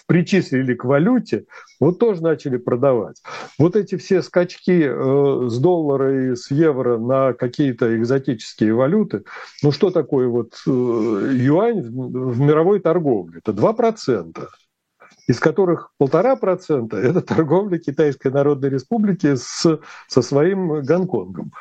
причислили 0.07 0.76
к 0.76 0.86
валюте, 0.86 1.45
вот 1.80 1.97
тоже 1.97 2.22
начали 2.22 2.57
продавать. 2.57 3.20
Вот 3.57 3.76
эти 3.76 3.97
все 3.97 4.22
скачки 4.22 4.84
э, 4.86 5.47
с 5.49 5.57
доллара 5.57 6.32
и 6.32 6.36
с 6.36 6.51
евро 6.51 6.99
на 6.99 7.34
какие-то 7.34 7.97
экзотические 7.97 8.76
валюты, 8.76 9.24
ну 9.63 9.72
что 9.72 9.89
такое 9.89 10.28
вот 10.28 10.53
э, 10.68 10.70
юань 10.70 11.82
в, 11.82 12.34
в 12.34 12.39
мировой 12.39 12.80
торговле? 12.80 13.39
Это 13.43 13.53
2% 13.53 14.45
из 15.28 15.39
которых 15.39 15.91
полтора 15.97 16.36
процента– 16.36 16.97
это 16.97 17.21
торговля 17.21 17.78
Китайской 17.78 18.32
Народной 18.32 18.69
Республики 18.69 19.36
с, 19.36 19.80
со 20.07 20.21
своим 20.21 20.82
Гонконгом. 20.82 21.51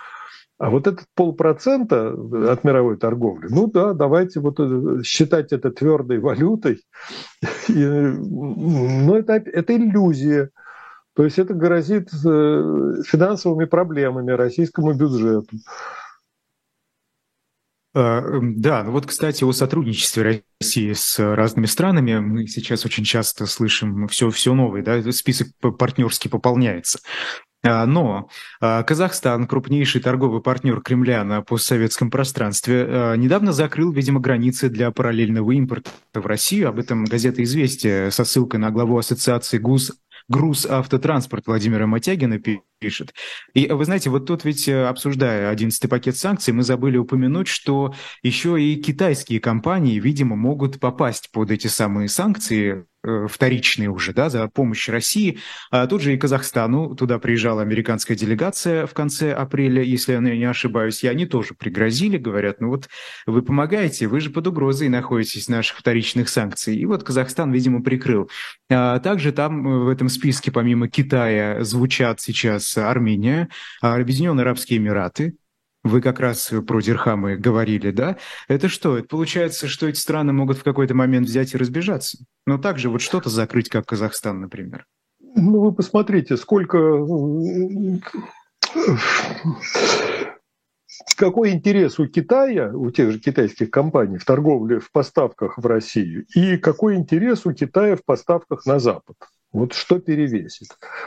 А 0.57 0.71
вот 0.71 0.87
этот 0.87 1.07
полпроцента 1.15 2.15
от 2.53 2.63
мировой 2.63 2.97
торговли, 2.97 3.49
ну 3.51 3.67
да, 3.67 3.93
давайте 3.93 4.39
вот 4.39 4.61
э, 4.61 5.03
считать 5.03 5.53
это 5.53 5.71
твердой 5.71 6.21
валютой. 6.21 6.81
И, 7.69 7.75
но 7.75 9.17
это, 9.17 9.33
это 9.35 9.77
иллюзия. 9.77 10.51
То 11.17 11.25
есть 11.25 11.39
это 11.39 11.55
грозит 11.55 12.09
э, 12.13 13.03
финансовыми 13.05 13.65
проблемами 13.65 14.31
российскому 14.31 14.95
бюджету. 14.95 15.57
А, 17.95 18.23
да, 18.43 18.83
ну 18.83 18.91
вот, 18.91 19.07
кстати, 19.07 19.45
о 19.45 19.53
сотрудничестве 19.53 20.43
России 20.61 20.93
с 20.93 21.19
разными 21.19 21.67
странами 21.67 22.19
мы 22.19 22.47
сейчас 22.49 22.85
очень 22.85 23.05
часто 23.05 23.47
слышим 23.47 24.09
все, 24.09 24.31
все 24.31 24.53
новое, 24.53 24.83
да, 24.83 25.13
список 25.13 25.49
партнерский 25.79 26.29
пополняется. 26.29 26.99
А, 27.63 27.87
но 27.87 28.29
а, 28.61 28.83
Казахстан, 28.83 29.47
крупнейший 29.47 30.01
торговый 30.01 30.43
партнер 30.43 30.83
Кремля 30.83 31.23
на 31.23 31.41
постсоветском 31.41 32.11
пространстве, 32.11 33.15
недавно 33.17 33.53
закрыл, 33.53 33.93
видимо, 33.93 34.19
границы 34.21 34.69
для 34.69 34.91
параллельного 34.91 35.53
импорта 35.53 35.91
в 36.13 36.27
Россию. 36.27 36.71
Об 36.71 36.81
этом 36.81 37.05
газета 37.05 37.45
«Известия» 37.45 38.11
со 38.11 38.25
ссылкой 38.25 38.59
на 38.59 38.71
главу 38.71 38.99
Ассоциации 38.99 39.59
ГУС 39.59 39.93
груз 40.29 40.67
автотранспорт 40.67 41.47
Владимира 41.47 41.87
Матягина 41.87 42.41
пишет. 42.79 43.15
И 43.55 43.67
вы 43.67 43.85
знаете, 43.85 44.11
вот 44.11 44.27
тут 44.27 44.45
ведь, 44.45 44.69
э, 44.69 44.87
обсуждая 44.87 45.51
11 45.51 45.89
пакет 45.89 46.17
санкций, 46.17 46.55
мы 46.55 46.63
забыли 46.63 46.97
упомянуть, 46.97 47.49
что 47.49 47.95
еще 48.23 48.61
и 48.61 48.77
китайские 48.77 49.41
компании, 49.41 49.99
видимо, 49.99 50.37
могут 50.37 50.81
попасть 50.81 51.31
под 51.33 51.51
эти 51.51 51.67
самые 51.67 52.09
санкции, 52.09 52.87
Э, 52.94 52.94
вторичные 53.29 53.91
уже, 53.91 54.13
да, 54.13 54.31
за 54.31 54.49
помощь 54.49 54.89
России. 54.89 55.39
А 55.71 55.87
тут 55.87 56.03
же 56.03 56.15
и 56.15 56.17
Казахстану, 56.17 56.95
туда 56.95 57.19
приезжала 57.19 57.63
американская 57.63 58.17
делегация 58.17 58.87
в 58.87 58.95
конце 58.95 59.33
апреля, 59.33 59.83
если 59.83 60.13
я 60.13 60.21
не 60.21 60.45
ошибаюсь, 60.45 61.03
и 61.05 61.09
они 61.09 61.27
тоже 61.27 61.55
пригрозили, 61.55 62.17
говорят, 62.17 62.61
ну 62.61 62.69
вот 62.69 62.89
вы 63.27 63.43
помогаете, 63.43 64.07
вы 64.07 64.21
же 64.21 64.31
под 64.31 64.47
угрозой 64.47 64.89
находитесь 64.89 65.49
наших 65.49 65.79
вторичных 65.79 66.29
санкций. 66.29 66.77
И 66.77 66.87
вот 66.87 67.05
Казахстан, 67.05 67.53
видимо, 67.53 67.83
прикрыл. 67.83 68.31
А 68.71 68.99
также 69.01 69.33
там 69.33 69.67
э, 69.67 69.85
в 69.85 69.89
этом 69.89 70.09
списке, 70.09 70.51
помимо 70.51 70.89
Китая, 70.89 71.63
звучат 71.63 72.21
сейчас 72.21 72.77
Армения, 72.77 73.49
Объединенные 73.81 74.43
Арабские 74.43 74.79
Эмираты, 74.79 75.35
вы 75.85 76.01
как 76.01 76.19
раз 76.19 76.51
про 76.67 76.81
дирхамы 76.81 77.37
говорили, 77.37 77.91
да? 77.91 78.17
Это 78.49 78.69
что? 78.69 78.99
Это 78.99 79.07
получается, 79.07 79.69
что 79.69 79.87
эти 79.87 79.99
страны 79.99 80.33
могут 80.33 80.59
в 80.59 80.65
какой-то 80.65 80.95
момент 80.95 81.29
взять 81.29 81.55
и 81.55 81.59
разбежаться? 81.59 82.19
Ну, 82.47 82.59
также 82.59 82.89
вот 82.89 83.03
что-то 83.03 83.29
закрыть, 83.29 83.69
как 83.69 83.87
Казахстан, 83.87 84.41
например. 84.41 84.87
Ну, 85.21 85.61
вы 85.61 85.73
посмотрите, 85.73 86.37
сколько... 86.37 87.07
Какой 91.17 91.51
интерес 91.51 91.99
у 91.99 92.07
Китая, 92.07 92.73
у 92.73 92.91
тех 92.91 93.11
же 93.13 93.21
китайских 93.21 93.71
компаний 93.71 94.17
в 94.17 94.25
торговле, 94.25 94.81
в 94.81 94.91
поставках 94.91 95.59
в 95.59 95.67
Россию, 95.67 96.25
и 96.35 96.57
какой 96.57 96.97
интерес 96.97 97.47
у 97.47 97.53
Китая 97.53 97.97
в 97.97 98.05
поставках 98.05 98.65
на 98.65 98.79
Запад? 98.79 99.17
Вот 99.55 99.73
что 99.73 100.01
перевесит? 100.01 100.67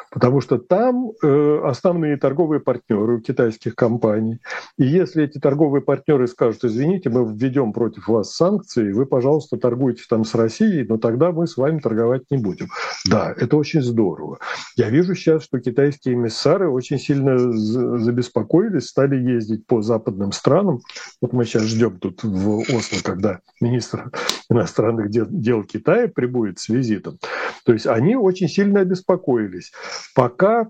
Потому 0.10 0.40
что 0.40 0.58
там 0.58 1.12
э, 1.22 1.62
основные 1.66 2.16
торговые 2.16 2.62
партнеры 2.62 3.18
у 3.18 3.20
китайских 3.20 3.76
компаний. 3.76 4.40
И 4.78 4.86
если 4.86 5.26
эти 5.26 5.38
торговые 5.38 5.82
партнеры 5.82 6.28
скажут, 6.28 6.64
извините, 6.64 7.10
мы 7.10 7.30
введем 7.30 7.74
против 7.74 8.08
вас 8.08 8.34
санкции, 8.34 8.94
вы, 8.94 9.06
пожалуйста, 9.06 9.58
торгуйте 9.58 10.04
там 10.10 10.24
с 10.24 10.34
Россией, 10.34 10.86
но 10.88 10.98
тогда 10.98 11.34
мы 11.34 11.46
с 11.46 11.58
вами 11.58 11.80
торговать 11.80 12.24
не 12.32 12.38
будем. 12.38 12.70
Да, 13.10 13.34
это 13.36 13.58
очень 13.58 13.82
здорово. 13.82 14.40
Я 14.78 14.90
вижу 14.90 15.14
сейчас, 15.14 15.44
что 15.44 15.60
китайские 15.60 16.16
эмиссары 16.16 16.70
очень 16.70 17.00
сильно 17.00 17.38
забеспокоились, 17.38 18.88
стали 18.88 19.18
ездить 19.18 19.68
по 19.68 19.82
западным 19.82 20.32
странам. 20.32 20.80
Вот 21.22 21.34
мы 21.34 21.44
сейчас 21.44 21.64
ждем 21.64 22.00
тут 22.00 22.24
в 22.24 22.60
Осло, 22.60 23.00
когда 23.04 23.40
министр 23.60 24.10
иностранных 24.50 25.10
дел, 25.10 25.64
Китая 25.64 26.08
прибудет 26.08 26.60
с 26.60 26.70
визитом. 26.70 27.20
То 27.66 27.74
есть 27.74 27.86
они 27.88 28.16
очень 28.16 28.37
очень 28.38 28.50
сильно 28.50 28.82
обеспокоились. 28.82 29.72
Пока 30.14 30.68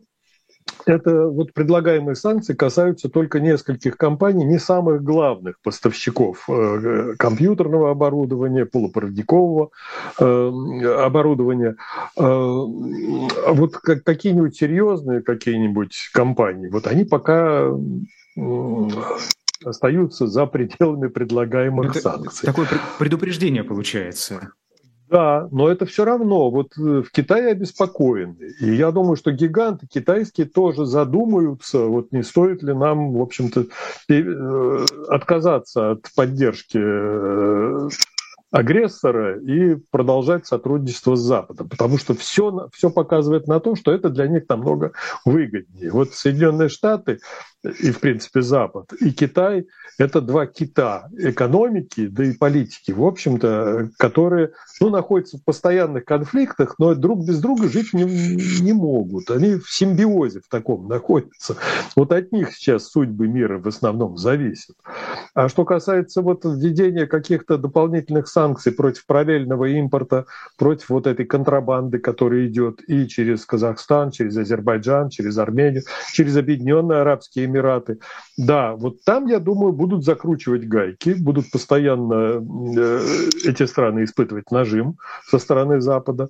это 0.85 1.27
вот 1.27 1.53
предлагаемые 1.53 2.15
санкции 2.15 2.53
касаются 2.53 3.09
только 3.09 3.39
нескольких 3.39 3.97
компаний, 3.97 4.45
не 4.45 4.59
самых 4.59 5.03
главных 5.03 5.59
поставщиков 5.61 6.45
э, 6.49 7.13
компьютерного 7.17 7.91
оборудования, 7.91 8.65
полупроводникового 8.65 9.69
э, 10.19 10.23
оборудования. 11.03 11.75
Э, 12.17 12.23
вот 12.23 13.77
какие-нибудь 13.77 14.55
серьезные 14.55 15.21
какие-нибудь 15.21 16.09
компании, 16.13 16.69
вот 16.69 16.87
они 16.87 17.05
пока 17.05 17.69
остаются 19.65 20.27
за 20.27 20.45
пределами 20.45 21.07
предлагаемых 21.07 21.91
это 21.91 21.99
санкций. 21.99 22.45
Такое 22.45 22.67
предупреждение 22.99 23.63
получается. 23.63 24.51
Да, 25.09 25.47
но 25.51 25.69
это 25.69 25.85
все 25.85 26.03
равно. 26.03 26.49
Вот 26.49 26.77
э, 26.77 27.01
в 27.01 27.11
Китае 27.11 27.51
обеспокоены. 27.51 28.35
И 28.59 28.75
я 28.75 28.91
думаю, 28.91 29.15
что 29.15 29.31
гиганты 29.31 29.87
китайские 29.87 30.47
тоже 30.47 30.85
задумаются, 30.85 31.79
вот 31.85 32.11
не 32.11 32.23
стоит 32.23 32.61
ли 32.61 32.73
нам, 32.73 33.13
в 33.13 33.21
общем-то, 33.21 33.67
э, 34.09 34.85
отказаться 35.07 35.91
от 35.91 36.07
поддержки 36.13 36.79
э, 36.81 37.89
агрессора 38.51 39.39
и 39.39 39.75
продолжать 39.91 40.45
сотрудничество 40.47 41.15
с 41.15 41.21
Западом, 41.21 41.69
потому 41.69 41.97
что 41.97 42.13
все, 42.13 42.69
все 42.73 42.89
показывает 42.89 43.47
на 43.47 43.59
то, 43.59 43.75
что 43.75 43.91
это 43.91 44.09
для 44.09 44.27
них 44.27 44.43
намного 44.49 44.91
выгоднее. 45.25 45.91
Вот 45.91 46.13
Соединенные 46.13 46.69
Штаты 46.69 47.19
и, 47.63 47.91
в 47.91 47.99
принципе, 47.99 48.41
Запад, 48.41 48.93
и 48.93 49.11
Китай– 49.11 49.67
это 49.97 50.21
два 50.21 50.45
кита 50.45 51.09
экономики, 51.17 52.07
да 52.07 52.23
и 52.23 52.33
политики, 52.33 52.91
в 52.91 53.03
общем-то, 53.03 53.89
которые 53.97 54.51
ну, 54.79 54.89
находятся 54.89 55.37
в 55.37 55.43
постоянных 55.43 56.05
конфликтах, 56.05 56.75
но 56.77 56.93
друг 56.93 57.25
без 57.25 57.39
друга 57.39 57.67
жить 57.67 57.93
не, 57.93 58.03
не 58.61 58.73
могут. 58.73 59.31
Они 59.31 59.55
в 59.55 59.69
симбиозе 59.69 60.41
в 60.41 60.49
таком 60.49 60.87
находятся. 60.87 61.55
Вот 61.95 62.11
от 62.11 62.31
них 62.31 62.53
сейчас 62.53 62.89
судьбы 62.89 63.27
мира 63.27 63.57
в 63.57 63.67
основном 63.67 64.17
зависят. 64.17 64.75
А 65.33 65.49
что 65.49 65.65
касается 65.65 66.21
вот 66.21 66.45
введения 66.45 67.07
каких-то 67.07 67.57
дополнительных 67.57 68.27
санкций 68.27 68.71
против 68.71 69.05
параллельного 69.07 69.65
импорта, 69.65 70.25
против 70.57 70.89
вот 70.89 71.07
этой 71.07 71.25
контрабанды, 71.25 71.97
которая 71.97 72.45
идет 72.45 72.81
и 72.87 73.07
через 73.07 73.45
Казахстан, 73.45 74.11
через 74.11 74.37
Азербайджан, 74.37 75.09
через 75.09 75.37
Армению, 75.39 75.83
через 76.13 76.37
Объединенные 76.37 76.99
Арабские 76.99 77.46
Эмираты. 77.47 77.99
Да, 78.37 78.75
вот 78.75 79.03
там, 79.03 79.25
я 79.27 79.39
думаю, 79.39 79.73
будут 79.73 80.05
закручивать 80.05 80.67
гайки, 80.67 81.15
будут 81.19 81.49
постоянно 81.51 82.43
э, 82.77 83.01
эти 83.45 83.65
страны 83.65 84.03
испытывать 84.03 84.51
нажим 84.51 84.97
со 85.25 85.39
стороны 85.39 85.81
Запада. 85.81 86.29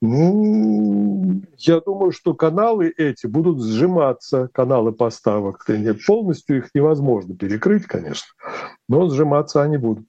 Ну, 0.00 1.42
я 1.58 1.80
думаю, 1.80 2.12
что 2.12 2.34
каналы 2.34 2.92
эти 2.96 3.26
будут 3.26 3.62
сжиматься, 3.62 4.48
каналы 4.52 4.92
поставок. 4.92 5.66
Полностью 6.06 6.58
их 6.58 6.70
невозможно 6.74 7.36
перекрыть, 7.36 7.86
конечно, 7.86 8.28
но 8.88 9.08
сжиматься 9.08 9.62
они 9.62 9.76
будут. 9.76 10.06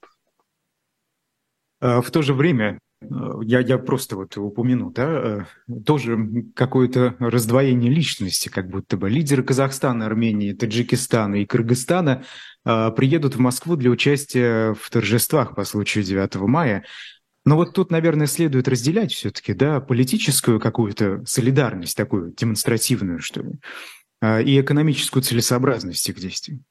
А 1.81 2.01
в 2.01 2.09
то 2.11 2.21
же 2.21 2.33
время 2.33 2.79
я, 3.43 3.59
я 3.59 3.77
просто 3.77 4.15
вот 4.15 4.37
упомяну, 4.37 4.91
да, 4.91 5.47
тоже 5.85 6.17
какое-то 6.55 7.15
раздвоение 7.19 7.91
личности, 7.91 8.49
как 8.49 8.69
будто 8.69 8.97
бы 8.97 9.09
лидеры 9.09 9.43
Казахстана, 9.43 10.05
Армении, 10.05 10.53
Таджикистана 10.53 11.35
и 11.35 11.45
Кыргызстана 11.45 12.23
приедут 12.63 13.35
в 13.35 13.39
Москву 13.39 13.75
для 13.75 13.89
участия 13.89 14.73
в 14.73 14.89
торжествах 14.89 15.55
по 15.55 15.63
случаю 15.63 16.03
9 16.03 16.35
мая. 16.47 16.85
Но 17.45 17.57
вот 17.57 17.73
тут, 17.73 17.91
наверное, 17.91 18.27
следует 18.27 18.69
разделять 18.69 19.11
все-таки, 19.11 19.53
да, 19.53 19.81
политическую 19.81 20.61
какую-то 20.61 21.23
солидарность 21.25 21.97
такую 21.97 22.31
демонстративную, 22.31 23.19
что 23.19 23.41
ли, 23.41 23.59
и 24.45 24.61
экономическую 24.61 25.21
целесообразность 25.21 26.07
их 26.07 26.19
действий. 26.19 26.61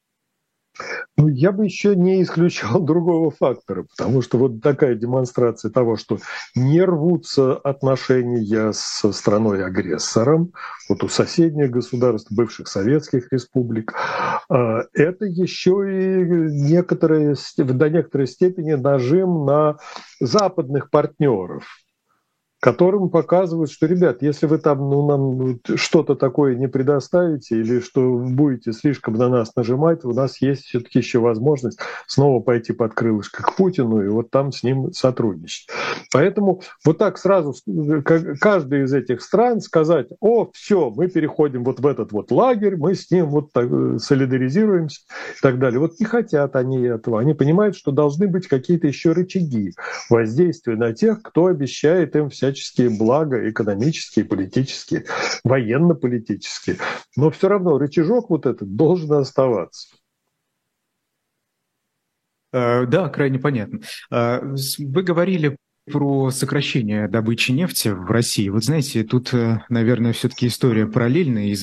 Ну, 1.16 1.29
я 1.29 1.53
бы 1.53 1.64
еще 1.64 1.95
не 1.95 2.23
исключал 2.23 2.81
другого 2.85 3.31
фактора, 3.31 3.85
потому 3.85 4.23
что 4.23 4.39
вот 4.39 4.62
такая 4.62 4.95
демонстрация 4.95 5.70
того, 5.70 5.97
что 5.97 6.18
не 6.55 6.83
рвутся 6.83 7.55
отношения 7.55 8.73
с 8.73 9.12
страной-агрессором, 9.12 10.53
вот 10.89 11.05
у 11.05 11.09
соседних 11.09 11.70
государств, 11.70 12.33
бывших 12.33 12.68
советских 12.68 13.33
республик, 13.33 13.93
а, 14.49 14.85
это 14.95 15.27
еще 15.27 15.85
и 15.87 16.25
некоторые, 16.25 17.37
до 17.57 17.91
некоторой 17.91 18.27
степени 18.27 18.73
нажим 18.73 19.45
на 19.45 19.77
западных 20.20 20.91
партнеров, 20.91 21.82
которым 22.63 23.09
показывают, 23.09 23.73
что, 23.73 23.87
ребят, 23.87 24.23
если 24.23 24.47
вы 24.47 24.57
там 24.59 24.79
ну, 24.89 25.05
нам 25.09 25.59
что-то 25.75 26.15
такое 26.15 26.55
не 26.55 26.69
предоставите 26.69 27.57
или 27.59 27.81
что 27.81 28.19
будете 28.19 28.73
слишком 28.73 29.15
на 29.15 29.29
нас 29.29 29.57
нажимать, 29.57 30.05
у 30.05 30.13
нас 30.13 30.41
есть 30.41 30.67
все-таки 30.67 31.01
еще 31.01 31.19
возможность 31.19 31.81
снова 32.07 32.41
пойти 32.41 32.73
под 32.73 32.95
крылышко 32.95 33.43
к 33.43 33.57
Путину 33.57 34.01
и 34.05 34.07
вот 34.07 34.31
там 34.31 34.53
с 34.53 34.63
ним 34.63 34.93
сотрудничать. 34.93 35.67
Поэтому 36.13 36.63
вот 36.85 36.99
так 36.99 37.19
сразу 37.19 37.53
каждый 38.39 38.85
из 38.85 38.95
этих 38.95 39.23
стран 39.23 39.61
сказать, 39.61 40.07
о, 40.21 40.49
все, 40.55 40.89
мы 40.91 41.09
переходим 41.09 41.65
вот 41.65 41.81
в 41.81 41.87
этот 41.87 42.13
вот 42.13 42.31
лагерь, 42.31 42.77
мы 42.77 42.95
с 42.95 43.11
ним 43.11 43.27
вот 43.27 43.53
так 43.53 43.67
э, 43.69 43.99
солидаризируемся 43.99 45.01
и 45.37 45.43
так 45.43 45.59
далее. 45.59 45.81
Вот 45.81 45.99
не 45.99 46.07
хотят 46.07 46.55
они 46.55 46.81
этого. 46.83 47.19
Они 47.19 47.35
понимают, 47.35 47.75
что 47.75 47.91
должны 47.91 48.29
быть 48.29 48.47
какие-то 48.47 48.87
еще 48.87 49.11
рычаги 49.11 49.73
воздействия 50.09 50.77
на 50.77 50.93
тех, 50.93 51.23
кто 51.23 51.47
обещает 51.47 52.15
им 52.15 52.31
вся 52.31 52.52
всяческие 52.53 52.91
блага, 52.91 53.49
экономические, 53.49 54.25
политические, 54.25 55.07
военно-политические. 55.45 56.79
Но 57.17 57.31
все 57.31 57.49
равно 57.49 57.79
рычажок 57.79 58.31
вот 58.31 58.47
этот 58.47 58.75
должен 58.75 59.13
оставаться. 59.13 59.89
Э, 62.53 62.85
да, 62.87 63.09
крайне 63.09 63.39
понятно. 63.39 63.81
Э, 64.11 64.41
вы 64.79 65.03
говорили 65.03 65.57
про 65.91 66.31
сокращение 66.31 67.09
добычи 67.09 67.51
нефти 67.51 67.89
в 67.89 68.09
России. 68.09 68.49
Вот 68.49 68.63
знаете, 68.63 69.03
тут, 69.03 69.35
э, 69.35 69.63
наверное, 69.69 70.13
все-таки 70.13 70.47
история 70.47 70.87
параллельная, 70.87 71.57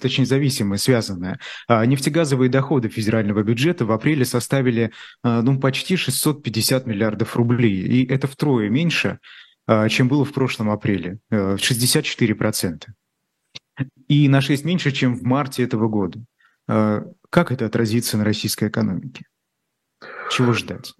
точнее, 0.00 0.24
зависимая, 0.24 0.78
связанная. 0.78 1.38
А 1.68 1.84
нефтегазовые 1.84 2.48
доходы 2.48 2.88
федерального 2.88 3.42
бюджета 3.42 3.84
в 3.84 3.92
апреле 3.92 4.24
составили 4.24 4.92
ну, 5.22 5.60
почти 5.60 5.96
650 5.96 6.86
миллиардов 6.86 7.36
рублей. 7.36 7.82
И 7.82 8.06
это 8.06 8.26
втрое 8.26 8.70
меньше, 8.70 9.18
чем 9.88 10.08
было 10.08 10.24
в 10.24 10.32
прошлом 10.32 10.70
апреле, 10.70 11.18
64%. 11.30 12.84
Э, 13.78 13.84
И 14.08 14.28
на 14.28 14.40
6 14.40 14.64
меньше, 14.64 14.90
чем 14.90 15.14
в 15.14 15.22
марте 15.22 15.62
этого 15.62 15.88
года. 15.88 16.24
А, 16.68 17.04
как 17.30 17.52
это 17.52 17.66
отразится 17.66 18.16
на 18.16 18.24
российской 18.24 18.68
экономике? 18.68 19.24
Чего 20.30 20.52
ждать? 20.52 20.94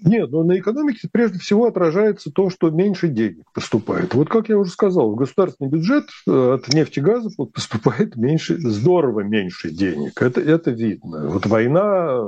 Нет, 0.00 0.30
но 0.30 0.44
на 0.44 0.58
экономике 0.58 1.08
прежде 1.10 1.40
всего 1.40 1.66
отражается 1.66 2.30
то, 2.30 2.50
что 2.50 2.70
меньше 2.70 3.08
денег 3.08 3.50
поступает. 3.52 4.14
Вот 4.14 4.28
как 4.28 4.48
я 4.48 4.56
уже 4.56 4.70
сказал, 4.70 5.10
в 5.10 5.16
государственный 5.16 5.70
бюджет 5.70 6.04
э, 6.26 6.54
от 6.54 6.96
и 6.96 7.00
газа 7.00 7.30
поступает 7.36 8.16
меньше, 8.16 8.58
здорово 8.58 9.20
меньше 9.20 9.70
денег. 9.70 10.20
Это, 10.22 10.40
это 10.40 10.70
видно. 10.70 11.28
Вот 11.28 11.46
война, 11.46 12.20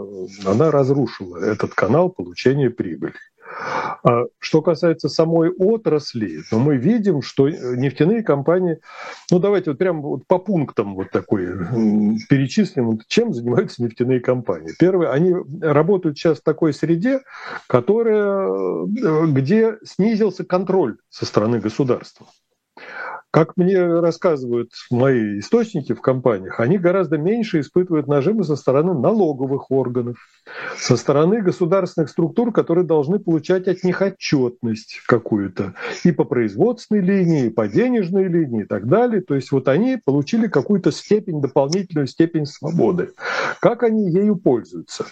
она 0.45 0.71
разрушила 0.73 1.37
этот 1.39 1.75
канал 1.75 2.11
получения 2.11 2.71
прибыли. 2.71 3.15
А 4.03 4.25
что 4.39 4.63
касается 4.63 5.09
самой 5.09 5.51
отрасли, 5.51 6.43
то 6.51 6.59
мы 6.59 6.77
видим, 6.77 7.23
что 7.23 7.49
нефтяные 7.49 8.23
компании, 8.23 8.79
ну 9.31 9.39
давайте 9.39 9.71
вот 9.71 9.79
прямо 9.79 10.01
вот 10.01 10.27
по 10.27 10.39
пунктам 10.39 10.95
вот 10.95 11.11
такой 11.11 11.49
перечислим, 12.29 13.01
чем 13.09 13.35
занимаются 13.35 13.83
нефтяные 13.83 14.21
компании. 14.21 14.73
Первое, 14.79 15.11
они 15.11 15.35
работают 15.61 16.19
сейчас 16.19 16.39
в 16.39 16.45
такой 16.45 16.73
среде, 16.73 17.21
которая, 17.67 18.49
э, 18.49 19.27
где 19.27 19.77
снизился 19.85 20.45
контроль 20.45 20.97
со 21.11 21.27
стороны 21.27 21.59
государства. 21.59 22.27
Как 23.33 23.57
мне 23.57 23.81
рассказывают 24.01 24.73
мои 24.91 25.39
источники 25.39 25.93
в 25.93 26.01
компаниях, 26.01 26.59
они 26.59 26.79
гораздо 26.79 27.17
меньше 27.17 27.61
испытывают 27.61 28.09
нажимы 28.09 28.43
со 28.43 28.57
стороны 28.57 28.93
налоговых 28.93 29.71
органов, 29.71 30.17
со 30.77 30.97
стороны 30.97 31.41
государственных 31.41 32.11
структур, 32.11 32.53
которые 32.53 32.85
должны 32.85 33.21
получать 33.21 33.69
от 33.69 33.85
них 33.85 34.01
отчетность 34.01 35.01
какую-то 35.07 35.75
и 36.03 36.11
по 36.11 36.25
производственной 36.25 37.03
линии, 37.03 37.47
и 37.47 37.51
по 37.51 37.69
денежной 37.69 38.25
линии 38.25 38.63
и 38.63 38.67
так 38.67 38.89
далее. 38.89 39.21
То 39.21 39.37
есть 39.37 39.53
вот 39.53 39.69
они 39.69 39.97
получили 40.05 40.49
какую-то 40.49 40.91
степень, 40.91 41.41
дополнительную 41.41 42.09
степень 42.09 42.47
свободы. 42.47 43.11
Как 43.61 43.85
они 43.85 44.11
ею 44.11 44.35
пользуются? 44.35 45.07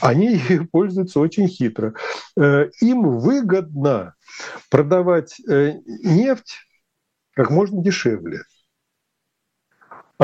Они 0.00 0.36
ею 0.48 0.68
пользуются 0.70 1.18
очень 1.18 1.48
хитро. 1.48 1.94
Э, 2.36 2.68
им 2.80 3.18
выгодно 3.18 4.14
продавать 4.70 5.40
э, 5.48 5.80
нефть 6.04 6.54
как 7.34 7.50
можно 7.50 7.82
дешевле. 7.82 8.42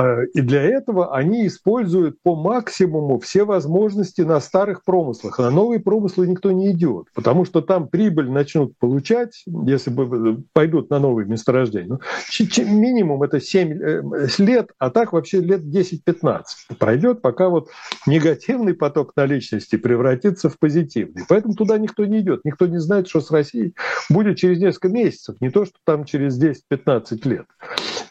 А, 0.01 0.23
и 0.33 0.41
для 0.41 0.63
этого 0.63 1.15
они 1.15 1.47
используют 1.47 2.23
по 2.23 2.35
максимуму 2.35 3.19
все 3.19 3.45
возможности 3.45 4.23
на 4.23 4.41
старых 4.41 4.83
промыслах. 4.83 5.39
На 5.39 5.51
новые 5.51 5.79
промыслы 5.79 6.27
никто 6.27 6.53
не 6.53 6.71
идет, 6.71 7.09
потому 7.15 7.45
что 7.45 7.61
там 7.61 7.87
прибыль 7.87 8.31
начнут 8.31 8.79
получать, 8.79 9.45
если 9.47 9.91
бы 9.91 10.43
пойдут 10.55 10.89
на 10.89 11.01
новые 11.01 11.27
месторождения. 11.27 11.89
Ну, 11.89 12.01
минимум 12.65 13.23
это 13.23 13.41
7 13.41 13.73
э, 13.73 14.03
лет, 14.39 14.71
а 14.79 14.89
так 14.89 15.13
вообще 15.13 15.41
лет 15.41 15.61
10-15 15.63 16.45
пройдет, 16.79 17.21
пока 17.21 17.51
вот 17.51 17.69
негативный 18.07 18.73
поток 18.73 19.13
наличности 19.17 19.77
превратится 19.77 20.49
в 20.49 20.59
позитивный. 20.59 21.25
Поэтому 21.29 21.55
туда 21.55 21.77
никто 21.77 22.07
не 22.07 22.21
идет. 22.21 22.41
Никто 22.45 22.67
не 22.67 22.79
знает, 22.79 23.07
что 23.09 23.21
с 23.21 23.31
Россией 23.31 23.75
будет 24.09 24.39
через 24.39 24.61
несколько 24.61 24.89
месяцев, 24.89 25.37
не 25.41 25.51
то, 25.51 25.67
что 25.67 25.75
там 25.85 26.05
через 26.05 26.43
10-15 26.43 27.29
лет. 27.29 27.45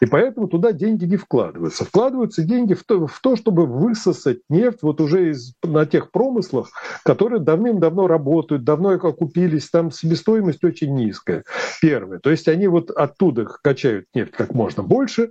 И 0.00 0.06
поэтому 0.06 0.46
туда 0.46 0.72
деньги 0.72 1.04
не 1.04 1.16
вкладываются. 1.16 1.79
Вкладываются 1.80 2.42
деньги 2.42 2.74
в 2.74 2.84
то, 2.84 3.06
в 3.06 3.20
то 3.20 3.36
чтобы 3.36 3.66
высосать 3.66 4.38
нефть 4.48 4.82
вот 4.82 5.00
уже 5.00 5.30
из, 5.30 5.54
на 5.62 5.86
тех 5.86 6.10
промыслах, 6.10 6.70
которые 7.04 7.40
давным-давно 7.40 8.06
работают, 8.06 8.64
давно 8.64 8.90
окупились, 8.90 9.70
там 9.70 9.90
себестоимость 9.90 10.62
очень 10.64 10.94
низкая. 10.94 11.44
Первое. 11.80 12.18
То 12.18 12.30
есть 12.30 12.48
они 12.48 12.68
вот 12.68 12.90
оттуда 12.90 13.46
качают 13.62 14.06
нефть 14.14 14.32
как 14.32 14.54
можно 14.54 14.82
больше, 14.82 15.30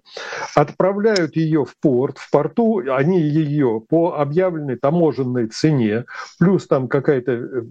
отправляют 0.56 1.36
ее 1.36 1.66
в 1.66 1.76
порт, 1.80 2.18
в 2.18 2.32
порту 2.32 2.82
они 2.90 3.22
ее 3.22 3.82
по 3.88 4.16
объявленной 4.16 4.76
таможенной 4.76 5.48
цене, 5.48 6.06
плюс 6.40 6.68
там 6.68 6.88
какая-то 6.88 7.32
э, 7.32 7.62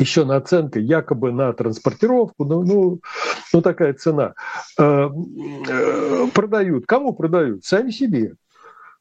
еще 0.00 0.24
наценка 0.24 0.78
якобы 0.78 1.32
на 1.32 1.52
транспортировку, 1.52 2.44
ну, 2.44 2.62
ну, 2.64 3.00
ну 3.52 3.62
такая 3.62 3.94
цена, 3.94 4.34
э, 4.78 5.08
э, 5.68 6.26
продают. 6.34 6.86
Кому 6.86 7.12
продают? 7.12 7.64
Сами 7.64 7.90
себе. 7.90 8.34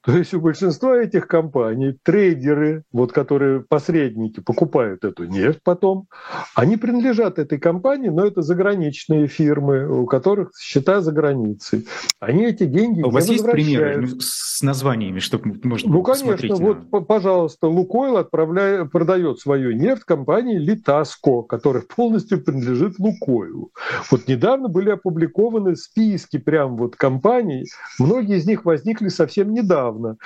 То 0.08 0.18
есть 0.18 0.34
у 0.34 0.40
большинства 0.40 0.98
этих 0.98 1.28
компаний 1.28 1.98
трейдеры, 2.02 2.84
вот 2.94 3.12
которые 3.12 3.60
посредники 3.60 4.40
покупают 4.40 5.04
эту 5.04 5.26
нефть 5.26 5.60
потом, 5.66 6.08
они 6.56 6.78
принадлежат 6.78 7.40
этой 7.40 7.60
компании, 7.60 8.08
но 8.08 8.26
это 8.26 8.42
заграничные 8.42 9.28
фирмы, 9.28 9.86
у 9.86 10.06
которых 10.06 10.52
счета 10.58 11.02
за 11.02 11.12
границей. 11.12 11.88
Они 12.22 12.46
эти 12.46 12.64
деньги 12.64 13.02
а 13.02 13.08
У 13.08 13.10
вас 13.10 13.28
есть 13.28 13.44
примеры 13.44 14.08
с 14.18 14.62
названиями, 14.62 15.20
чтобы 15.20 15.60
можно 15.66 15.92
Ну, 15.92 16.02
конечно. 16.04 16.56
Вот, 16.56 16.90
на... 16.90 17.02
пожалуйста, 17.02 17.68
Лукойл 17.68 18.16
отправляет, 18.16 18.90
продает 18.90 19.42
свою 19.42 19.74
нефть 19.74 20.06
компании 20.06 20.58
Литаско, 20.58 21.42
которая 21.42 21.84
полностью 21.84 22.42
принадлежит 22.42 22.98
Лукойлу. 22.98 23.72
Вот 24.10 24.26
недавно 24.30 24.70
были 24.70 24.90
опубликованы 24.90 25.76
списки 25.76 26.38
прям 26.38 26.78
вот 26.78 26.96
компаний, 26.96 27.66
многие 28.00 28.38
из 28.38 28.46
них 28.46 28.64
возникли 28.64 29.10
совсем 29.10 29.52
недавно 29.52 29.97
недавно. 29.98 30.18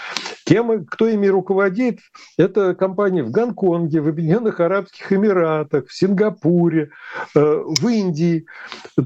Тем, 0.45 0.85
кто 0.85 1.07
ими 1.07 1.27
руководит, 1.27 1.99
это 2.37 2.75
компании 2.75 3.21
в 3.21 3.31
Гонконге, 3.31 4.01
в 4.01 4.07
Объединенных 4.07 4.59
Арабских 4.59 5.11
Эмиратах, 5.13 5.87
в 5.87 5.93
Сингапуре, 5.93 6.89
э, 7.35 7.39
в 7.39 7.87
Индии. 7.87 8.45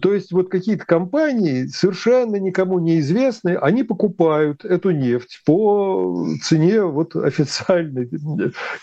То 0.02 0.14
есть 0.14 0.32
вот 0.32 0.50
какие-то 0.50 0.86
компании 0.86 1.68
совершенно 1.68 2.38
никому 2.38 2.80
неизвестные, 2.80 3.58
они 3.58 3.84
покупают 3.84 4.66
эту 4.66 4.92
нефть 4.92 5.42
по 5.46 6.26
цене 6.42 6.82
вот 6.82 7.16
официальной, 7.16 8.10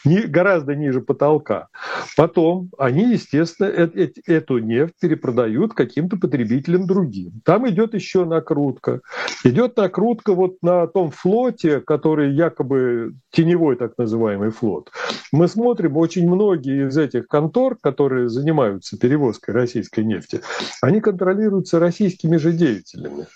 гораздо 0.04 0.74
ниже 0.74 1.00
потолка. 1.00 1.68
Потом 2.16 2.70
они, 2.78 3.12
естественно, 3.12 3.66
эту 3.66 4.58
нефть 4.58 4.94
перепродают 5.00 5.74
каким-то 5.74 6.16
потребителям 6.16 6.86
другим. 6.86 7.40
Там 7.44 7.68
идет 7.68 7.94
еще 7.94 8.24
накрутка. 8.24 9.00
Идет 9.44 9.76
накрутка 9.76 10.34
вот 10.34 10.56
на 10.62 10.86
том 10.86 11.10
флоте, 11.10 11.71
который 11.80 12.32
якобы 12.32 13.14
теневой 13.30 13.76
так 13.76 13.96
называемый 13.98 14.50
флот. 14.50 14.90
Мы 15.32 15.48
смотрим, 15.48 15.96
очень 15.96 16.28
многие 16.28 16.88
из 16.88 16.96
этих 16.98 17.26
контор, 17.26 17.76
которые 17.80 18.28
занимаются 18.28 18.98
перевозкой 18.98 19.54
российской 19.54 20.04
нефти, 20.04 20.40
они 20.80 21.00
контролируются 21.00 21.78
российскими 21.78 22.36
же 22.36 22.52
деятелями. 22.52 23.26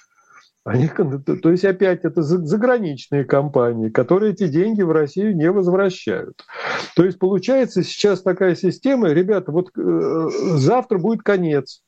Они, 0.66 0.88
то 0.88 1.50
есть 1.52 1.64
опять 1.64 2.04
это 2.04 2.22
заграничные 2.22 3.24
компании, 3.24 3.88
которые 3.88 4.32
эти 4.32 4.48
деньги 4.48 4.82
в 4.82 4.90
Россию 4.90 5.36
не 5.36 5.48
возвращают. 5.48 6.44
То 6.96 7.04
есть 7.04 7.20
получается 7.20 7.84
сейчас 7.84 8.20
такая 8.20 8.56
система, 8.56 9.10
ребята, 9.10 9.52
вот 9.52 9.70
э, 9.78 10.28
завтра 10.56 10.98
будет 10.98 11.22
конец. 11.22 11.82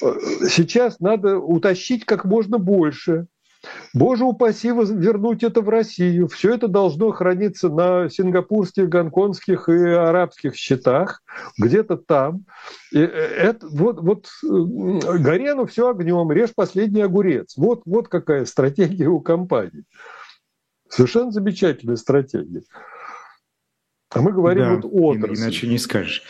Сейчас 0.00 0.98
надо 0.98 1.38
утащить 1.38 2.06
как 2.06 2.24
можно 2.24 2.56
больше. 2.56 3.26
Боже 3.94 4.24
упаси 4.24 4.68
вернуть 4.68 5.42
это 5.42 5.60
в 5.60 5.68
Россию. 5.68 6.28
Все 6.28 6.54
это 6.54 6.68
должно 6.68 7.12
храниться 7.12 7.68
на 7.68 8.08
сингапурских, 8.10 8.88
гонконгских 8.88 9.68
и 9.68 9.88
арабских 9.88 10.54
счетах, 10.54 11.22
где-то 11.58 11.96
там. 11.96 12.44
И 12.92 12.98
э, 12.98 13.06
это, 13.06 13.66
вот, 13.68 14.00
вот 14.00 14.28
Горену 14.42 15.66
все 15.66 15.90
огнем, 15.90 16.30
режь 16.32 16.54
последний 16.54 17.00
огурец. 17.00 17.56
Вот, 17.56 17.82
вот 17.86 18.08
какая 18.08 18.44
стратегия 18.44 19.08
у 19.08 19.20
компании. 19.20 19.84
Совершенно 20.88 21.30
замечательная 21.30 21.96
стратегия. 21.96 22.62
А 24.10 24.20
мы 24.20 24.32
говорим 24.32 24.64
да, 24.64 24.74
вот 24.76 24.84
отрасль. 24.90 25.42
Иначе 25.42 25.66
не 25.66 25.78
скажешь. 25.78 26.22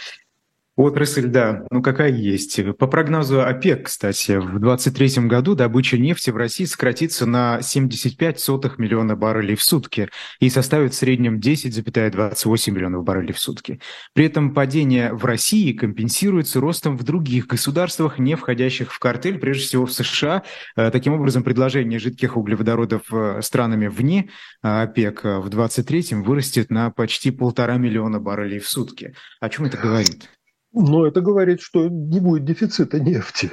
Отрасль, 0.77 1.29
да, 1.29 1.65
ну 1.71 1.81
какая 1.81 2.13
есть. 2.13 2.61
По 2.77 2.87
прогнозу 2.87 3.41
ОПЕК, 3.41 3.87
кстати, 3.87 4.33
в 4.33 4.59
2023 4.59 5.27
году 5.27 5.55
добыча 5.55 5.97
нефти 5.97 6.29
в 6.29 6.37
России 6.37 6.67
сократится 6.67 7.25
на 7.25 7.63
75 7.63 8.39
сотых 8.39 8.79
миллиона 8.79 9.17
баррелей 9.17 9.57
в 9.57 9.63
сутки 9.63 10.11
и 10.39 10.51
составит 10.51 10.93
в 10.93 10.97
среднем 10.97 11.39
10,28 11.39 12.71
миллионов 12.73 13.05
баррелей 13.05 13.33
в 13.33 13.39
сутки. 13.39 13.81
При 14.13 14.27
этом 14.27 14.53
падение 14.53 15.15
в 15.15 15.25
России 15.25 15.73
компенсируется 15.73 16.61
ростом 16.61 16.99
в 16.99 17.05
других 17.05 17.47
государствах, 17.47 18.19
не 18.19 18.35
входящих 18.35 18.93
в 18.93 18.99
картель, 18.99 19.39
прежде 19.39 19.65
всего 19.65 19.87
в 19.87 19.93
США. 19.93 20.43
Э, 20.77 20.91
таким 20.91 21.15
образом, 21.15 21.43
предложение 21.43 21.99
жидких 21.99 22.37
углеводородов 22.37 23.03
э, 23.15 23.41
странами 23.41 23.87
вне 23.87 24.29
э, 24.63 24.83
ОПЕК 24.83 25.25
в 25.25 25.49
2023 25.49 26.19
вырастет 26.19 26.71
на 26.71 26.91
почти 26.91 27.31
полтора 27.31 27.79
миллиона 27.79 28.21
баррелей 28.21 28.59
в 28.59 28.69
сутки. 28.69 29.15
О 29.41 29.49
чем 29.49 29.65
это 29.65 29.79
говорит? 29.79 30.29
Но 30.77 31.07
это 31.07 31.23
говорит, 31.23 31.63
что 31.63 31.89
не 31.89 32.21
будет 32.21 32.45
дефицита 32.45 33.01
нефти. 33.01 33.51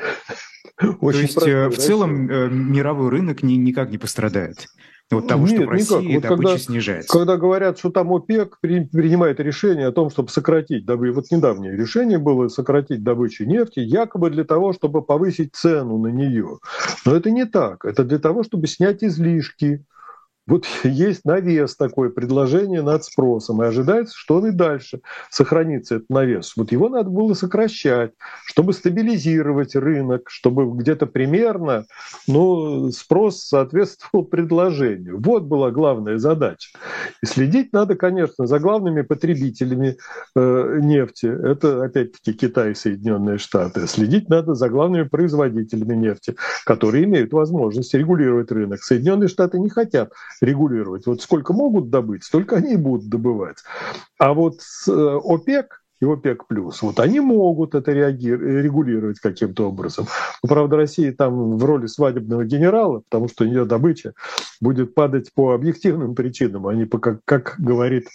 Очень 0.99 1.19
То 1.19 1.23
есть 1.23 1.47
э, 1.47 1.69
в 1.69 1.77
целом 1.77 2.29
э, 2.29 2.49
мировой 2.49 3.09
рынок 3.09 3.43
ни, 3.43 3.53
никак 3.53 3.89
не 3.91 3.97
пострадает? 3.97 4.67
Вот 5.09 5.27
того, 5.27 5.45
Нет, 5.47 5.55
что 5.55 5.65
в 5.65 5.69
России 5.69 6.15
вот 6.15 6.23
добыча 6.23 6.27
когда, 6.27 6.57
снижается. 6.57 7.11
Когда 7.11 7.37
говорят, 7.37 7.77
что 7.77 7.91
там 7.91 8.11
ОПЕК 8.11 8.59
принимает 8.59 9.39
решение 9.39 9.87
о 9.87 9.91
том, 9.91 10.09
чтобы 10.09 10.29
сократить 10.29 10.85
добычу, 10.85 11.13
вот 11.13 11.25
недавнее 11.31 11.77
решение 11.77 12.17
было 12.17 12.49
сократить 12.49 13.03
добычу 13.03 13.45
нефти, 13.45 13.79
якобы 13.79 14.29
для 14.29 14.43
того, 14.43 14.73
чтобы 14.73 15.01
повысить 15.01 15.55
цену 15.55 15.97
на 15.99 16.07
нее. 16.07 16.57
Но 17.05 17.15
это 17.15 17.31
не 17.31 17.45
так. 17.45 17.85
Это 17.85 18.03
для 18.03 18.19
того, 18.19 18.43
чтобы 18.43 18.67
снять 18.67 19.03
излишки, 19.03 19.85
вот 20.45 20.65
есть 20.83 21.23
навес 21.23 21.75
такое 21.75 22.09
предложение 22.09 22.81
над 22.81 23.05
спросом, 23.05 23.63
и 23.63 23.65
ожидается, 23.65 24.15
что 24.17 24.35
он 24.35 24.47
и 24.47 24.51
дальше 24.51 24.99
сохранится, 25.29 25.95
этот 25.95 26.09
навес. 26.09 26.53
Вот 26.57 26.71
его 26.71 26.89
надо 26.89 27.09
было 27.09 27.33
сокращать, 27.33 28.11
чтобы 28.45 28.73
стабилизировать 28.73 29.75
рынок, 29.75 30.29
чтобы 30.29 30.69
где-то 30.77 31.05
примерно 31.05 31.85
ну, 32.27 32.91
спрос 32.91 33.43
соответствовал 33.43 34.25
предложению. 34.25 35.19
Вот 35.21 35.43
была 35.43 35.71
главная 35.71 36.17
задача. 36.17 36.77
И 37.21 37.25
следить 37.25 37.71
надо, 37.71 37.95
конечно, 37.95 38.45
за 38.45 38.59
главными 38.59 39.01
потребителями 39.01 39.97
э, 40.35 40.79
нефти. 40.81 41.25
Это, 41.25 41.85
опять-таки, 41.85 42.33
Китай 42.33 42.71
и 42.71 42.75
Соединенные 42.75 43.37
Штаты. 43.37 43.87
Следить 43.87 44.29
надо 44.29 44.55
за 44.55 44.69
главными 44.69 45.03
производителями 45.03 45.95
нефти, 45.95 46.35
которые 46.65 47.05
имеют 47.05 47.31
возможность 47.31 47.93
регулировать 47.93 48.51
рынок. 48.51 48.83
Соединенные 48.83 49.29
Штаты 49.29 49.59
не 49.59 49.69
хотят 49.69 50.11
регулировать. 50.41 51.05
Вот 51.05 51.21
сколько 51.21 51.53
могут 51.53 51.89
добыть, 51.89 52.23
столько 52.23 52.57
они 52.57 52.73
и 52.73 52.77
будут 52.77 53.09
добывать. 53.09 53.57
А 54.19 54.33
вот 54.33 54.59
э, 54.87 54.91
ОПЕК 54.91 55.83
и 56.03 56.05
ОПЕК+, 56.05 56.47
плюс, 56.47 56.81
вот 56.81 56.99
они 56.99 57.19
могут 57.21 57.75
это 57.75 57.91
регулировать 57.93 59.19
каким-то 59.19 59.69
образом. 59.69 60.05
Но, 60.43 60.49
правда, 60.49 60.75
Россия 60.75 61.13
там 61.13 61.57
в 61.57 61.63
роли 61.63 61.87
свадебного 61.87 62.43
генерала, 62.43 63.03
потому 63.09 63.29
что 63.29 63.45
ее 63.45 63.65
добыча 63.65 64.13
будет 64.59 64.93
падать 64.95 65.31
по 65.33 65.53
объективным 65.53 66.13
причинам, 66.13 66.67
а 66.67 66.75
не 66.75 66.85
по, 66.85 66.99
как, 66.99 67.21
как 67.25 67.55
говорит 67.57 68.07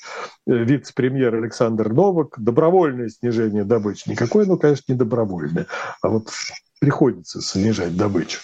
э, 0.47 0.53
вице-премьер 0.53 1.35
Александр 1.35 1.91
Новак, 1.93 2.35
добровольное 2.39 3.09
снижение 3.09 3.65
добычи. 3.65 4.09
Никакое, 4.09 4.45
ну, 4.45 4.59
конечно, 4.59 4.85
не 4.93 4.99
добровольное, 4.99 5.67
а 6.03 6.09
вот 6.09 6.29
приходится 6.81 7.41
снижать 7.41 7.97
добычу. 7.97 8.41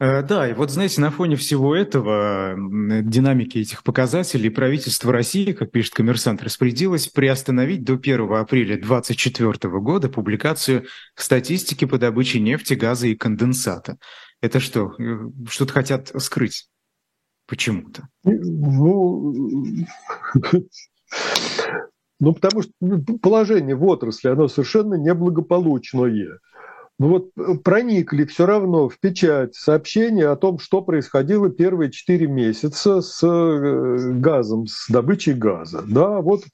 Э, 0.00 0.22
да, 0.22 0.48
и 0.48 0.54
вот 0.54 0.70
знаете, 0.70 1.00
на 1.00 1.10
фоне 1.10 1.36
всего 1.36 1.74
этого, 1.74 2.54
динамики 2.56 3.58
этих 3.58 3.84
показателей, 3.84 4.50
правительство 4.50 5.12
России, 5.12 5.52
как 5.52 5.70
пишет 5.70 5.94
коммерсант, 5.94 6.42
распорядилось 6.42 7.06
приостановить 7.08 7.84
до 7.84 7.94
1 7.94 8.32
апреля 8.32 8.76
2024 8.76 9.78
года 9.80 10.08
публикацию 10.08 10.86
статистики 11.14 11.84
по 11.84 11.98
добыче 11.98 12.40
нефти, 12.40 12.74
газа 12.74 13.06
и 13.06 13.14
конденсата. 13.14 13.98
Это 14.40 14.58
что, 14.58 14.94
э, 14.98 15.30
что-то 15.48 15.72
хотят 15.72 16.10
скрыть 16.20 16.68
почему-то? 17.46 18.08
Ну, 18.24 19.32
ну, 22.18 22.34
потому 22.34 22.62
что 22.62 22.72
положение 23.22 23.76
в 23.76 23.84
отрасли, 23.84 24.28
оно 24.28 24.48
совершенно 24.48 24.94
неблагополучное 24.94 26.40
ну 26.98 27.08
вот 27.08 27.30
э, 27.36 27.54
проникли 27.62 28.24
все 28.24 28.46
равно 28.46 28.88
в 28.88 28.98
печать 28.98 29.54
сообщения 29.54 30.28
о 30.28 30.36
том, 30.36 30.58
что 30.58 30.80
происходило 30.80 31.50
первые 31.50 31.90
четыре 31.90 32.28
месяца 32.28 33.00
с 33.00 33.20
э, 33.22 34.12
газом, 34.20 34.66
с 34.66 34.88
добычей 34.88 35.34
газа. 35.34 35.82
Да, 35.86 36.20
вот 36.20 36.44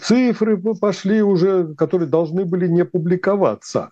цифры 0.00 0.58
пошли 0.80 1.22
уже, 1.22 1.74
которые 1.74 2.08
должны 2.08 2.44
были 2.44 2.66
не 2.68 2.84
публиковаться. 2.84 3.90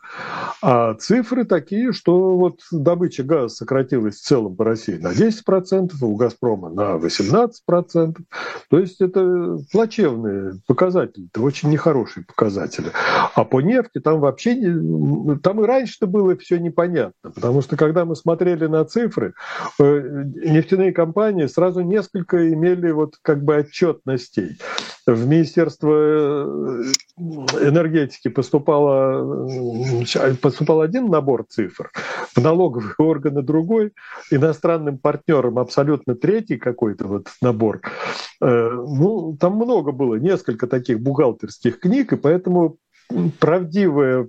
А 0.63 0.95
цифры 0.95 1.45
такие, 1.45 1.93
что 1.93 2.37
вот 2.37 2.61
добыча 2.71 3.23
газа 3.23 3.55
сократилась 3.55 4.17
в 4.17 4.23
целом 4.23 4.57
по 4.57 4.65
России 4.65 4.97
на 4.97 5.13
10%, 5.13 5.91
а 6.01 6.05
у 6.05 6.17
«Газпрома» 6.17 6.71
на 6.71 6.97
18%. 6.97 8.17
То 8.71 8.79
есть 8.79 9.01
это 9.01 9.59
плачевные 9.73 10.55
показатели, 10.67 11.27
это 11.33 11.43
очень 11.43 11.71
нехорошие 11.71 12.25
показатели. 12.25 12.91
А 13.35 13.45
по 13.45 13.61
нефти 13.61 14.01
там 14.01 14.21
вообще, 14.21 14.55
не, 14.55 15.39
там 15.39 15.63
и 15.63 15.67
раньше-то 15.67 16.07
было 16.07 16.37
все 16.37 16.59
непонятно, 16.59 17.31
потому 17.31 17.63
что 17.63 17.77
когда 17.77 18.05
мы 18.05 18.17
смотрели 18.17 18.67
на 18.67 18.85
цифры, 18.85 19.35
э, 19.79 20.25
нефтяные 20.45 20.93
компании 20.93 21.47
сразу 21.47 21.81
несколько 21.81 22.53
имели 22.53 22.91
вот 22.91 23.17
как 23.23 23.45
бы 23.45 23.57
отчетностей. 23.57 24.59
В 25.07 25.27
Министерство 25.67 25.91
э, 25.91 27.69
энергетики 27.69 28.29
поступало, 28.29 29.49
э, 29.49 30.35
поступал 30.35 30.81
один 30.81 31.07
набор 31.07 31.45
цифр, 31.49 31.91
в 32.35 32.41
налоговые 32.41 32.95
органы 32.99 33.43
другой, 33.43 33.93
иностранным 34.31 34.99
партнерам 34.99 35.59
абсолютно 35.59 36.15
третий 36.15 36.57
какой-то 36.57 37.07
вот 37.07 37.29
набор. 37.43 37.81
Э, 38.41 38.71
ну, 38.71 39.37
там 39.41 39.57
много 39.57 39.91
было, 39.91 40.15
несколько 40.17 40.69
таких 40.69 41.01
бухгалтерских 41.01 41.81
книг, 41.81 42.13
и 42.13 42.17
поэтому 42.17 42.77
правдивое 43.39 44.29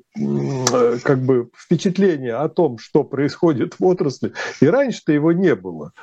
как 1.04 1.20
бы 1.20 1.50
впечатление 1.58 2.36
о 2.36 2.48
том, 2.48 2.78
что 2.78 3.04
происходит 3.04 3.80
в 3.80 3.86
отрасли, 3.86 4.34
и 4.62 4.68
раньше-то 4.68 5.12
его 5.12 5.32
не 5.32 5.56
было. 5.56 5.94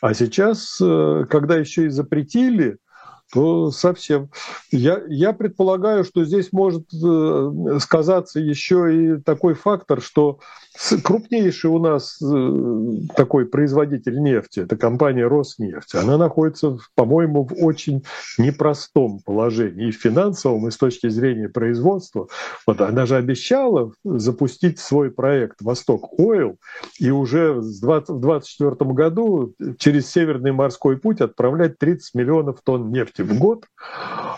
А 0.00 0.14
сейчас, 0.14 0.78
когда 0.78 1.56
еще 1.56 1.84
и 1.84 1.90
запретили 1.90 2.78
то 3.32 3.70
совсем. 3.70 4.30
Я, 4.70 5.02
я 5.08 5.32
предполагаю, 5.32 6.04
что 6.04 6.24
здесь 6.24 6.52
может 6.52 6.86
э, 6.92 7.78
сказаться 7.80 8.38
еще 8.40 9.16
и 9.16 9.20
такой 9.20 9.54
фактор, 9.54 10.00
что 10.00 10.38
крупнейший 11.02 11.70
у 11.70 11.78
нас 11.78 12.20
э, 12.22 12.90
такой 13.16 13.46
производитель 13.46 14.20
нефти, 14.20 14.60
это 14.60 14.76
компания 14.76 15.26
Роснефть, 15.26 15.94
она 15.94 16.16
находится, 16.16 16.78
по-моему, 16.94 17.44
в 17.44 17.54
очень 17.64 18.04
непростом 18.38 19.20
положении 19.20 19.88
и 19.88 19.92
в 19.92 19.96
финансовом, 19.96 20.68
и 20.68 20.70
с 20.70 20.76
точки 20.76 21.08
зрения 21.08 21.48
производства. 21.48 22.28
Вот 22.66 22.80
она 22.80 23.06
же 23.06 23.16
обещала 23.16 23.92
запустить 24.04 24.78
свой 24.78 25.10
проект 25.10 25.62
«Восток 25.62 26.18
Ойл», 26.18 26.56
и 26.98 27.10
уже 27.10 27.52
в 27.52 27.80
2024 27.80 28.92
году 28.92 29.54
через 29.78 30.10
Северный 30.10 30.52
морской 30.52 30.96
путь 30.96 31.20
отправлять 31.20 31.78
30 31.78 32.14
миллионов 32.14 32.60
тонн 32.62 32.90
нефти 32.90 33.13
в 33.22 33.38
год, 33.38 33.66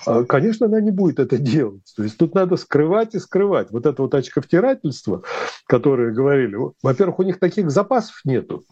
а, 0.07 0.25
конечно, 0.25 0.67
она 0.67 0.81
не 0.81 0.91
будет 0.91 1.19
это 1.19 1.39
делать. 1.39 1.83
То 1.97 2.03
есть 2.03 2.19
тут 2.19 2.35
надо 2.35 2.57
скрывать 2.57 3.15
и 3.15 3.19
скрывать. 3.19 3.71
Вот 3.71 3.87
это 3.87 4.03
вот 4.03 4.15
очковтирательство, 4.15 5.23
которое 5.67 6.13
говорили, 6.13 6.59
во-первых, 6.83 7.19
у 7.19 7.23
них 7.23 7.39
таких 7.39 7.71
запасов 7.71 8.21
нету 8.25 8.65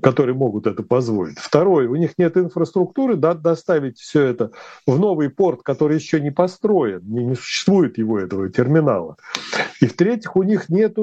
которые 0.00 0.36
могут 0.36 0.66
это 0.66 0.82
позволить. 0.82 1.38
Второе, 1.38 1.88
у 1.88 1.96
них 1.96 2.12
нет 2.16 2.36
инфраструктуры 2.36 3.16
да, 3.16 3.34
доставить 3.34 3.98
все 3.98 4.22
это 4.22 4.52
в 4.86 4.98
новый 4.98 5.30
порт, 5.30 5.62
который 5.62 5.96
еще 5.96 6.20
не 6.20 6.30
построен, 6.30 7.00
не, 7.04 7.24
не 7.24 7.34
существует 7.34 7.98
его 7.98 8.18
этого 8.18 8.48
терминала. 8.50 9.16
И 9.80 9.86
в-третьих, 9.86 10.36
у 10.36 10.42
них 10.42 10.68
нет 10.68 10.96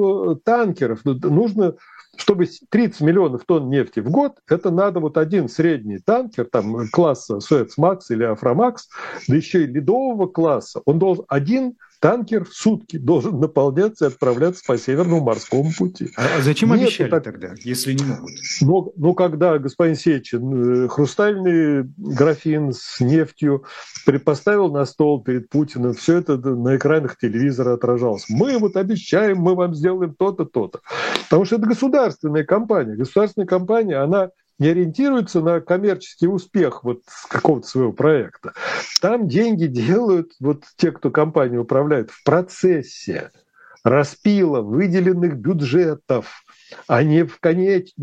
танкеров. 0.45 1.03
Нужно 1.03 1.75
чтобы 2.18 2.47
30 2.70 3.01
миллионов 3.01 3.45
тонн 3.45 3.70
нефти 3.70 3.99
в 3.99 4.09
год, 4.09 4.39
это 4.47 4.72
надо 4.72 4.99
вот 4.99 5.18
один 5.18 5.49
средний 5.49 5.99
танкер, 5.99 6.45
там 6.45 6.88
класса 6.89 7.39
Суэцмакс 7.39 8.12
или 8.11 8.24
Афрамакс, 8.24 8.89
да 9.28 9.36
еще 9.36 9.63
и 9.63 9.68
ледового 9.68 10.28
класса, 10.28 10.82
он 10.86 10.99
должен 10.99 11.26
один 11.28 11.78
танкер 12.00 12.45
в 12.45 12.54
сутки 12.54 12.98
должен 12.98 13.39
наполняться 13.39 14.06
и 14.06 14.08
отправляться 14.08 14.64
по 14.66 14.78
Северному 14.78 15.24
морскому 15.24 15.72
пути. 15.78 16.10
А, 16.16 16.38
а 16.38 16.41
зачем 16.41 16.70
Нет, 16.70 16.82
обещали 16.82 17.10
так... 17.10 17.24
тогда, 17.24 17.54
если 17.64 17.93
не 17.93 18.04
могут? 18.04 18.32
Но, 18.62 18.91
но 18.95 19.14
когда 19.14 19.58
господин 19.58 19.95
Сечин 19.95 20.86
э, 20.86 20.88
хрустальный 20.88 21.84
графин 21.98 22.74
с 22.74 23.00
нефтью 23.00 23.66
поставил 24.24 24.72
на 24.72 24.86
стол 24.86 25.24
перед 25.24 25.50
Путиным, 25.50 25.93
все 25.93 26.18
это 26.18 26.38
на 26.38 26.78
экранах 26.78 27.18
телевизора 27.18 27.74
отражалось. 27.74 28.26
Мы 28.30 28.58
вот 28.58 28.76
обещаем, 28.78 29.38
мы 29.38 29.56
вам 29.56 29.74
сделаем 29.74 30.16
то-то, 30.16 30.45
то-то. 30.45 30.82
Потому 31.24 31.45
что 31.45 31.56
это 31.58 31.68
государственная 31.68 32.43
компания. 32.43 32.95
Государственная 32.95 33.48
компания, 33.48 33.98
она 33.98 34.30
не 34.60 34.70
ориентируется 34.70 35.41
на 35.41 35.62
коммерческий 35.62 36.28
успех 36.28 36.84
вот 36.84 37.01
какого-то 37.30 37.68
своего 37.68 37.93
проекта. 37.93 38.53
Там 39.01 39.28
деньги 39.28 39.68
делают 39.68 40.32
вот 40.39 40.64
те, 40.78 40.91
кто 40.91 41.12
компанию 41.12 41.62
управляет 41.62 42.12
в 42.12 42.24
процессе 42.24 43.32
распила 43.84 44.62
выделенных 44.62 45.38
бюджетов, 45.38 46.43
а 46.88 47.03
не 47.03 47.24
в 47.24 47.39
конеч... 47.39 47.93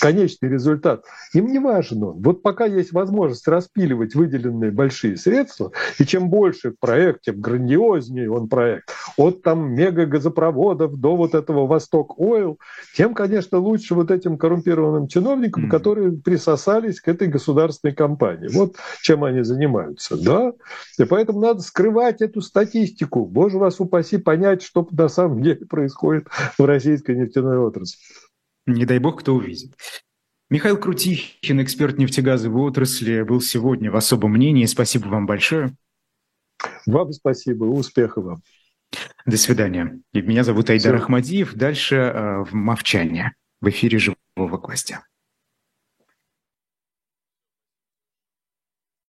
конечный 0.00 0.48
результат. 0.48 1.04
Им 1.34 1.46
не 1.46 1.58
важно. 1.58 2.12
Вот 2.12 2.42
пока 2.42 2.66
есть 2.66 2.92
возможность 2.92 3.46
распиливать 3.48 4.14
выделенные 4.14 4.70
большие 4.70 5.16
средства, 5.16 5.72
и 5.98 6.04
чем 6.04 6.30
больше 6.30 6.74
проект, 6.78 7.22
тем 7.22 7.40
грандиознее 7.40 8.30
он 8.30 8.48
проект, 8.48 8.90
от 9.16 9.42
там 9.42 9.74
мега-газопроводов 9.74 10.96
до 10.96 11.16
вот 11.16 11.34
этого 11.34 11.66
Восток 11.66 12.18
Ойл, 12.18 12.58
тем, 12.96 13.14
конечно, 13.14 13.58
лучше 13.58 13.94
вот 13.94 14.10
этим 14.10 14.38
коррумпированным 14.38 15.08
чиновникам, 15.08 15.66
mm-hmm. 15.66 15.70
которые 15.70 16.12
присосались 16.12 17.00
к 17.00 17.08
этой 17.08 17.28
государственной 17.28 17.94
компании. 17.94 18.48
Вот 18.52 18.76
чем 19.02 19.24
они 19.24 19.42
занимаются, 19.42 20.16
да? 20.22 20.52
И 20.98 21.04
поэтому 21.04 21.40
надо 21.40 21.60
скрывать 21.60 22.20
эту 22.20 22.40
статистику. 22.40 23.24
Боже 23.26 23.58
вас 23.58 23.80
упаси 23.80 24.18
понять, 24.18 24.62
что 24.62 24.86
на 24.90 25.08
самом 25.08 25.42
деле 25.42 25.66
происходит 25.66 26.28
в 26.58 26.64
российской 26.64 27.16
нефтяной 27.16 27.58
отрасли. 27.68 27.98
Не 28.66 28.84
дай 28.84 28.98
бог, 28.98 29.20
кто 29.20 29.34
увидит. 29.34 29.74
Михаил 30.50 30.78
Крутихин, 30.78 31.62
эксперт 31.62 31.98
нефтегазовой 31.98 32.62
отрасли, 32.62 33.22
был 33.22 33.40
сегодня 33.40 33.90
в 33.90 33.96
особом 33.96 34.32
мнении. 34.32 34.64
Спасибо 34.66 35.08
вам 35.08 35.26
большое. 35.26 35.74
Вам 36.86 37.12
спасибо, 37.12 37.64
успехов 37.64 38.24
вам. 38.24 38.42
До 39.26 39.36
свидания. 39.36 40.00
И 40.12 40.22
меня 40.22 40.44
зовут 40.44 40.70
Айдар 40.70 40.96
Все. 40.96 41.04
Ахмадиев. 41.04 41.54
Дальше 41.54 41.96
э, 41.96 42.44
в 42.44 42.54
Мовчане 42.54 43.34
в 43.60 43.68
эфире 43.68 43.98
«Живого 43.98 44.56
гвоздя». 44.58 45.02